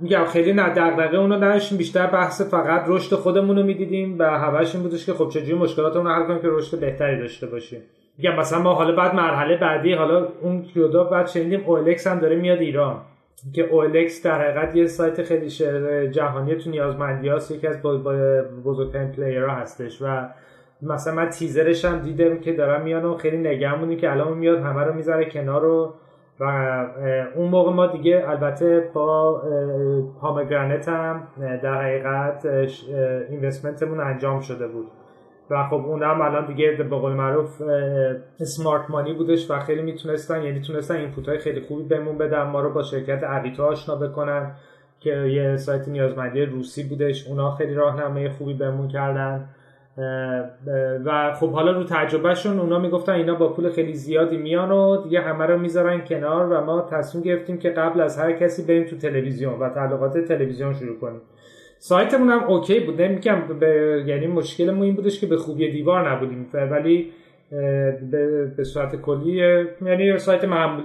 میگم 0.00 0.24
خیلی 0.24 0.52
نه 0.52 0.68
دغدغه 0.68 1.16
اونو 1.16 1.36
نداشتیم 1.36 1.78
بیشتر 1.78 2.06
بحث 2.06 2.42
فقط 2.42 2.84
رشد 2.86 3.16
خودمون 3.16 3.56
رو 3.56 3.62
می‌دیدیم 3.62 4.18
و 4.18 4.38
هوش 4.38 4.74
این 4.74 4.82
بودش 4.84 5.06
که 5.06 5.12
خب 5.12 5.28
چجوری 5.28 5.54
مشکلاتمون 5.54 6.06
حل 6.06 6.26
کنیم 6.26 6.38
که 6.38 6.48
رشد 6.50 6.80
بهتری 6.80 7.18
داشته 7.18 7.46
باشیم. 7.46 7.80
میگم 8.18 8.36
مثلا 8.36 8.58
ما 8.58 8.74
حالا 8.74 8.96
بعد 8.96 9.14
مرحله 9.14 9.56
بعدی 9.56 9.94
حالا 9.94 10.28
اون 10.40 10.62
کیودا 10.62 11.04
بعد 11.04 11.26
شنیدیم 11.26 11.64
اولکس 11.66 12.06
هم 12.06 12.18
داره 12.18 12.36
میاد 12.36 12.58
ایران. 12.58 13.00
که 13.52 13.62
اولکس 13.62 14.22
در 14.22 14.40
حقیقت 14.40 14.76
یه 14.76 14.86
سایت 14.86 15.22
خیلی 15.22 15.50
جهانی 16.10 16.54
تو 16.54 16.70
نیازمندی 16.70 17.28
هاست 17.28 17.50
یکی 17.50 17.66
از 17.66 17.82
بزرگترین 18.64 19.12
پلیرها 19.12 19.54
هستش 19.54 20.02
و 20.02 20.28
مثلا 20.82 21.14
من 21.14 21.28
تیزرش 21.28 21.84
هم 21.84 21.98
دیدم 21.98 22.38
که 22.38 22.52
دارم 22.52 22.82
میان 22.82 23.04
و 23.04 23.16
خیلی 23.16 23.36
نگهمونی 23.36 23.96
که 23.96 24.10
الان 24.10 24.38
میاد 24.38 24.58
همه 24.58 24.82
رو 24.82 24.94
می‌ذاره 24.94 25.24
کنار 25.24 25.62
رو 25.62 25.94
و 26.40 26.44
اون 27.36 27.48
موقع 27.48 27.72
ما 27.72 27.86
دیگه 27.86 28.24
البته 28.28 28.90
با 28.94 29.42
پامگرانت 30.20 30.88
هم 30.88 31.28
در 31.62 31.82
حقیقت 31.82 32.46
اینوستمنتمون 33.30 34.00
انجام 34.00 34.40
شده 34.40 34.68
بود. 34.68 34.86
و 35.50 35.64
خب 35.64 35.74
اون 35.74 36.02
هم 36.02 36.20
الان 36.20 36.46
دیگه 36.46 36.72
به 36.72 36.98
قول 36.98 37.12
معروف 37.12 37.62
سمارت 38.36 38.90
مانی 38.90 39.12
بودش 39.12 39.50
و 39.50 39.58
خیلی 39.58 39.82
می‌تونستن 39.82 40.42
یعنی 40.42 40.60
تونستن 40.60 40.96
اینپوت 40.96 41.28
های 41.28 41.38
خیلی 41.38 41.60
خوبی 41.60 41.82
بهمون 41.82 42.18
بدن 42.18 42.42
ما 42.42 42.60
رو 42.60 42.72
با 42.72 42.82
شرکت 42.82 43.24
اویتا 43.24 43.66
آشنا 43.66 43.96
بکنن 43.96 44.54
که 45.00 45.10
یه 45.10 45.56
سایت 45.56 45.88
نیازمندی 45.88 46.44
روسی 46.44 46.88
بودش 46.88 47.28
اونا 47.28 47.50
خیلی 47.50 47.74
راهنمای 47.74 48.28
خوبی 48.28 48.54
بهمون 48.54 48.88
کردن. 48.88 49.48
و 51.04 51.34
خب 51.40 51.50
حالا 51.50 51.72
رو 51.72 51.84
تجربهشون 51.84 52.60
اونا 52.60 52.78
می‌گفتن 52.78 53.12
اینا 53.12 53.34
با 53.34 53.48
پول 53.48 53.70
خیلی 53.70 53.92
زیادی 53.92 54.36
میان 54.36 54.70
و 54.70 55.02
دیگه 55.02 55.20
همه 55.20 55.46
رو 55.46 55.58
می‌ذارن 55.58 56.00
کنار 56.00 56.52
و 56.52 56.64
ما 56.64 56.88
تصمیم 56.90 57.24
گرفتیم 57.24 57.58
که 57.58 57.70
قبل 57.70 58.00
از 58.00 58.18
هر 58.18 58.32
کسی 58.32 58.62
بریم 58.62 58.84
تو 58.84 58.96
تلویزیون 58.96 59.58
و 59.58 59.68
تعلقات 59.68 60.18
تلویزیون 60.18 60.74
شروع 60.74 60.98
کنیم. 60.98 61.20
سایتمون 61.78 62.28
هم 62.28 62.44
اوکی 62.44 62.80
بود. 62.80 63.02
نمیگم 63.02 63.38
به 63.60 64.04
یعنی 64.06 64.26
مشکلمون 64.26 64.82
این 64.82 64.94
بودش 64.94 65.20
که 65.20 65.26
به 65.26 65.36
خوبی 65.36 65.70
دیوار 65.72 66.10
نبودیم. 66.10 66.46
ولی 66.52 67.12
به 68.56 68.64
صورت 68.64 68.96
کلی 68.96 69.32
یعنی 69.86 70.18
سایت 70.18 70.44
معمول 70.44 70.84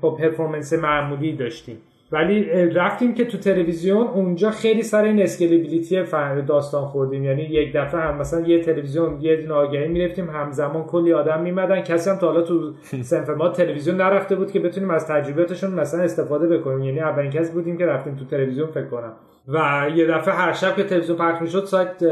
با 0.00 0.10
performance 0.10 0.72
معمولی 0.72 1.32
داشتیم. 1.32 1.78
ولی 2.12 2.44
رفتیم 2.70 3.14
که 3.14 3.24
تو 3.24 3.38
تلویزیون 3.38 4.06
اونجا 4.06 4.50
خیلی 4.50 4.82
سر 4.82 5.02
این 5.02 5.22
scalability 5.22 6.02
داستان 6.46 6.84
خوردیم. 6.84 7.24
یعنی 7.24 7.42
یک 7.42 7.72
دفعه 7.76 8.00
هم 8.00 8.18
مثلا 8.18 8.40
یه 8.40 8.62
تلویزیون 8.62 9.20
یه 9.20 9.52
آگهی 9.52 9.88
می‌رفتیم 9.88 10.30
همزمان 10.30 10.84
کلی 10.84 11.12
آدم 11.12 11.42
میمدن. 11.42 11.80
کسی 11.80 12.10
هم 12.10 12.16
تا 12.16 12.26
حالا 12.26 12.42
تو 12.42 12.72
صنف 13.10 13.30
ما 13.30 13.48
تلویزیون 13.48 13.96
نرفته 13.96 14.36
بود 14.36 14.52
که 14.52 14.60
بتونیم 14.60 14.90
از 14.90 15.06
تجربیاتشون 15.06 15.70
مثلا 15.70 16.02
استفاده 16.02 16.58
بکنیم. 16.58 16.84
یعنی 16.84 17.00
اولین 17.00 17.30
کسی 17.30 17.52
بودیم 17.52 17.78
که 17.78 17.86
رفتیم 17.86 18.16
تو 18.16 18.24
تلویزیون 18.24 18.66
فکر 18.66 18.86
کنم. 18.86 19.12
و 19.48 19.86
یه 19.96 20.06
دفعه 20.06 20.34
هر 20.34 20.52
شب 20.52 20.76
که 20.76 20.84
تلویزیون 20.84 21.18
پخش 21.18 21.42
می‌شد 21.42 21.64
سایت 21.64 22.02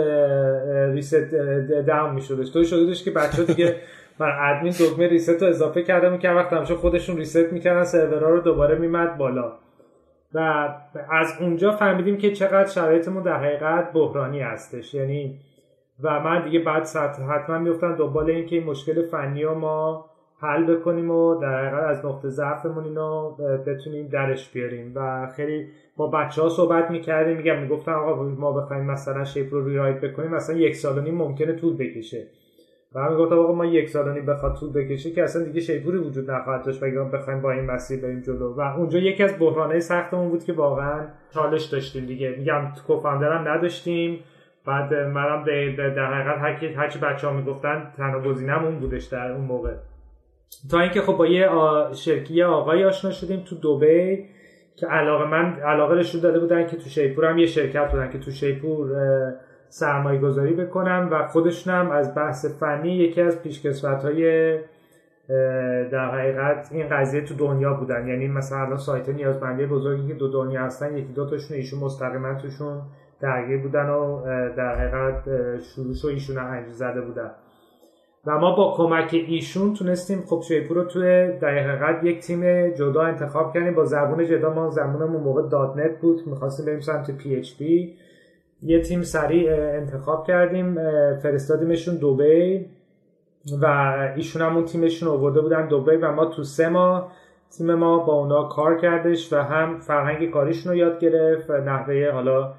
ریست 0.94 1.34
داون 1.86 2.14
میشدش. 2.14 2.50
تو 2.50 2.64
شدش 2.64 3.04
که 3.04 3.10
بچه 3.10 3.44
دیگه 3.44 3.76
من 4.20 4.28
ادمین 4.40 4.72
دکمه 4.72 5.08
ریست 5.08 5.42
رو 5.42 5.48
اضافه 5.48 5.82
کردم 5.82 6.18
که 6.18 6.30
وقت 6.30 6.52
همیشه 6.52 6.74
خودشون 6.74 7.16
ریست 7.16 7.52
می‌کردن 7.52 7.84
سرورها 7.84 8.30
رو 8.30 8.40
دوباره 8.40 8.78
میمد 8.78 9.18
بالا. 9.18 9.52
و 10.34 10.38
از 11.10 11.34
اونجا 11.40 11.72
فهمیدیم 11.72 12.18
که 12.18 12.32
چقدر 12.32 12.68
شرایطمون 12.70 13.22
در 13.22 13.36
حقیقت 13.36 13.92
بحرانی 13.92 14.40
هستش. 14.40 14.94
یعنی 14.94 15.40
و 16.02 16.20
من 16.20 16.44
دیگه 16.44 16.58
بعد 16.58 16.86
حتما 17.30 17.58
میفتم 17.58 17.96
دنبال 17.96 18.30
این 18.30 18.46
که 18.46 18.56
این 18.56 18.64
مشکل 18.64 19.02
فنی 19.02 19.44
ما 19.44 20.10
حل 20.40 20.74
بکنیم 20.74 21.10
و 21.10 21.34
در 21.34 21.58
حقیقت 21.58 21.84
از 21.84 22.04
نقطه 22.06 22.28
ضعفمون 22.28 22.84
اینو 22.84 23.30
بتونیم 23.66 24.08
درش 24.08 24.50
بیاریم. 24.50 24.92
و 24.94 25.26
خیلی 25.36 25.68
با 25.96 26.06
بچه 26.06 26.42
ها 26.42 26.48
صحبت 26.48 26.90
می‌کردیم 26.90 27.36
میگم 27.36 27.62
می‌گفتن 27.62 27.92
آقا 27.92 28.22
ما 28.22 28.52
بخوایم 28.52 28.84
مثلا 28.84 29.24
شیپ 29.24 29.54
رو 29.54 29.68
ریرایت 29.68 30.00
بکنیم 30.00 30.30
مثلا 30.30 30.56
یک 30.56 30.76
سال 30.76 30.98
و 30.98 31.00
نیم 31.00 31.14
ممکنه 31.14 31.52
طول 31.52 31.76
بکشه. 31.76 32.26
و 32.94 33.00
هم 33.00 33.16
گفتم 33.16 33.38
آقا 33.38 33.52
ما 33.52 33.64
یک 33.64 33.88
سال 33.88 34.08
و 34.08 34.12
نیم 34.12 34.26
بخواد 34.26 34.56
طول 34.56 34.72
بکشه 34.72 35.10
که 35.10 35.22
اصلا 35.22 35.44
دیگه 35.44 35.60
شیپوری 35.60 35.98
وجود 35.98 36.30
نخواهد 36.30 36.64
داشت 36.64 36.82
و 36.82 37.04
بخوایم 37.04 37.40
با 37.40 37.52
این 37.52 37.64
مسیر 37.64 38.00
بریم 38.00 38.20
جلو. 38.20 38.54
و 38.54 38.60
اونجا 38.60 38.98
یکی 38.98 39.22
از 39.22 39.38
بحرانهای 39.38 39.80
سختمون 39.80 40.28
بود 40.28 40.44
که 40.44 40.52
واقعا 40.52 41.06
چالش 41.34 41.64
داشتیم 41.64 42.06
دیگه. 42.06 42.34
میگم 42.38 42.72
کوفاندر 42.86 43.32
هم 43.32 43.48
نداشتیم. 43.48 44.20
بعد 44.66 44.94
منم 44.94 45.44
در 45.76 46.14
حقیقت 46.14 46.38
هرچی 46.38 46.66
هرچی 46.66 46.98
بچه 46.98 47.26
ها 47.26 47.32
می‌گفتن 47.32 47.92
تنها 47.96 48.20
گزینه‌مون 48.20 48.80
بودش 48.80 49.04
در 49.04 49.32
اون 49.32 49.44
موقع. 49.44 49.74
تا 50.70 50.80
اینکه 50.80 51.00
خب 51.00 51.12
با 51.12 51.26
یه 51.26 51.48
شرکی 51.92 52.42
آقای 52.42 52.84
آشنا 52.84 53.10
شدیم 53.10 53.40
تو 53.40 53.56
دوبی 53.56 54.24
که 54.76 54.86
علاقه 54.86 55.24
من 55.24 55.60
علاقه 55.60 56.02
داده 56.22 56.40
بودن 56.40 56.66
که 56.66 56.76
تو 56.76 56.88
شیپور 56.88 57.24
هم 57.24 57.38
یه 57.38 57.46
شرکت 57.46 57.90
بودن 57.90 58.10
که 58.10 58.18
تو 58.18 58.30
شیپور 58.30 58.90
سرمایه 59.68 60.20
گذاری 60.20 60.54
بکنم 60.54 61.08
و 61.12 61.28
خودشونم 61.28 61.90
از 61.90 62.14
بحث 62.14 62.60
فنی 62.60 62.96
یکی 62.96 63.20
از 63.20 63.42
پیشکسوت 63.42 64.04
های 64.04 64.58
در 65.92 66.10
حقیقت 66.10 66.68
این 66.72 66.88
قضیه 66.88 67.20
تو 67.20 67.34
دنیا 67.34 67.74
بودن. 67.74 68.08
یعنی 68.08 68.28
مثلا 68.28 68.76
سایت 68.76 69.08
نیازمندی 69.08 69.66
بزرگی 69.66 70.08
که 70.08 70.14
دو 70.14 70.28
دنیا 70.28 70.62
هستن 70.62 70.96
یکی 70.96 71.12
دو 71.12 71.26
تاشون 71.30 71.56
ایشون 71.56 71.80
مستقیما 71.80 72.34
توشون 72.34 72.82
درگیر 73.20 73.62
بودن 73.62 73.88
و 73.88 74.22
در 74.56 74.74
حقیقت 74.74 75.22
شروعش 75.58 76.04
رو 76.04 76.10
ایشون 76.10 76.38
انجام 76.38 76.72
زده 76.72 77.00
بودن. 77.00 77.30
و 78.26 78.38
ما 78.38 78.56
با 78.56 78.74
کمک 78.76 79.24
ایشون 79.28 79.74
تونستیم 79.74 80.22
خب 80.26 80.42
شیپور 80.48 80.76
رو 80.76 80.84
توی 80.84 81.38
در 81.38 81.58
حقیقت 81.58 82.04
یک 82.04 82.20
تیم 82.20 82.70
جدا 82.70 83.02
انتخاب 83.02 83.54
کردیم. 83.54 83.74
با 83.74 83.84
زبون 83.84 84.26
جدا 84.26 84.54
ما 84.54 84.70
زبونمون 84.70 85.22
موقع 85.22 85.48
.NET 85.48 86.00
بود. 86.00 86.26
می‌خواستیم 86.26 86.66
بریم 86.66 86.80
سمت 86.80 87.10
PHP. 87.10 87.96
یه 88.62 88.82
تیم 88.82 89.02
سریع 89.02 89.52
انتخاب 89.52 90.26
کردیم 90.26 90.74
فرستادیمشون 91.14 91.96
دوبی 91.96 92.66
و 93.62 93.66
ایشون 94.16 94.42
همون 94.42 94.64
تیمشون 94.64 95.08
آورده 95.08 95.40
بودن 95.40 95.68
دوبی 95.68 95.96
و 95.96 96.12
ما 96.12 96.24
تو 96.24 96.44
سه 96.44 96.68
ماه 96.68 97.12
تیم 97.58 97.74
ما 97.74 97.98
با 97.98 98.12
اونا 98.12 98.42
کار 98.42 98.80
کردش 98.80 99.32
و 99.32 99.36
هم 99.36 99.80
فرهنگ 99.80 100.30
کاریشون 100.30 100.72
رو 100.72 100.78
یاد 100.78 101.00
گرفت 101.00 101.50
نحوه 101.50 102.10
حالا 102.12 102.54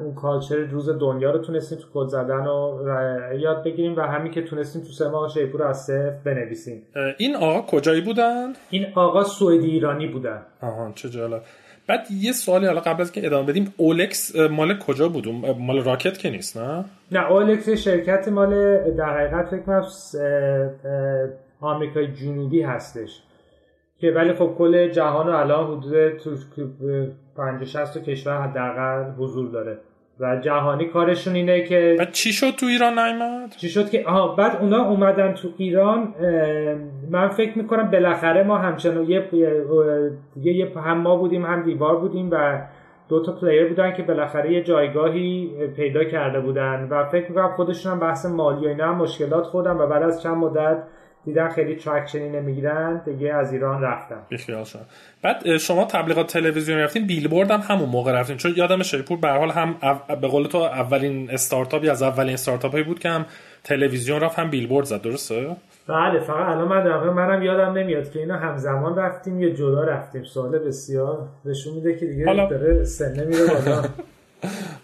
اون 0.00 0.14
کالچر 0.14 0.56
روز 0.56 0.88
دنیا 0.88 1.30
رو 1.30 1.38
تونستیم 1.38 1.78
تو 1.78 1.86
کد 1.94 2.08
زدن 2.08 2.46
و 2.46 2.78
یاد 3.38 3.64
بگیریم 3.64 3.96
و 3.96 4.00
همین 4.00 4.32
که 4.32 4.42
تونستیم 4.42 4.82
تو 4.82 4.88
سه 4.88 5.08
ماه 5.08 5.28
شیپور 5.28 5.60
رو 5.60 5.66
از 5.66 5.84
صفر 5.84 6.10
بنویسیم. 6.24 6.82
این 7.18 7.36
آقا 7.36 7.62
کجایی 7.62 8.00
بودن؟ 8.00 8.52
این 8.70 8.86
آقا 8.94 9.24
سوئدی 9.24 9.70
ایرانی 9.70 10.06
بودن. 10.06 10.42
آها 10.62 10.92
چه 10.94 11.10
جالب. 11.10 11.42
بعد 11.92 12.10
یه 12.10 12.32
سوالی 12.32 12.66
حالا 12.66 12.80
قبل 12.80 13.00
از 13.00 13.12
که 13.12 13.26
ادامه 13.26 13.46
بدیم 13.46 13.74
اولکس 13.76 14.36
مال 14.36 14.78
کجا 14.78 15.08
بود؟ 15.08 15.28
مال 15.58 15.84
راکت 15.84 16.18
که 16.18 16.30
نیست 16.30 16.58
نه؟ 16.58 16.84
نه 17.12 17.30
اولکس 17.30 17.68
شرکت 17.68 18.28
مال 18.28 18.50
در 18.90 19.18
حقیقت 19.18 19.48
فکر 19.48 19.60
کنم 19.60 19.84
آمریکای 21.60 22.12
جنوبی 22.12 22.62
هستش. 22.62 23.22
که 23.98 24.10
ولی 24.10 24.32
خب 24.32 24.54
کل 24.58 24.88
جهان 24.88 25.28
الان 25.28 25.66
حدود 25.66 26.18
تو 26.18 26.36
50 27.36 27.64
60 27.64 28.04
کشور 28.04 28.42
حداقل 28.42 29.10
حضور 29.18 29.50
داره. 29.50 29.78
و 30.22 30.36
جهانی 30.36 30.84
کارشون 30.84 31.34
اینه 31.34 31.62
که 31.62 31.96
بعد 31.98 32.12
چی 32.12 32.32
شد 32.32 32.50
تو 32.50 32.66
ایران 32.66 32.98
نیومد؟ 32.98 33.50
چی 33.56 33.68
شد 33.68 33.90
که 33.90 34.04
آها 34.06 34.28
بعد 34.28 34.56
اونا 34.60 34.84
اومدن 34.84 35.32
تو 35.34 35.48
ایران 35.56 36.14
من 37.10 37.28
فکر 37.28 37.58
می‌کنم 37.58 37.90
بالاخره 37.90 38.42
ما 38.42 38.58
همچنان 38.58 39.10
یه 39.10 39.28
دیگه 40.34 40.52
یه 40.52 40.72
هم 40.76 40.98
ما 40.98 41.16
بودیم 41.16 41.46
هم 41.46 41.62
دیوار 41.62 41.96
بودیم 41.96 42.28
و 42.32 42.60
دو 43.08 43.22
تا 43.22 43.32
player 43.32 43.68
بودن 43.68 43.92
که 43.92 44.02
بالاخره 44.02 44.52
یه 44.52 44.62
جایگاهی 44.62 45.50
پیدا 45.76 46.04
کرده 46.04 46.40
بودن 46.40 46.88
و 46.90 47.04
فکر 47.04 47.28
می‌کنم 47.28 47.52
خودشون 47.56 47.92
هم 47.92 48.00
بحث 48.00 48.26
مالی 48.26 48.66
و 48.66 48.68
اینا 48.68 48.86
هم 48.86 48.96
مشکلات 48.96 49.44
خوردن 49.44 49.72
و 49.72 49.86
بعد 49.86 50.02
از 50.02 50.22
چند 50.22 50.36
مدت 50.36 50.82
دیدن 51.24 51.48
خیلی 51.48 51.76
traction 51.76 52.22
ی 52.22 52.28
نمی‌گیرن 52.28 53.02
دیگه 53.04 53.34
از 53.34 53.52
ایران 53.52 53.82
رفتن. 53.82 54.16
بیخیال 54.28 54.64
شد 54.64 54.80
بعد 55.22 55.56
شما 55.56 55.84
تبلیغات 55.84 56.32
تلویزیون 56.32 56.78
رفتین 56.78 57.06
بیلبورد 57.06 57.50
هم 57.50 57.60
همون 57.60 57.88
موقع 57.88 58.12
رفتین. 58.12 58.36
چون 58.36 58.52
یادم 58.56 58.82
شیپور 58.82 59.18
به 59.18 59.28
حال 59.28 59.50
هم 59.50 59.74
به 60.20 60.28
قول 60.28 60.46
تو 60.46 60.58
اولین 60.58 61.30
استارتاپی 61.30 61.88
از 61.88 62.02
اولین 62.02 62.34
استارتاپ 62.34 62.72
هایی 62.72 62.84
بود 62.84 62.98
که 62.98 63.08
هم 63.08 63.26
تلویزیون 63.64 64.20
رفت 64.20 64.38
هم 64.38 64.50
بیلبورد 64.50 64.86
زد. 64.86 65.02
درسته؟ 65.02 65.56
بله 65.88 66.20
فقط 66.20 66.48
الان 66.48 66.68
من 66.68 66.84
در 66.84 66.98
منم 66.98 67.42
یادم 67.42 67.72
نمیاد 67.72 68.10
که 68.10 68.18
اینا 68.18 68.36
همزمان 68.36 68.96
رفتیم 68.96 69.40
یا 69.40 69.50
جدا 69.50 69.84
رفتیم. 69.84 70.24
سوال 70.24 70.58
بسیار 70.58 71.28
نشون 71.44 71.74
میده 71.74 71.96
که 71.98 72.06
دیگه 72.06 72.26
حالا... 72.26 72.46
داره 72.46 72.84
سنه 72.84 73.24
میره 73.24 73.46
بالا. 73.46 73.82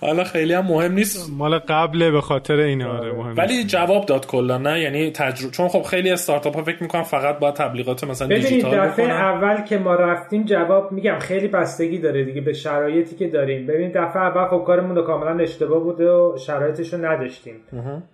حالا 0.00 0.24
خیلی 0.24 0.52
هم 0.52 0.66
مهم 0.66 0.92
نیست. 0.92 1.30
مال 1.38 1.58
قبله 1.58 2.10
به 2.10 2.20
خاطر 2.20 2.56
این 2.56 2.82
آره 2.82 3.12
مهم 3.12 3.34
ولی 3.36 3.64
جواب 3.64 4.06
داد 4.06 4.26
کلا 4.26 4.58
نه؟ 4.58 4.80
یعنی 4.80 5.10
تجربه 5.10 5.52
چون 5.52 5.68
خب 5.68 5.82
خیلی 5.82 6.10
استارتاپ 6.10 6.56
ها 6.56 6.62
فکر 6.62 6.82
می‌کنم 6.82 7.02
فقط 7.02 7.38
با 7.38 7.50
تبلیغات 7.50 8.04
مثلا 8.04 8.28
دیجیتال 8.28 8.78
دفعه 8.78 9.10
اول 9.10 9.62
که 9.62 9.78
ما 9.78 9.94
رفتیم 9.94 10.44
جواب 10.44 10.92
میگم 10.92 11.18
خیلی 11.18 11.48
بستگی 11.48 11.98
داره 11.98 12.24
دیگه 12.24 12.40
به 12.40 12.52
شرایطی 12.52 13.16
که 13.16 13.28
داریم. 13.28 13.66
ببین 13.66 13.90
دفعه 13.90 14.22
اول 14.22 14.46
خب 14.48 14.64
کارمون 14.66 14.96
رو 14.96 15.02
کاملا 15.02 15.42
اشتباه 15.42 15.80
بوده 15.80 16.10
و 16.10 16.36
شرایطش 16.38 16.92
رو 16.92 17.04
نداشتیم. 17.04 17.54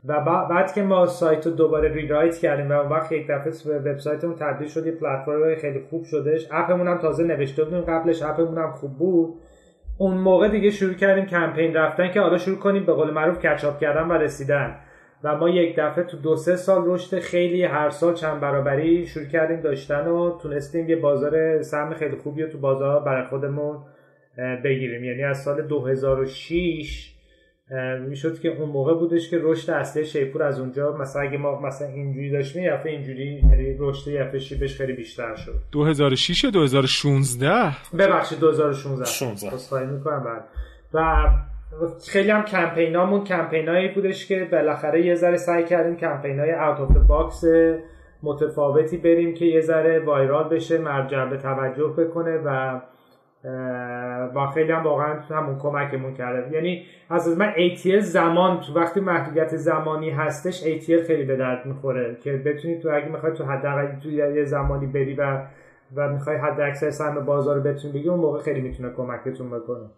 و 0.04 0.20
بعد 0.50 0.74
که 0.74 0.82
ما 0.82 1.06
سایت 1.06 1.46
رو 1.46 1.52
دوباره 1.52 1.94
ریرایت 1.94 2.38
کردیم 2.38 2.70
و 2.70 2.74
وقت 2.74 3.12
یک 3.12 3.26
دفعه 3.28 3.76
وبسایتمون 3.76 4.34
تبدیل 4.34 4.68
شد 4.68 4.86
یه 4.86 4.92
پلتفرم 4.92 5.54
خیلی 5.60 5.80
خوب 5.90 6.04
شدش 6.04 6.46
اپمون 6.50 6.88
هم 6.88 6.98
تازه 6.98 7.24
نوشته 7.24 7.64
بودیم 7.64 7.80
قبلش 7.80 8.22
اپمون 8.22 8.58
هم 8.58 8.72
خوب 8.72 8.98
بود. 8.98 9.34
اون 9.98 10.16
موقع 10.16 10.48
دیگه 10.48 10.70
شروع 10.70 10.94
کردیم 10.94 11.26
کمپین 11.26 11.74
رفتن 11.74 12.10
که 12.10 12.20
حالا 12.20 12.38
شروع 12.38 12.58
کنیم 12.58 12.86
به 12.86 12.92
قول 12.92 13.10
معروف 13.10 13.46
کچاپ 13.46 13.80
کردن 13.80 14.08
و 14.08 14.12
رسیدن. 14.12 14.76
و 15.24 15.36
ما 15.36 15.48
یک 15.48 15.76
دفعه 15.76 16.04
تو 16.04 16.16
دو 16.16 16.36
سه 16.36 16.56
سال 16.56 16.82
رشد 16.86 17.18
خیلی 17.18 17.64
هر 17.64 17.90
سال 17.90 18.14
چند 18.14 18.40
برابری 18.40 19.06
شروع 19.06 19.26
کردیم 19.26 19.60
داشتن 19.60 20.06
و 20.06 20.38
تونستیم 20.38 20.88
یه 20.88 20.96
بازار 20.96 21.62
سهم 21.62 21.94
خیلی 21.94 22.16
خوبی 22.16 22.42
رو 22.42 22.48
تو 22.48 22.58
بازار 22.58 23.00
برای 23.00 23.26
خودمون 23.26 23.76
بگیریم. 24.64 25.04
یعنی 25.04 25.24
از 25.24 25.42
سال 25.42 25.62
2006 25.62 27.13
می‌شد 28.08 28.40
که 28.40 28.48
اون 28.48 28.68
موقع 28.68 28.94
بودش 28.94 29.30
که 29.30 29.38
رشد 29.42 29.70
اصلی 29.70 30.04
شیپور 30.04 30.42
از 30.42 30.60
اونجا 30.60 30.96
مثلا 30.96 31.22
اگه 31.22 31.38
ما 31.38 31.60
مثلا 31.60 31.88
اینجوری 31.88 32.30
داشتیم 32.30 32.62
یه 32.62 32.80
اینجوری 32.84 33.42
یعنی 33.50 33.76
رشد 33.78 34.08
یه 34.08 34.38
شیبش 34.38 34.76
خیلی 34.76 34.92
بیشتر 34.92 35.34
شد. 35.34 35.54
2006 35.72 36.44
یا 36.44 36.50
2016 36.50 37.72
ببخشید 37.98 38.40
2016 38.40 39.04
16 39.04 39.86
می‌کنم 39.86 40.24
بعد 40.24 40.44
و 40.94 41.28
خیلی 42.08 42.30
هم 42.30 42.44
کمپینامون 42.44 43.24
کمپینایی 43.24 43.88
بودش 43.88 44.26
که 44.26 44.48
بالاخره 44.52 45.06
یه 45.06 45.14
ذره 45.14 45.36
سعی 45.36 45.64
کردیم 45.64 45.96
کمپینای 45.96 46.52
out 46.52 46.80
of 46.80 46.96
box 46.96 47.44
متفاوتی 48.22 48.96
بریم 48.96 49.34
که 49.34 49.44
یه 49.44 49.60
ذره 49.60 50.00
viral 50.00 50.48
بشه 50.48 50.78
جلب 50.78 51.36
توجه 51.36 51.86
بکنه 51.86 52.40
و 52.44 52.80
با 54.34 54.50
خیلی 54.54 54.72
هم 54.72 54.82
واقعا 54.82 55.20
همون 55.20 55.58
کمکمون 55.58 56.14
کرده. 56.14 56.52
یعنی 56.52 56.86
از 57.10 57.38
من 57.38 57.52
ATL 57.52 57.98
زمان 57.98 58.60
تو 58.60 58.74
وقتی 58.74 59.00
محدودیت 59.00 59.56
زمانی 59.56 60.10
هستش 60.10 60.62
ATL 60.62 61.06
خیلی 61.06 61.24
به 61.24 61.36
درد 61.36 61.66
می‌خوره 61.66 62.16
که 62.22 62.32
بتونی 62.32 62.78
تو 62.78 62.88
اگه 62.88 63.08
می‌خوای 63.08 63.32
تو 63.32 63.44
حداقل 63.44 63.86
تو 64.02 64.10
یه 64.10 64.44
زمانی 64.44 64.86
بری 64.86 65.14
و 65.14 65.38
و 65.96 66.08
می‌خوای 66.08 66.36
حد 66.36 66.60
اکثر 66.60 66.90
سهم 66.90 67.24
بازار 67.24 67.56
رو 67.56 67.62
بتون 67.62 67.92
بگی 67.92 68.08
اون 68.08 68.20
موقع 68.20 68.42
خیلی 68.42 68.60
می‌تونه 68.60 68.90
کمکتون 68.96 69.50
بکنه. 69.50 69.90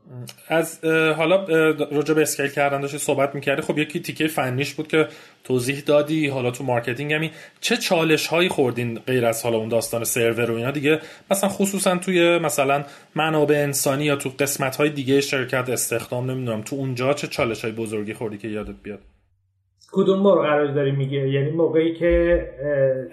از 0.48 0.84
حالا 1.16 1.44
راجع 1.92 2.14
به 2.14 2.22
scale 2.22 2.48
کردن 2.48 2.80
داشتی 2.80 2.98
صحبت 2.98 3.34
می‌کردی. 3.34 3.62
خب 3.62 3.78
یکی 3.78 4.00
تیکه 4.00 4.26
فنیش 4.26 4.74
بود 4.74 4.88
که 4.88 5.08
توضیح 5.44 5.80
دادی 5.86 6.28
حالا 6.28 6.50
تو 6.50 6.64
marketing 6.64 7.12
همی 7.12 7.30
چه 7.60 7.76
چالش 7.76 8.26
هایی 8.26 8.48
خوردین 8.48 8.98
غیر 8.98 9.26
از 9.26 9.42
حالا 9.42 9.56
اون 9.56 9.68
داستان 9.68 10.04
سرور 10.04 10.50
و 10.50 10.54
اینا 10.54 10.70
دیگه؟ 10.70 11.00
مثلا 11.30 11.50
خصوصا 11.50 11.96
توی 11.96 12.38
مثلا 12.38 12.84
منابع 13.14 13.54
انسانی 13.54 14.04
یا 14.04 14.16
تو 14.16 14.30
قسمت 14.38 14.76
های 14.76 14.90
دیگه 14.90 15.20
شرکت 15.20 15.68
استخدام 15.68 16.30
نمی‌دونم 16.30 16.62
تو 16.62 16.76
اونجا 16.76 17.12
چه 17.12 17.26
چالش 17.26 17.64
های 17.64 17.72
بزرگی 17.72 18.14
خوردی 18.14 18.38
که 18.38 18.48
یادت 18.48 18.74
بیاد؟ 18.82 18.98
کدوم 19.92 20.18
موقع 20.18 20.42
قرار 20.42 20.66
داری 20.66 20.92
میگه 20.92 21.28
یعنی 21.28 21.50
موقعی 21.50 21.94
که 21.94 22.40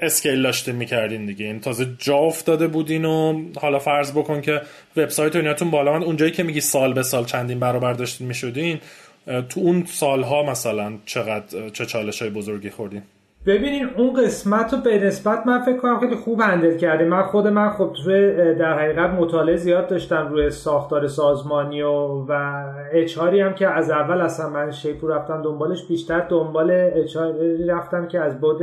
اسکیل 0.01 0.41
داشتین 0.41 0.75
می‌کردین 0.75 1.25
دیگه. 1.25 1.45
این 1.45 1.59
تازه 1.59 1.87
جا 1.99 2.17
افتاده 2.17 2.67
بودین 2.67 3.05
و 3.05 3.43
حالا 3.61 3.79
فرض 3.79 4.11
بکن 4.11 4.41
که 4.41 4.61
وبسایت 4.97 5.35
ایناتون 5.35 5.71
بالا 5.71 5.93
من 5.93 6.03
اونجایی 6.03 6.31
که 6.31 6.43
میگی 6.43 6.61
سال 6.61 6.93
به 6.93 7.03
سال 7.03 7.25
چندین 7.25 7.59
برابر 7.59 7.93
داشتین 7.93 8.27
می‌شدین 8.27 8.79
تو 9.25 9.59
اون 9.59 9.85
سالها 9.85 10.43
مثلا 10.43 10.93
چقدر 11.05 11.69
چه 11.69 11.85
چالش 11.85 12.21
های 12.21 12.31
بزرگی 12.31 12.69
خوردین؟ 12.69 13.01
ببینین 13.45 13.89
اون 13.97 14.13
قسمت 14.13 14.73
رو 14.73 14.79
به 14.79 14.99
نسبت 14.99 15.47
من 15.47 15.61
فکر 15.61 15.77
کنم 15.77 15.99
خیلی 15.99 16.15
خوب 16.15 16.41
هندل 16.41 16.77
کردیم 16.77 17.07
من 17.07 17.23
خود 17.23 17.47
من 17.47 17.69
خب 17.69 17.93
توی 18.03 18.31
در 18.55 18.79
حقیقت 18.79 19.09
مطالعه 19.09 19.55
زیاد 19.55 19.87
داشتم 19.87 20.27
روی 20.27 20.49
ساختار 20.49 21.07
سازمانی 21.07 21.81
و 21.81 21.91
و 22.27 22.63
اچاری 22.91 23.41
هم 23.41 23.53
که 23.53 23.67
از 23.67 23.91
اول 23.91 24.21
اصلا 24.21 24.49
من 24.49 24.71
شیپور 24.71 25.15
رفتم 25.15 25.41
دنبالش 25.41 25.87
بیشتر 25.87 26.19
دنبال 26.19 26.71
اچاری 26.71 27.67
رفتم 27.67 28.07
که 28.07 28.19
از 28.19 28.41
بود 28.41 28.61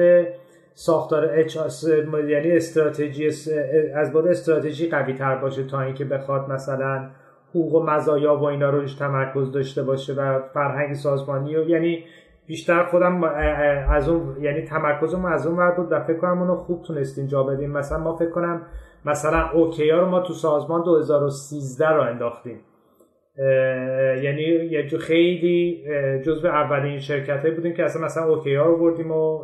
ساختار 0.75 1.31
اچ 1.33 1.57
یعنی 2.29 2.51
استراتژی 2.51 3.27
از 3.95 4.13
بود 4.13 4.27
استراتژی 4.27 4.89
قوی 4.89 5.15
تر 5.15 5.37
باشه 5.37 5.65
تا 5.65 5.81
اینکه 5.81 6.05
بخواد 6.05 6.51
مثلا 6.51 7.11
حقوق 7.51 7.75
و 7.75 7.83
مزایا 7.83 8.37
و 8.37 8.45
اینا 8.45 8.71
روش 8.71 8.95
تمرکز 8.95 9.53
داشته 9.53 9.83
باشه 9.83 10.13
و 10.13 10.41
فرهنگ 10.55 10.95
سازمانی 10.95 11.57
و 11.57 11.69
یعنی 11.69 12.05
بیشتر 12.51 12.85
خودم 12.85 13.25
از 13.91 14.09
اون 14.09 14.37
یعنی 14.43 14.63
تمرکزم 14.63 15.25
از 15.25 15.47
اون 15.47 15.57
ور 15.57 15.71
بود 15.71 15.93
و 15.93 16.01
فکر 16.01 16.17
کنم 16.17 16.39
اونو 16.39 16.57
خوب 16.57 16.83
تونستیم 16.83 17.27
جا 17.27 17.43
بدیم. 17.43 17.71
مثلا 17.71 17.99
ما 17.99 18.17
فکر 18.17 18.31
کنم 18.31 18.63
مثلا 19.05 19.51
OKR 19.51 19.91
ها 19.91 19.99
رو 19.99 20.07
ما 20.07 20.21
تو 20.21 20.33
سازمان 20.33 20.85
2013 20.85 21.89
رو 21.89 22.01
انداختیم. 22.01 22.61
یعنی 24.23 24.43
یه 24.43 24.87
جو 24.87 24.99
خیلی 24.99 25.85
جزو 26.27 26.49
اولین 26.49 26.99
شرکت 26.99 27.55
بودیم 27.55 27.75
که 27.75 27.85
اصلا 27.85 28.05
مثلا 28.05 28.25
OKR 28.25 28.55
ها 28.55 28.67
رو 28.67 28.79
بردیم 28.79 29.11
و 29.11 29.41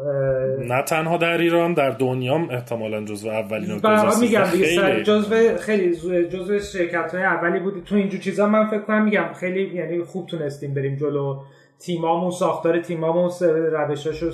نه 0.58 0.82
تنها 0.82 1.16
در 1.16 1.38
ایران 1.38 1.74
در 1.74 1.90
دنیا 1.90 2.40
احتمالا 2.50 3.04
جزو 3.04 3.28
اولین 3.28 3.70
رو 3.70 4.20
میگم 4.20 4.44
دیگه 4.52 5.02
جزو 5.02 5.56
خیلی 5.56 5.94
جزو 6.28 6.58
شرکت 6.58 7.14
های 7.14 7.24
اولی 7.24 7.60
بودی. 7.60 7.80
تو 7.80 7.94
اینجور 7.94 8.20
چیزا 8.20 8.46
من 8.46 8.66
فکر 8.66 8.80
کنم 8.80 9.04
میگم 9.04 9.28
خیلی 9.40 9.74
یعنی 9.74 10.02
خوب 10.02 10.26
تونستیم 10.26 10.74
بریم 10.74 10.96
جلو. 10.96 11.36
تیمامون 11.78 12.30
ساختار 12.30 12.80
تیمامون 12.80 13.30
روشاشو 13.72 14.30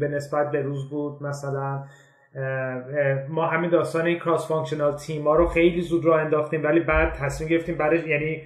به 0.00 0.08
نسبت 0.08 0.50
به 0.50 0.62
روز 0.62 0.90
بود 0.90 1.22
مثلا 1.22 1.84
ما 3.28 3.46
همین 3.46 3.70
داستان 3.70 4.06
این 4.06 4.18
cross 4.18 4.48
functional 4.48 4.96
تیم 4.96 5.24
ها 5.24 5.36
رو 5.36 5.46
خیلی 5.46 5.80
زود 5.80 6.04
راه 6.04 6.18
انداختیم 6.18 6.64
ولی 6.64 6.80
بعد 6.80 7.12
تصمیم 7.12 7.50
گرفتیم 7.50 7.74
برای 7.74 8.08
یعنی 8.08 8.42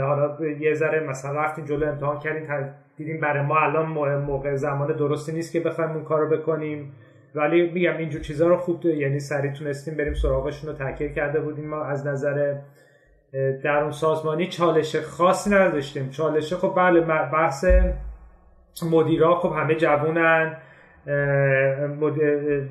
حالا 0.00 0.46
یه 0.60 0.74
ذره 0.74 1.00
مثلا 1.00 1.32
رفتیم 1.32 1.64
جلو 1.64 1.88
امتحان 1.88 2.18
کردیم 2.18 2.74
دیدیم 2.96 3.20
برای 3.20 3.42
ما 3.42 3.58
الان 3.58 3.86
موقع 4.18 4.54
زمان 4.54 4.96
درستی 4.96 5.32
نیست 5.32 5.52
که 5.52 5.60
بخوایم 5.60 5.90
اون 5.90 6.04
کار 6.04 6.20
رو 6.20 6.36
بکنیم. 6.36 6.92
ولی 7.34 7.70
میگم 7.70 7.96
اینجور 7.96 8.20
چیزها 8.20 8.48
رو 8.48 8.56
خوب 8.56 8.86
یعنی 8.86 9.20
سریع 9.20 9.52
تونستیم 9.52 9.94
بریم 9.94 10.14
سراغشون 10.14 10.70
رو 10.70 10.76
تاکید 10.76 11.14
کرده 11.14 11.40
بودیم. 11.40 11.68
ما 11.68 11.84
از 11.84 12.06
نظر 12.06 12.54
در 13.32 13.78
اون 13.82 13.90
سازمانی 13.90 14.46
چالش 14.46 14.96
خاصی 14.96 15.50
نداشتیم. 15.50 16.10
چالش 16.10 16.54
خب 16.54 16.72
بله 16.76 17.00
بحث 17.32 17.64
مدیرا 18.90 19.34
خب 19.34 19.52
همه 19.52 19.74
جوونن. 19.74 20.56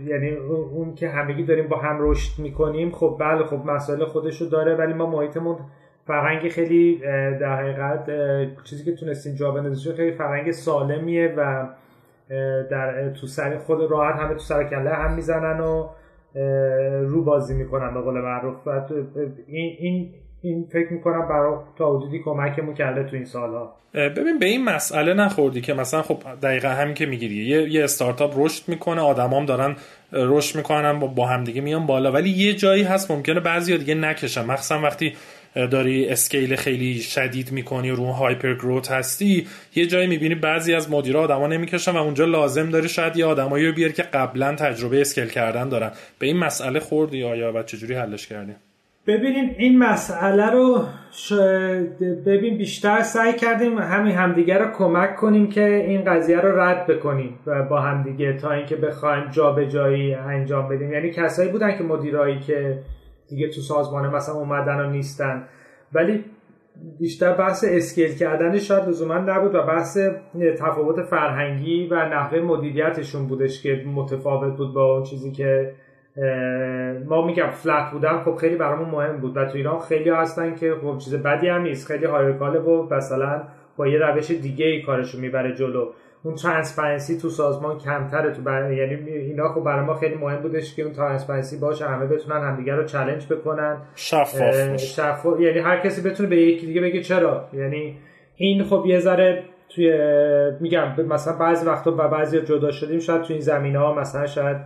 یعنی 0.05 0.29
اون 0.73 0.95
که 0.95 1.09
همگی 1.09 1.43
داریم 1.43 1.67
با 1.67 1.77
هم 1.77 1.97
رشد 1.99 2.41
می‌کنیم 2.41 2.91
خب 2.91 3.17
بله 3.19 3.43
خب 3.43 3.61
مسائل 3.65 4.05
خودشو 4.05 4.45
داره 4.45 4.75
ولی 4.75 4.93
ما 4.93 5.05
محیطمون 5.05 5.57
فرهنگ 6.07 6.49
خیلی 6.49 6.97
در 7.39 7.55
حقیقت 7.55 8.09
چیزی 8.63 8.85
که 8.85 8.95
تونستیم 8.95 9.35
جا 9.35 9.51
بندازیم 9.51 9.93
خیلی 9.93 10.11
فرهنگ 10.11 10.51
سالمیه 10.51 11.33
و 11.37 11.67
در 12.69 13.09
تو 13.09 13.27
سر 13.27 13.57
خود 13.57 13.91
راحت 13.91 14.15
همه 14.15 14.33
تو 14.33 14.39
سر 14.39 14.63
کله 14.63 14.89
هم 14.89 15.13
می‌زنن 15.13 15.59
و 15.59 15.89
رو 17.07 17.23
بازی 17.23 17.57
می‌کنن 17.57 17.93
به 17.93 18.01
قول 18.01 18.21
معروف. 18.21 18.67
این 19.47 19.75
این 19.79 20.13
این 20.47 20.67
فکر 20.73 20.93
می‌کنم 20.93 21.27
برای 21.27 21.55
تا 21.77 21.97
حدودی 21.97 22.19
کمکمون 22.25 22.75
کرده 22.75 23.03
تو 23.03 23.15
این 23.15 23.25
سالها. 23.25 23.73
ببین 23.93 24.39
به 24.39 24.45
این 24.45 24.63
مسئله 24.63 25.13
نخوردی 25.13 25.61
که 25.61 25.73
مثلا 25.73 26.01
خب 26.01 26.17
دقیقا 26.41 26.67
همین 26.67 26.93
که 26.93 27.05
می‌گیری. 27.05 27.35
یه, 27.35 27.69
یه 27.69 27.83
استارتاپ 27.83 28.33
رشد 28.37 28.63
می‌کنه 28.67 29.01
آدمام 29.01 29.45
دارن 29.45 29.75
رشد 30.13 30.57
می‌کنن 30.57 30.99
با, 30.99 31.07
با 31.07 31.25
همدیگه 31.27 31.61
میان 31.61 31.85
بالا. 31.85 32.11
ولی 32.11 32.29
یه 32.29 32.53
جایی 32.53 32.83
هست 32.83 33.11
ممکنه 33.11 33.39
بعضی 33.39 33.77
دیگه 33.77 33.95
نکشن. 33.95 34.45
مخصوصا 34.45 34.81
وقتی 34.81 35.13
داری 35.55 36.09
scale 36.09 36.55
خیلی 36.55 36.99
شدید 36.99 37.51
می‌کنی 37.51 37.89
رو 37.89 38.05
hyper 38.05 38.53
growth 38.53 38.91
هستی 38.91 39.47
یه 39.75 39.85
جایی 39.85 40.07
می‌بینی 40.07 40.35
بعضی 40.35 40.73
از 40.73 40.91
مدیرا 40.91 41.21
آدما 41.21 41.47
نمی‌کشن 41.47 41.91
و 41.91 41.97
اونجا 41.97 42.25
لازم 42.25 42.69
داری 42.69 42.89
شاید 42.89 43.17
یه 43.17 43.25
آدمایی 43.25 43.67
رو 43.67 43.73
بیاری 43.73 43.93
که 43.93 44.03
قبلا 44.03 44.55
تجربه 44.55 45.01
scale 45.01 45.27
کردن 45.27 45.69
دارن. 45.69 45.91
به 46.19 46.27
این 46.27 46.37
مسئله 46.37 46.79
خوردی 46.79 47.23
آیا 47.23 47.51
و 47.55 47.63
چجوری 47.63 47.93
حلش 47.93 48.27
کردی؟ 48.27 48.53
ببینیم 49.07 49.55
این 49.57 49.79
مسئله 49.79 50.51
رو 50.51 50.83
ببین 52.25 52.57
بیشتر 52.57 53.01
سعی 53.01 53.33
کردیم 53.33 53.77
همین 53.77 54.15
همدیگه 54.15 54.57
رو 54.57 54.71
کمک 54.71 55.15
کنیم 55.15 55.49
که 55.49 55.65
این 55.75 56.03
قضیه 56.03 56.39
رو 56.39 56.59
رد 56.59 56.87
بکنیم 56.87 57.39
با 57.69 57.81
همدیگه 57.81 58.33
تا 58.33 58.51
اینکه 58.51 58.75
بخوایم 58.75 59.29
جابجایی 59.31 60.13
انجام 60.13 60.69
بدیم. 60.69 60.91
یعنی 60.91 61.11
کسایی 61.11 61.51
بودن 61.51 61.77
که 61.77 61.83
مدیرایی 61.83 62.39
که 62.39 62.79
دیگه 63.29 63.49
تو 63.49 63.61
سازمان 63.61 64.15
مثلا 64.15 64.35
اومدن 64.35 64.79
و 64.79 64.89
نیستن. 64.89 65.43
ولی 65.93 66.25
بیشتر 66.99 67.33
بحث 67.33 67.65
اسکیل 67.67 68.15
کردن 68.15 68.57
شاید 68.57 68.89
لزوما 68.89 69.17
نبود 69.17 69.55
و 69.55 69.63
بحث 69.63 69.97
تفاوت 70.57 71.01
فرهنگی 71.01 71.87
و 71.87 71.95
نحوه 71.95 72.39
مدیریتشون 72.39 73.27
بودش 73.27 73.63
که 73.63 73.83
متفاوت 73.95 74.57
بود 74.57 74.73
با 74.73 74.93
اون 74.93 75.03
چیزی 75.03 75.31
که 75.31 75.73
ما 77.05 77.25
میگم 77.25 77.49
flat 77.49 77.91
بودن 77.91 78.17
خب 78.17 78.35
خیلی 78.35 78.55
برامون 78.55 78.89
مهم 78.89 79.17
بود 79.17 79.37
و 79.37 79.45
تو 79.45 79.57
ایران 79.57 79.79
خیلی 79.79 80.09
هستن 80.09 80.55
که 80.55 80.73
خب 80.81 80.97
چیز 80.97 81.15
بدی 81.15 81.47
هم 81.47 81.61
نیست 81.61 81.87
خیلی 81.87 82.05
hierarchical 82.05 82.55
ه 82.55 82.59
و 82.59 82.93
مثلا 82.93 83.41
با 83.77 83.87
یه 83.87 83.99
روش 83.99 84.31
دیگه 84.31 84.65
ای 84.65 84.81
کارشو 84.81 85.19
می‌بره 85.19 85.55
جلو. 85.55 85.91
اون 86.23 86.35
transparency 86.35 87.17
تو 87.17 87.29
سازمان 87.29 87.77
کمتره 87.77 88.31
تو 88.31 88.41
بر... 88.41 88.71
یعنی 88.71 89.09
اینا 89.09 89.49
خب 89.49 89.61
برای 89.61 89.85
ما 89.85 89.93
خیلی 89.93 90.15
مهم 90.15 90.41
بودش 90.41 90.75
که 90.75 90.83
اون 90.83 90.93
transparency 90.93 91.57
باشه 91.59 91.85
همه 91.85 92.05
بتونن 92.05 92.41
همدیگه 92.41 92.75
رو 92.75 92.83
چالش 92.83 93.27
بکنن. 93.31 93.77
شفاف 93.95 94.77
شفاف. 94.77 95.39
یعنی 95.39 95.59
هر 95.59 95.79
کسی 95.79 96.09
بتونه 96.09 96.29
به 96.29 96.35
یکی 96.35 96.65
دیگه 96.65 96.81
بگه 96.81 97.01
چرا؟ 97.01 97.49
یعنی 97.53 97.97
این 98.35 98.63
خب 98.63 98.83
یه 98.87 98.99
ذره 98.99 99.43
توی 99.69 99.93
میگم 100.59 101.05
مثلا 101.09 101.37
بعضی 101.37 101.65
وقتا 101.65 101.91
و 101.91 102.07
بعضی 102.07 102.41
جدا 102.41 102.71
شدیم 102.71 102.99
شاید 102.99 103.21
تو 103.21 103.33
این 103.33 103.41
زمینه 103.41 103.79
ها 103.79 103.93
مثلا 103.93 104.25
شاید 104.25 104.57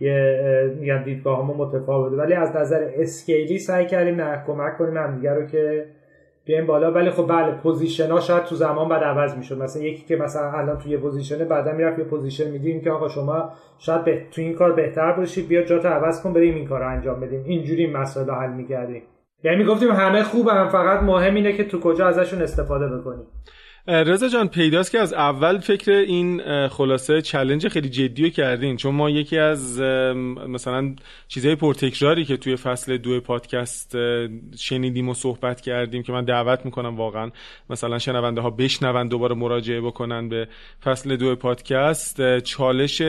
یه 0.00 0.74
میگم 0.80 1.02
دیدگاه 1.04 1.42
همون 1.42 1.56
متفاوته. 1.56 2.16
ولی 2.16 2.34
از 2.34 2.56
نظر 2.56 2.90
skill 2.94 3.47
ی 3.47 3.58
سعی 3.58 3.86
کردیم 3.86 4.20
نه 4.20 4.42
کمک 4.46 4.78
کنیم 4.78 4.96
همدیگه 4.96 5.34
رو 5.34 5.46
که 5.46 5.86
بیایم 6.44 6.66
بالا. 6.66 6.92
ولی 6.92 7.10
خب 7.10 7.26
بله 7.28 7.52
position 7.52 8.10
ها 8.10 8.20
شاید 8.20 8.44
تو 8.44 8.54
زمان 8.54 8.88
بعد 8.88 9.04
عوض 9.04 9.36
می‌شد. 9.36 9.62
مثلا 9.62 9.82
یکی 9.82 10.04
که 10.04 10.16
مثلا 10.16 10.50
الان 10.52 10.78
توی 10.78 10.96
position 10.96 11.44
بعدا 11.44 11.72
می‌رفت 11.72 11.98
یه 11.98 12.04
position 12.04 12.50
میدیم 12.50 12.80
که 12.80 12.90
آقا 12.90 13.08
شما 13.08 13.50
شاید 13.78 14.04
به... 14.04 14.22
تو 14.30 14.42
این 14.42 14.54
کار 14.54 14.72
بهتر 14.72 15.12
باشید 15.12 15.48
بیا 15.48 15.62
جاتو 15.62 15.88
عوض 15.88 16.22
کن 16.22 16.32
بریم 16.32 16.54
این 16.54 16.68
کار 16.68 16.80
رو 16.80 16.88
انجام 16.88 17.20
بدیم. 17.20 17.44
اینجوری 17.44 17.86
مسائل 17.86 18.30
حل 18.30 18.52
می‌کردیم. 18.52 19.02
یعنی 19.44 19.56
می‌گفتیم 19.56 19.90
همه 19.90 20.22
خوبم 20.22 20.68
فقط 20.68 21.02
مهم 21.02 21.34
اینه 21.34 21.52
که 21.52 21.64
تو 21.64 21.80
کجا 21.80 22.06
ازشون 22.06 22.42
استفاده 22.42 22.86
بکنیم. 22.86 23.26
رضا 23.88 24.28
جان 24.28 24.48
پیداست 24.48 24.92
که 24.92 24.98
از 24.98 25.12
اول 25.12 25.58
فکر 25.58 25.90
این 25.92 26.42
خلاصه 26.68 27.22
چلنج 27.22 27.68
خیلی 27.68 27.88
جدی 27.88 28.30
کردین. 28.30 28.76
چون 28.76 28.94
ما 28.94 29.10
یکی 29.10 29.38
از 29.38 29.80
مثلا 30.48 30.94
چیزهای 31.28 31.54
پرتکراری 31.54 32.24
که 32.24 32.36
توی 32.36 32.56
فصل 32.56 32.96
دو 32.96 33.20
پادکست 33.20 33.96
شنیدیم 34.58 35.08
و 35.08 35.14
صحبت 35.14 35.60
کردیم 35.60 36.02
که 36.02 36.12
من 36.12 36.24
دعوت 36.24 36.64
می‌کنم 36.64 36.96
واقعا 36.96 37.30
مثلا 37.70 37.98
شنونده 37.98 38.40
ها 38.40 38.50
بشنون 38.50 39.08
دوباره 39.08 39.34
مراجعه 39.34 39.80
بکنن 39.80 40.28
به 40.28 40.48
فصل 40.84 41.16
دو 41.16 41.36
پادکست. 41.36 42.38
چالش 42.38 43.00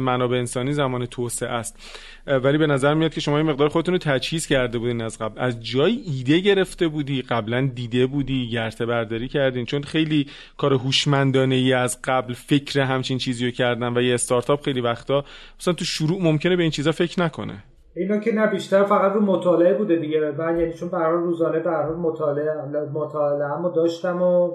منابع 0.00 0.36
انسانی 0.36 0.72
زمان 0.72 1.06
توسعه 1.06 1.48
است. 1.48 1.98
ولی 2.26 2.58
به 2.58 2.66
نظر 2.66 2.94
میاد 2.94 3.14
که 3.14 3.20
شما 3.20 3.38
این 3.38 3.46
مقدار 3.46 3.68
خودتون 3.68 3.94
رو 3.94 3.98
تجهیز 3.98 4.46
کرده 4.46 4.78
بودین 4.78 5.02
از 5.02 5.18
قبل. 5.18 5.40
از 5.40 5.60
جای 5.60 6.00
ایده 6.06 6.40
گرفته 6.40 6.88
بودی 6.88 7.22
قبلا 7.22 7.70
دیده 7.74 8.06
بودی 8.06 8.48
گرته 8.48 8.86
برداری 8.86 9.28
کردین. 9.28 9.64
چون 9.64 9.82
خیلی 9.82 10.21
کار 10.56 10.72
هوشمندانه 10.72 11.54
ای 11.54 11.72
از 11.72 11.98
قبل 12.04 12.34
فکر 12.34 12.80
همچین 12.80 13.18
چیزی 13.18 13.44
رو 13.44 13.50
کردن 13.50 13.96
و 13.96 14.02
یه 14.02 14.14
استارتاپ 14.14 14.62
خیلی 14.64 14.80
وقتا 14.80 15.24
مثلا 15.60 15.74
تو 15.74 15.84
شروع 15.84 16.22
ممکنه 16.22 16.56
به 16.56 16.62
این 16.62 16.72
چیزا 16.72 16.92
فکر 16.92 17.22
نکنه. 17.22 17.64
اینا 17.96 18.18
که 18.18 18.32
نه 18.32 18.46
بیشتر 18.46 18.84
فقط 18.84 19.12
رو 19.12 19.20
مطالعه 19.20 19.74
بوده 19.74 19.96
دیگه. 19.96 20.20
من 20.38 20.58
یعنی 20.58 20.72
چون 20.72 20.88
به 20.88 20.98
روزانه 20.98 21.58
به 21.58 21.96
مطالعه 21.96 22.54
مطالعه 22.92 23.74
داشتم 23.74 24.22
و 24.22 24.48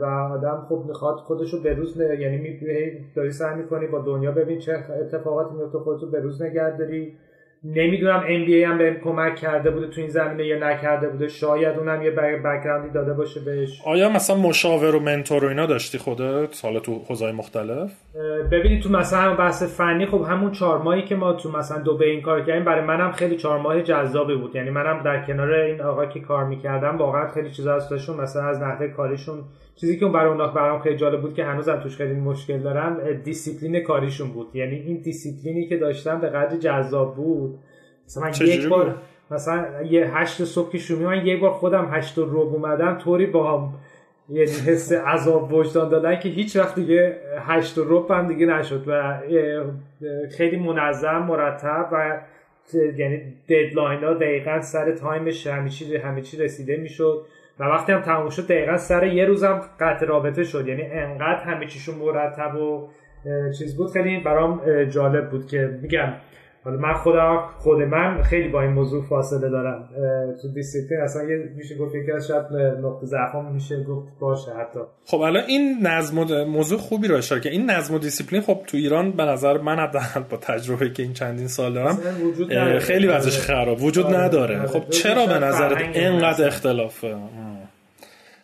و 0.00 0.04
آدم 0.04 0.66
خب 0.68 0.84
می‌خواد 0.88 1.16
خودش 1.16 1.52
رو 1.52 1.60
بروز 1.62 2.00
یعنی 2.00 2.38
می 2.38 2.60
داری 3.16 3.32
سعی 3.32 3.56
می‌کنی 3.56 3.86
با 3.86 3.98
دنیا 3.98 4.32
ببین 4.32 4.58
چه 4.58 4.72
اتفاقاتی 4.72 5.54
میفته 5.54 5.78
خودت 5.78 6.02
رو 6.02 6.10
بروز 6.10 6.42
نگه 6.42 6.76
داری. 6.78 7.16
نمی‌دونم 7.64 8.24
ام 8.28 8.44
بی 8.44 8.64
هم 8.64 8.78
بهم 8.78 8.94
کمک 8.94 9.36
کرده 9.36 9.70
بوده 9.70 9.86
تو 9.86 10.00
این 10.00 10.10
زمینه 10.10 10.46
یا 10.46 10.58
نکرده 10.58 11.08
بوده. 11.08 11.28
شاید 11.28 11.78
اونم 11.78 12.02
یه 12.02 12.10
بک‌گراندی 12.10 12.90
داده 12.94 13.12
باشه 13.12 13.40
بهش. 13.40 13.82
آیا 13.86 14.08
مثلا 14.08 14.36
مشاور 14.36 14.94
و 14.94 15.00
mentor 15.00 15.44
و 15.44 15.48
اینا 15.48 15.66
داشتی 15.66 15.98
خودت؟ 15.98 16.64
حالا 16.64 16.80
تو 16.80 17.00
حوزه‌های 17.08 17.34
مختلف؟ 17.34 17.92
ببینید 18.52 18.82
تو 18.82 18.88
مثلا 18.88 19.34
بحث 19.34 19.76
فنی 19.76 20.06
خب 20.06 20.22
همون 20.28 20.52
چهار 20.52 20.78
ماهی 20.78 21.02
که 21.02 21.14
ما 21.14 21.32
تو 21.32 21.50
مثلا 21.50 21.82
دو 21.82 21.96
به 21.96 22.06
این 22.10 22.22
کار 22.22 22.44
کردیم 22.44 22.64
برای 22.64 22.84
منم 22.84 23.12
خیلی 23.12 23.36
چهار 23.36 23.58
ماه 23.58 23.82
جذابی 23.82 24.34
بود. 24.34 24.56
یعنی 24.56 24.70
منم 24.70 25.02
در 25.02 25.26
کنار 25.26 25.52
این 25.52 25.80
آقا 25.80 26.06
که 26.06 26.20
کار 26.20 26.44
می‌کردم 26.44 26.96
واقعا 26.96 27.28
خیلی 27.28 27.50
چیزا 27.50 27.74
ازشون 27.74 28.20
مثلا 28.20 28.48
از 28.48 28.62
نحوه 28.62 28.88
کاریشون 28.88 29.38
چیزی 29.76 29.98
که 29.98 30.06
برای 30.06 30.30
اونا 30.30 30.46
برام 30.48 30.80
خیلی 30.80 30.96
جالب 30.96 31.20
بود 31.20 31.34
که 31.34 31.44
هنوزم 31.44 31.80
توش 31.80 31.96
خیلی 31.96 32.14
مشکل 32.14 32.58
دارم 32.58 33.12
دیسیپلین 33.12 33.80
کاریشون 33.80 34.28
بود. 34.28 34.56
یعنی 34.56 34.76
این 34.76 34.96
دیسیپلینی 34.96 35.66
که 35.66 35.76
داشتم 35.76 36.20
به 36.20 36.28
قدر 36.28 36.56
جذاب 36.56 37.16
بود. 37.16 37.58
مثلا 38.06 38.46
یک 38.46 38.68
بار 38.68 38.94
مثلا 39.30 39.82
یه 39.82 40.16
هشت 40.16 40.44
صبح 40.44 40.72
که 40.72 40.78
شروع 40.78 41.02
من 41.02 41.26
یک 41.26 41.40
بار 41.40 41.50
خودم 41.50 41.88
هشت 41.92 42.18
رو 42.18 42.38
اومدم 42.38 42.98
طوری 42.98 43.26
با 43.26 43.58
هم 43.58 43.74
یعنی 44.28 44.50
حس 44.50 44.92
عذاب 44.92 45.52
وجدان 45.52 45.88
دادن 45.88 46.20
که 46.20 46.28
هیچ 46.28 46.56
وقت 46.56 46.74
دیگه 46.74 47.16
هشت 47.38 47.78
رو 47.78 48.12
هم 48.12 48.28
دیگه 48.28 48.46
نشد 48.46 48.84
و 48.86 49.20
خیلی 50.36 50.56
منظم 50.56 51.18
مرتب 51.18 51.88
و 51.92 52.20
یعنی 52.74 53.22
deadline 53.48 54.04
ها 54.04 54.14
دقیقا 54.14 54.60
سر 54.60 54.92
تایمش 54.92 55.46
همه 55.46 56.22
چی 56.22 56.36
رسیده 56.36 56.76
می‌شد. 56.76 57.26
و 57.58 57.64
وقتی 57.64 57.92
هم 57.92 58.00
تموم 58.00 58.30
شد 58.30 58.46
دقیقا 58.46 58.76
سر 58.76 59.06
یه 59.06 59.24
روزم 59.24 59.60
قطع 59.80 60.06
رابطه 60.06 60.44
شد. 60.44 60.68
یعنی 60.68 60.82
انقدر 60.82 61.42
همه 61.44 61.66
چیشون 61.66 61.94
مرتب 61.94 62.56
و 62.56 62.88
چیز 63.58 63.76
بود. 63.76 63.90
خیلی 63.90 64.20
برام 64.20 64.84
جالب 64.84 65.30
بود 65.30 65.46
که 65.46 65.78
میگم 65.82 66.12
حالا 66.64 66.76
من 66.76 66.94
خودم 66.94 67.44
خود 67.58 67.82
من 67.82 68.22
خیلی 68.22 68.48
با 68.48 68.62
این 68.62 68.70
موضوع 68.70 69.02
فاصله 69.02 69.48
دارم. 69.48 69.88
تو 70.42 70.48
دیسیپلین 70.48 71.00
اصلا 71.00 71.22
یه 71.22 71.52
میشه 71.56 71.76
گفت 71.76 71.94
یکی 71.94 72.12
از 72.12 72.26
شاید 72.26 72.44
نقطه 72.82 73.06
ضعفام 73.06 73.52
میشه 73.52 73.84
گفت 73.84 74.08
باشه 74.20 74.50
حتی. 74.50 74.80
خب 75.04 75.20
الان 75.20 75.42
این 75.46 75.86
نظم 75.86 76.44
موضوع 76.44 76.78
خوبی 76.78 77.08
رو 77.08 77.16
اشاره 77.16 77.40
که 77.40 77.50
این 77.50 77.70
نظم 77.70 77.94
و 77.94 77.98
دیسیپلین 77.98 78.42
خب 78.42 78.60
تو 78.66 78.76
ایران 78.76 79.12
به 79.12 79.24
نظر 79.24 79.58
من 79.58 79.78
حداقل 79.78 80.22
با 80.30 80.36
تجربه 80.36 80.90
که 80.90 81.02
این 81.02 81.12
چندین 81.12 81.48
سال 81.48 81.74
دارم 81.74 81.98
خیلی 82.78 83.06
وضعش 83.06 83.38
خراب. 83.38 83.82
وجود 83.82 84.06
آره. 84.06 84.18
نداره. 84.18 84.58
آره. 84.58 84.68
خب 84.68 84.90
چرا 84.90 85.26
به 85.26 85.38
نظرت 85.38 85.96
اینقدر 85.96 86.46
اختلافه؟ 86.46 87.16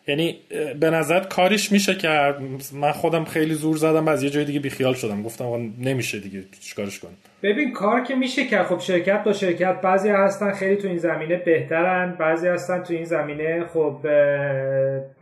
یعنی 0.06 0.40
به 0.80 0.90
نظر 0.90 1.20
کاریش 1.20 1.72
میشه 1.72 1.94
که 1.94 2.34
من 2.74 2.92
خودم 2.92 3.24
خیلی 3.24 3.54
زور 3.54 3.76
زدم 3.76 4.08
از 4.08 4.22
یه 4.22 4.30
جای 4.30 4.44
دیگه 4.44 4.60
بیخیال 4.60 4.94
شدم. 4.94 5.22
گفتم 5.22 5.72
نمیشه 5.78 6.18
دیگه 6.18 6.44
چیکارش 6.60 7.00
کنم؟ 7.00 7.12
ببین 7.42 7.72
کار 7.72 8.00
که 8.00 8.14
میشه 8.14 8.46
که 8.46 8.58
خب 8.58 8.78
شرکت 8.78 9.24
تا 9.24 9.32
شرکت 9.32 9.80
بعضی 9.80 10.08
هستن 10.08 10.52
خیلی 10.52 10.76
تو 10.76 10.88
این 10.88 10.98
زمینه 10.98 11.36
بهترن 11.36 12.16
بعضی 12.18 12.48
هستن 12.48 12.82
تو 12.82 12.94
این 12.94 13.04
زمینه 13.04 13.64
خب 13.64 13.98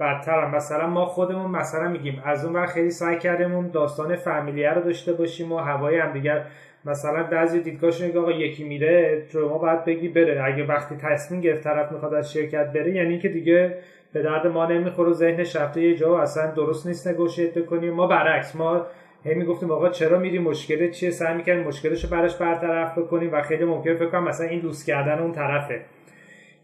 بدترن. 0.00 0.50
مثلا 0.50 0.86
ما 0.86 1.06
خودمون 1.06 1.50
مثلا 1.50 1.88
میگیم 1.88 2.22
از 2.24 2.44
اون 2.44 2.66
خیلی 2.66 2.90
سعی 2.90 3.18
کردیم 3.18 3.68
داستان 3.68 4.16
فامیلیه 4.16 4.70
رو 4.70 4.82
داشته 4.82 5.12
باشیم 5.12 5.52
و 5.52 5.58
هوای 5.58 5.98
هم 5.98 6.12
دیگر. 6.12 6.44
مثلا 6.84 7.22
بعضی 7.22 7.60
دیدگاهشون 7.60 8.16
آقا 8.16 8.32
یکی 8.32 8.64
میره 8.64 9.22
تو 9.32 9.48
ما 9.48 9.58
باید 9.58 9.84
بگی 9.84 10.08
بره. 10.08 10.44
اگه 10.44 10.64
وقتی 10.64 10.94
تصمیم 10.96 11.40
گرفت 11.40 11.64
طرف 11.64 11.92
می‌خواد 11.92 12.14
از 12.14 12.32
شرکت 12.32 12.72
بره 12.72 12.94
یعنی 12.94 13.18
که 13.18 13.28
دیگه 13.28 13.74
به 14.12 14.22
درد 14.22 14.46
ما 14.46 14.66
نمی‌خوره 14.66 15.12
ذهنش 15.12 15.56
رفته 15.56 15.82
یه 15.82 15.96
جا 15.96 16.18
اصلا 16.18 16.50
درست 16.50 16.86
نیست 16.86 17.08
نگوشیت 17.08 17.58
بکنیم. 17.58 17.94
ما 17.94 18.06
برعکس 18.06 18.56
ما 18.56 18.86
هی 19.24 19.34
می‌گفتیم 19.34 19.70
آقا 19.70 19.88
چرا 19.88 20.18
میری؟ 20.18 20.38
مشکل 20.38 20.90
چیه؟ 20.90 21.10
سعی 21.10 21.36
می‌کنیم 21.36 21.60
مشکلش 21.60 22.04
رو 22.04 22.10
براش 22.10 22.36
برطرف 22.36 22.98
بکنیم 22.98 23.32
و 23.32 23.42
خیلی 23.42 23.64
ممکن 23.64 23.94
فکر 23.94 24.08
کنم 24.08 24.24
مثلا 24.24 24.46
این 24.46 24.60
دوست 24.60 24.86
کردن 24.86 25.18
اون 25.18 25.32
طرفه. 25.32 25.80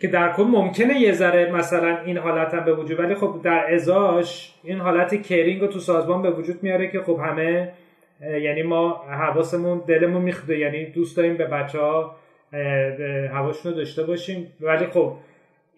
که 0.00 0.08
در 0.08 0.32
کل 0.32 0.42
ممکنه 0.42 1.00
یه 1.00 1.12
ذره 1.12 1.52
مثلا 1.52 1.98
این 2.04 2.18
حالت 2.18 2.54
هم 2.54 2.64
به 2.64 2.74
وجود 2.74 3.00
ولی 3.00 3.14
خب 3.14 3.40
در 3.42 3.74
ازاش 3.74 4.54
این 4.64 4.78
حالت 4.78 5.22
caring 5.22 5.60
رو 5.60 5.66
تو 5.66 5.78
سازمان 5.78 6.22
به 6.22 6.30
وجود 6.30 6.62
میاره 6.62 6.88
که 6.88 7.00
خب 7.00 7.20
همه 7.24 7.72
یعنی 8.20 8.62
ما 8.62 9.04
حواسمون 9.10 9.82
دلمون 9.86 10.22
میخواد 10.22 10.58
یعنی 10.58 10.86
دوست 10.86 11.16
داریم 11.16 11.36
به 11.36 11.46
بچه 11.46 11.78
ها 11.78 12.16
هواشون 13.32 13.72
رو 13.72 13.78
داشته 13.78 14.02
باشیم. 14.02 14.52
ولی 14.60 14.86
خب 14.86 15.12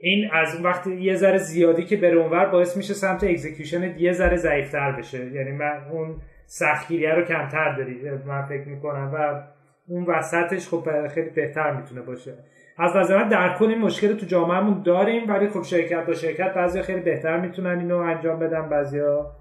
این 0.01 0.31
از 0.33 0.55
اون 0.55 0.65
وقت 0.65 0.87
یه 0.87 1.15
ذره 1.15 1.39
زیادی 1.39 1.85
که 1.85 1.97
بره 1.97 2.17
اونور 2.17 2.47
باعث 2.47 2.77
میشه 2.77 2.95
سمت 2.95 3.25
execution 3.25 3.99
یه 3.99 4.13
ذره 4.13 4.37
ضعیفتر 4.37 4.93
بشه. 4.93 5.27
یعنی 5.33 5.53
من 5.53 5.81
اون 5.91 6.17
سختگیریه 6.47 7.15
رو 7.15 7.25
کمتر 7.25 7.77
داری 7.77 8.11
من 8.27 8.43
فکر 8.43 8.69
می‌کنم 8.69 9.11
و 9.15 9.43
اون 9.89 10.05
وسطش 10.05 10.69
خب 10.69 11.09
خیلی 11.09 11.31
بهتر 11.31 11.73
می‌تونه 11.73 12.01
باشه. 12.01 12.35
از 12.79 12.97
نظر 12.97 13.25
در 13.25 13.57
کل 13.59 13.65
این 13.65 13.79
مشکل 13.79 14.17
تو 14.17 14.27
جامعهمون 14.27 14.83
داریم 14.83 15.31
ولی 15.31 15.49
خب 15.49 15.63
شرکت 15.63 16.07
با 16.07 16.13
شرکت 16.13 16.55
بعضی 16.55 16.83
خیلی 16.83 17.01
بهتر 17.01 17.41
می‌تونن 17.41 17.79
اینو 17.79 17.97
انجام 17.97 18.39
بدن 18.39 18.69
بعضیا 18.69 19.33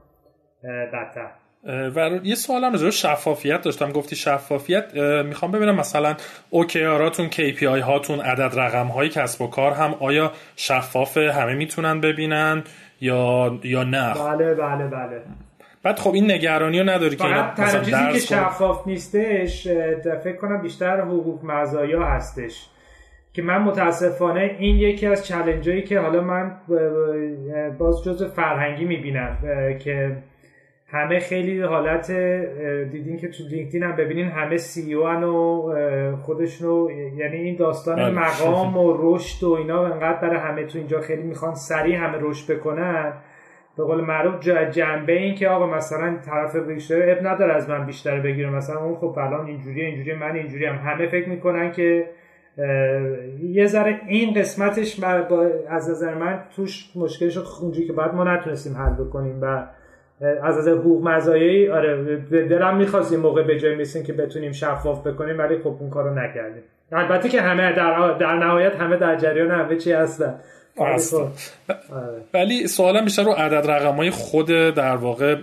بدتر. 0.93 1.31
و 1.65 2.09
یه 2.23 2.35
سوال 2.35 2.63
هم 2.63 2.71
راجع 2.71 2.89
شفافیت 2.89 3.61
داشتم. 3.61 3.91
گفتی 3.91 4.15
شفافیت 4.15 4.95
می‌خوام 5.25 5.51
ببینم 5.51 5.75
مثلا 5.75 6.15
اوکیاراتون 6.49 7.29
KPI 7.29 7.63
هاتون 7.63 8.19
عدد 8.19 8.59
رقم 8.59 8.87
های 8.87 9.09
کسب 9.09 9.41
و 9.41 9.47
کار 9.47 9.71
هم 9.71 9.95
آیا 9.99 10.31
شفاف 10.55 11.17
همه 11.17 11.53
می‌تونن 11.53 12.01
ببینن 12.01 12.63
یا 13.01 13.59
یا 13.63 13.83
نه؟ 13.83 14.13
بله 14.13 14.53
بله 14.53 14.87
بله. 14.87 15.21
بعد 15.83 15.99
خب 15.99 16.13
این 16.13 16.31
نگرانی 16.31 16.79
رو 16.79 16.89
نداری 16.89 17.15
که 17.15 17.23
مثلا 17.57 17.83
چیزی 17.83 18.11
که 18.11 18.35
شفاف 18.35 18.87
نیستش 18.87 19.67
فکر 20.23 20.35
کنم 20.35 20.61
بیشتر 20.61 21.01
حقوق 21.01 21.45
مزایا 21.45 22.03
هستش. 22.03 22.69
که 23.33 23.41
من 23.41 23.57
متاسفانه 23.57 24.55
این 24.59 24.75
یکی 24.75 25.07
از 25.07 25.27
چلنجایی 25.27 25.83
که 25.83 25.99
حالا 25.99 26.21
من 26.21 26.51
باز 27.77 28.03
جز 28.03 28.23
فرهنگی 28.23 28.85
می‌بینم 28.85 29.37
که 29.83 30.17
همه 30.95 31.19
خیلی 31.19 31.61
حالت 31.61 32.11
دیدین 32.91 33.17
که 33.17 33.27
تو 33.27 33.43
لینکدین 33.43 33.83
هم 33.83 33.95
ببینین 33.95 34.27
همه 34.27 34.57
سی 34.57 34.93
او 34.93 35.03
و 35.03 36.15
خودشونو 36.15 36.91
یعنی 36.91 37.37
این 37.37 37.55
داستان 37.55 37.99
آره. 37.99 38.13
مقام 38.13 38.77
و 38.77 38.97
رشد 38.99 39.43
و 39.43 39.51
اینا 39.51 39.85
انقدر 39.85 40.21
برای 40.21 40.37
همه 40.37 40.65
تو 40.65 40.77
اینجا 40.77 41.01
خیلی 41.01 41.23
می‌خوان 41.23 41.55
سریع 41.55 41.95
همه 41.95 42.17
رشد 42.21 42.53
بکنن. 42.53 43.13
به 43.77 43.83
قول 43.83 44.01
معروف 44.01 44.39
جنبه 44.71 45.13
این 45.13 45.35
که 45.35 45.49
آقا 45.49 45.67
مثلا 45.67 46.17
طرف 46.25 46.55
بیشتر 46.55 47.11
اب 47.11 47.27
نداره 47.27 47.53
از 47.53 47.69
من 47.69 47.85
بیشتر 47.85 48.19
بگیره. 48.19 48.49
مثلا 48.49 48.79
اون 48.79 48.95
خب 48.95 49.15
الان 49.17 49.45
اینجوری 49.45 49.81
اینجوری 49.81 50.13
من 50.13 50.35
اینجوری 50.35 50.65
هم 50.65 50.75
همه 50.75 51.07
فکر 51.07 51.29
می‌کنن 51.29 51.71
که 51.71 52.09
یه 53.41 53.65
ذره 53.65 54.01
این 54.07 54.33
قسمتش 54.33 54.99
با 54.99 55.49
از 55.69 55.89
نظر 55.89 56.13
من 56.13 56.39
توش 56.55 56.91
مشکلش 56.95 57.37
اونجوری 57.37 57.87
که 57.87 57.93
باید 57.93 58.13
ما 58.13 58.23
نتونستیم 58.23 58.77
حل 58.77 58.93
بکنیم 58.93 59.41
و 59.41 59.67
از 60.21 60.57
از 60.57 60.67
حقوق 60.67 61.07
مزایایی 61.07 61.69
آره 61.69 62.15
دلم 62.29 62.77
می‌خواست 62.77 63.11
این 63.11 63.21
موقع 63.21 63.43
به 63.43 63.59
جای 63.59 63.75
میسیم 63.75 64.03
که 64.03 64.13
بتونیم 64.13 64.51
شفاف 64.51 65.07
بکنیم 65.07 65.37
ولی 65.37 65.57
خب 65.57 65.75
اون 65.79 65.89
کارو 65.89 66.13
نکردیم. 66.13 66.63
البته 66.91 67.29
که 67.29 67.41
همه 67.41 67.73
در, 67.73 68.13
در 68.13 68.35
نهایت 68.35 68.75
همه 68.75 68.97
در 68.97 69.15
جریان 69.15 69.51
همه 69.51 69.75
چی 69.75 69.91
هستن. 69.91 70.35
خب، 70.77 71.27
ولی 72.33 72.67
سوالم 72.67 73.03
بیشتر 73.03 73.23
رو 73.23 73.31
عدد 73.31 73.71
رقم 73.71 73.95
های 73.95 74.09
خود 74.09 74.47
در 74.47 74.95
واقع 74.95 75.35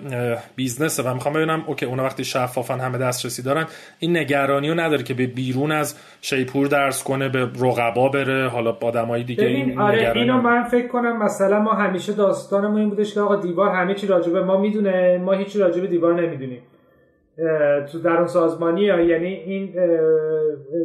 business 0.56 1.00
و 1.00 1.14
می‌خوام 1.14 1.34
ببینم 1.34 1.64
okay 1.66 1.86
اونا 1.86 2.04
وقتی 2.04 2.24
شفافن 2.24 2.80
همه 2.80 2.98
دسترسی 2.98 3.42
دارن 3.42 3.66
این 3.98 4.16
نگرانی 4.16 4.68
رو 4.68 4.80
نداره 4.80 5.02
که 5.02 5.14
به 5.14 5.26
بیرون 5.26 5.72
از 5.72 5.96
شیپور 6.20 6.66
درز 6.66 7.04
کنه 7.04 7.28
به 7.28 7.50
رقبا 7.60 8.08
بره 8.08 8.48
حالا 8.48 8.76
آدمای 8.82 9.24
دیگه 9.24 9.44
این 9.44 9.80
آره 9.80 10.12
اینو 10.14 10.40
من 10.40 10.64
فکر 10.64 10.88
کنم 10.88 11.22
مثلا 11.22 11.60
ما 11.60 11.72
همیشه 11.72 12.12
داستانمون 12.12 12.80
این 12.80 12.88
بودش 12.88 13.14
که 13.14 13.20
آقا 13.20 13.36
دیوار 13.36 13.70
همه 13.70 13.94
چی 13.94 14.06
راجبه 14.06 14.42
ما 14.44 14.60
می‌دونه 14.60 15.18
ما 15.18 15.32
هیچی 15.32 15.58
راجبه 15.58 15.86
دیوار 15.86 16.22
نمی‌دونیم. 16.22 16.62
تو 17.92 17.98
در 17.98 18.16
اون 18.16 18.26
سازمانی 18.26 18.82
یعنی 18.82 19.26
این 19.26 19.74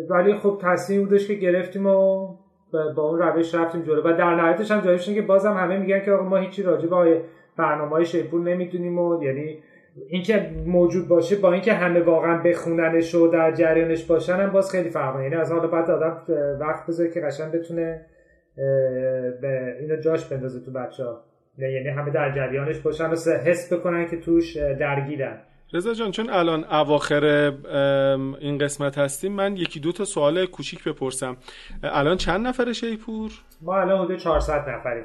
ولی 0.10 0.38
خب 0.38 0.62
تصمیم 0.64 1.06
بودش 1.06 1.28
که 1.28 1.34
گرفتیم 1.34 1.86
و 1.86 2.28
با 2.72 3.04
اون 3.04 3.20
روش 3.20 3.56
رفتیم 3.56 3.82
جلو. 3.82 4.02
و 4.02 4.18
در 4.18 4.36
نهایتش 4.36 4.72
هم 4.72 4.82
جالبش 4.82 5.10
که 5.10 5.22
بازم 5.22 5.54
همه 5.54 5.78
میگن 5.78 6.06
که 6.06 6.12
ما 6.12 6.38
هیچی 6.38 6.64
راجع 6.64 6.90
به 6.90 7.22
برنامه 7.58 7.92
های 7.92 8.06
شیپور 8.06 8.42
نمی‌دونیم 8.42 9.00
و 9.00 9.24
یعنی 9.24 9.64
اینکه 10.10 10.50
موجود 10.66 11.08
باشه 11.08 11.36
با 11.36 11.54
اینکه 11.54 11.74
همه 11.74 12.00
واقعا 12.00 12.44
بخوننش 12.44 13.16
و 13.16 13.28
در 13.28 13.52
جریانش 13.52 14.06
باشن 14.06 14.34
هم 14.34 14.50
باز 14.50 14.72
خیلی 14.72 14.90
فرق 14.90 15.22
یعنی 15.22 15.36
از 15.36 15.52
حالا 15.52 15.68
بعد 15.68 15.92
آدم 15.92 16.22
وقت 16.60 16.88
بذاره 16.88 17.10
که 17.10 17.22
قشنگ 17.22 17.52
بتونه 17.52 18.06
به 19.42 19.78
اینو 19.80 19.96
جاش 19.96 20.26
بندازه 20.26 20.66
تو 20.66 20.72
بچه 20.72 21.04
ها 21.04 21.24
یعنی 21.58 21.90
همه 21.90 22.12
در 22.12 22.32
جریانش 22.32 22.80
باشن 22.80 23.10
و 23.10 23.16
حس 23.46 23.74
بکنن 23.74 24.08
که 24.08 24.18
توش 24.18 24.58
درگیرن. 24.58 25.38
رضا 25.74 25.94
جان 25.94 26.12
چون 26.12 26.30
الان 26.30 26.64
اواخر 26.64 27.24
این 28.40 28.58
قسمت 28.58 28.98
هستیم 28.98 29.32
من 29.32 29.58
یکی 29.58 29.80
دو 29.80 29.92
تا 29.92 30.06
سوال 30.06 30.46
کوچیک 30.46 30.84
بپرسم. 30.84 31.38
الان 31.84 32.18
چند 32.18 32.48
نفر 32.48 32.74
شیپور؟ 32.74 33.32
ما 33.62 33.80
الان 33.82 34.06
حدود 34.06 34.18
400 34.18 34.70
نفریم. 34.70 35.04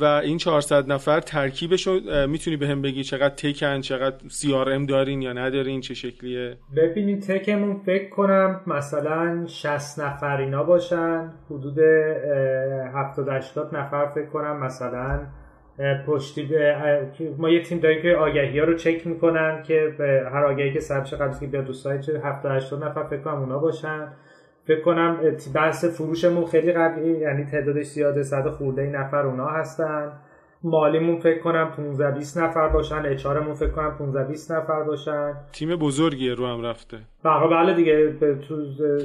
و 0.00 0.04
این 0.04 0.38
400 0.38 0.92
نفر 0.92 1.20
ترکیبش 1.20 1.88
می‌تونی 2.28 2.56
به 2.56 2.68
هم 2.68 2.82
بگی 2.82 3.04
چقدر 3.04 3.34
تکن 3.34 3.80
چقدر 3.80 4.28
سی 4.28 4.54
آر 4.54 4.70
ام 4.70 4.86
دارین 4.86 5.22
یا 5.22 5.32
ندارین 5.32 5.80
چه 5.80 5.94
شکلیه؟ 5.94 6.56
ببینید 6.76 7.22
تکمون 7.22 7.76
فکر 7.86 8.10
کنم 8.10 8.60
مثلا 8.66 9.46
60 9.46 10.00
نفر 10.00 10.36
اینا 10.36 10.62
باشن 10.62 11.32
حدود 11.50 11.78
70 12.94 13.28
80 13.28 13.76
نفر 13.76 14.06
فکر 14.06 14.26
کنم 14.26 14.64
مثلا 14.64 15.20
پشتی 16.06 16.50
ما 17.38 17.50
یه 17.50 17.62
تیم 17.62 17.78
داریم 17.78 18.02
که 18.02 18.16
آگهی 18.16 18.58
ها 18.58 18.64
رو 18.64 18.74
چک 18.74 19.06
می‌کنن 19.06 19.62
که 19.62 19.94
هر 20.32 20.44
آگهی 20.44 20.72
که 20.72 20.80
سرش 20.80 21.14
قبل 21.14 21.38
که 21.40 21.46
بیاد 21.46 21.64
دو 21.64 21.72
سایت 21.72 22.08
70 22.08 22.52
80 22.52 22.84
نفر 22.84 23.02
فکر 23.04 23.20
کنم 23.20 23.38
اونا 23.40 23.58
باشن. 23.58 24.08
فکر 24.64 24.80
کنم 24.80 25.20
بحث 25.54 25.84
فروشمون 25.84 26.46
خیلی 26.46 26.72
قوی 26.72 27.10
یعنی 27.10 27.44
تعدادش 27.44 27.86
زیاده 27.86 28.22
صد 28.22 28.48
خورده 28.48 28.86
نفر 28.86 29.26
اونا 29.26 29.46
هستن. 29.46 30.12
مالیمون 30.64 31.20
فکر 31.20 31.38
کنم 31.38 31.72
15 31.76 32.10
20 32.10 32.38
نفر 32.38 32.68
باشن 32.68 33.02
اچارمون 33.06 33.54
فکر 33.54 33.70
کنم 33.70 33.96
15 33.98 34.24
20 34.24 34.52
نفر 34.52 34.82
باشن. 34.82 35.34
تیم 35.52 35.76
بزرگیه 35.76 36.34
رو 36.34 36.46
هم 36.46 36.62
رفته. 36.62 36.98
بله 37.24 37.48
بله 37.48 37.74
دیگه 37.74 38.16
تو 38.48 38.56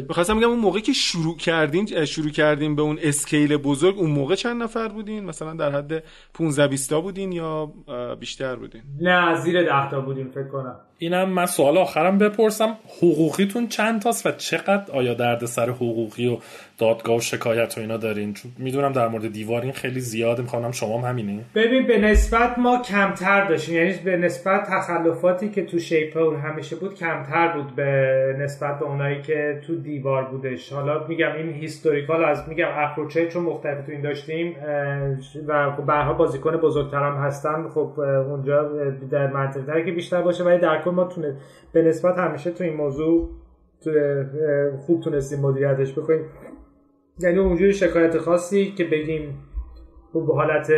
می‌خواستم 0.09 0.35
میگم 0.35 0.49
اون 0.49 0.59
موقعی 0.59 0.81
که 0.81 0.93
شروع 0.93 1.37
کردین 1.37 2.05
شروع 2.05 2.29
کردین 2.29 2.75
به 2.75 2.81
اون 2.81 2.97
اسکیل 3.01 3.57
بزرگ 3.57 3.97
اون 3.97 4.11
موقع 4.11 4.35
چند 4.35 4.63
نفر 4.63 4.87
بودین؟ 4.87 5.25
مثلا 5.25 5.53
در 5.53 5.71
حد 5.71 6.03
15 6.33 6.67
20 6.67 6.89
تا 6.89 7.01
بودین 7.01 7.31
یا 7.31 7.71
بیشتر 8.19 8.55
بودین؟ 8.55 8.81
نه 9.01 9.35
زیر 9.35 9.63
10 9.63 9.89
تا 9.89 10.01
بودیم 10.01 10.29
فکر 10.29 10.47
کنم. 10.47 10.79
اینم 10.99 11.29
من 11.29 11.45
سوال 11.45 11.77
آخرم 11.77 12.17
بپرسم 12.17 12.77
حقوقیتون 12.97 13.67
چند 13.67 14.01
تاست 14.01 14.25
و 14.25 14.31
چقدر 14.31 14.91
آیا 14.93 15.13
درد 15.13 15.45
سر 15.45 15.69
حقوقی 15.69 16.27
و 16.27 16.37
دادگاه 16.77 17.15
و 17.15 17.19
شکایت 17.19 17.77
و 17.77 17.81
اینا 17.81 17.97
دارین؟ 17.97 18.33
چون 18.33 18.51
می‌دونم 18.57 18.91
در 18.91 19.07
مورد 19.07 19.31
دیوار 19.33 19.61
این 19.61 19.71
خیلی 19.71 19.99
زیاده 19.99 20.41
می‌خوام 20.41 20.71
شما 20.71 21.01
هم 21.01 21.09
همینه. 21.09 21.43
ببین 21.55 21.87
به 21.87 21.97
نسبت 21.97 22.57
ما 22.57 22.81
کمتر 22.81 23.47
داشتیم. 23.47 23.75
یعنی 23.75 23.93
به 24.03 24.17
نسبت 24.17 24.67
تخلفاتی 24.69 25.49
که 25.49 25.65
تو 25.65 25.79
شیپور 25.79 26.35
همیشه 26.35 26.75
بود 26.75 26.95
کمتر 26.95 27.47
بود 27.47 27.75
به 27.75 28.35
نسبت 28.39 28.79
به 28.79 28.85
اونایی 28.85 29.21
که 29.21 29.61
تو 29.67 29.75
دیوار 29.75 30.23
بودش. 30.23 30.73
حالا 30.73 31.07
میگم 31.07 31.31
این 31.37 31.53
هیستوریکال 31.53 32.25
از 32.25 32.49
میگم 32.49 32.67
اپروچه 32.71 33.27
چون 33.27 33.43
مختلف 33.43 33.85
تو 33.85 33.91
این 33.91 34.01
داشتیم 34.01 34.55
و 35.47 35.71
خب 35.71 35.85
برها 35.85 36.13
بازیکن 36.13 36.57
بزرگترم 36.57 37.17
هستن. 37.17 37.69
خب 37.73 37.99
اونجا 37.99 38.69
در 39.11 39.27
منطقه 39.27 39.85
که 39.85 39.91
بیشتر 39.91 40.21
باشه 40.21 40.43
ولی 40.43 40.57
در 40.57 40.81
کل 40.87 40.95
ما 40.95 41.03
تونه 41.03 41.37
به 41.73 41.81
نسبت 41.81 42.17
همیشه 42.17 42.51
تو 42.51 42.63
این 42.63 42.73
موضوع 42.73 43.29
تو 43.83 43.91
خوب 44.77 45.03
تونستیم 45.03 45.39
مدیریتش 45.39 45.91
بکنیم. 45.91 46.25
یعنی 47.19 47.37
اونجوری 47.37 47.73
شکایت 47.73 48.17
خاصی 48.17 48.71
که 48.71 48.83
بگیم 48.83 49.43
به 50.13 50.33
حالت 50.33 50.69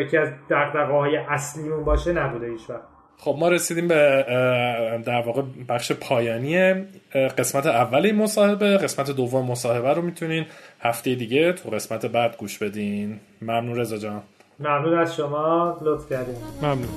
یکی 0.00 0.16
از 0.16 0.28
دقدقه 0.50 0.92
های 0.92 1.16
اصلیمون 1.16 1.84
باشه 1.84 2.12
نبوده 2.12 2.50
هیچ 2.50 2.70
وقت. 2.70 2.82
خب 3.16 3.36
ما 3.40 3.48
رسیدیم 3.48 3.88
به 3.88 4.24
در 5.06 5.22
واقع 5.26 5.42
بخش 5.68 5.92
پایانی 5.92 6.74
قسمت 7.38 7.66
اول 7.66 8.06
این 8.06 8.16
مصاحبه. 8.16 8.76
قسمت 8.76 9.10
دوم 9.10 9.46
مصاحبه 9.46 9.94
رو 9.94 10.02
می‌تونین 10.02 10.46
هفته 10.80 11.14
دیگه 11.14 11.52
تو 11.52 11.70
قسمت 11.70 12.06
بعد 12.06 12.36
گوش 12.36 12.58
بدین. 12.58 13.20
ممنون 13.42 13.76
رضا 13.76 13.96
جان. 13.96 14.22
ممنون 14.60 14.98
از 14.98 15.16
شما. 15.16 15.78
لطف 15.82 16.10
کردین. 16.10 16.36
ممنون. 16.62 16.88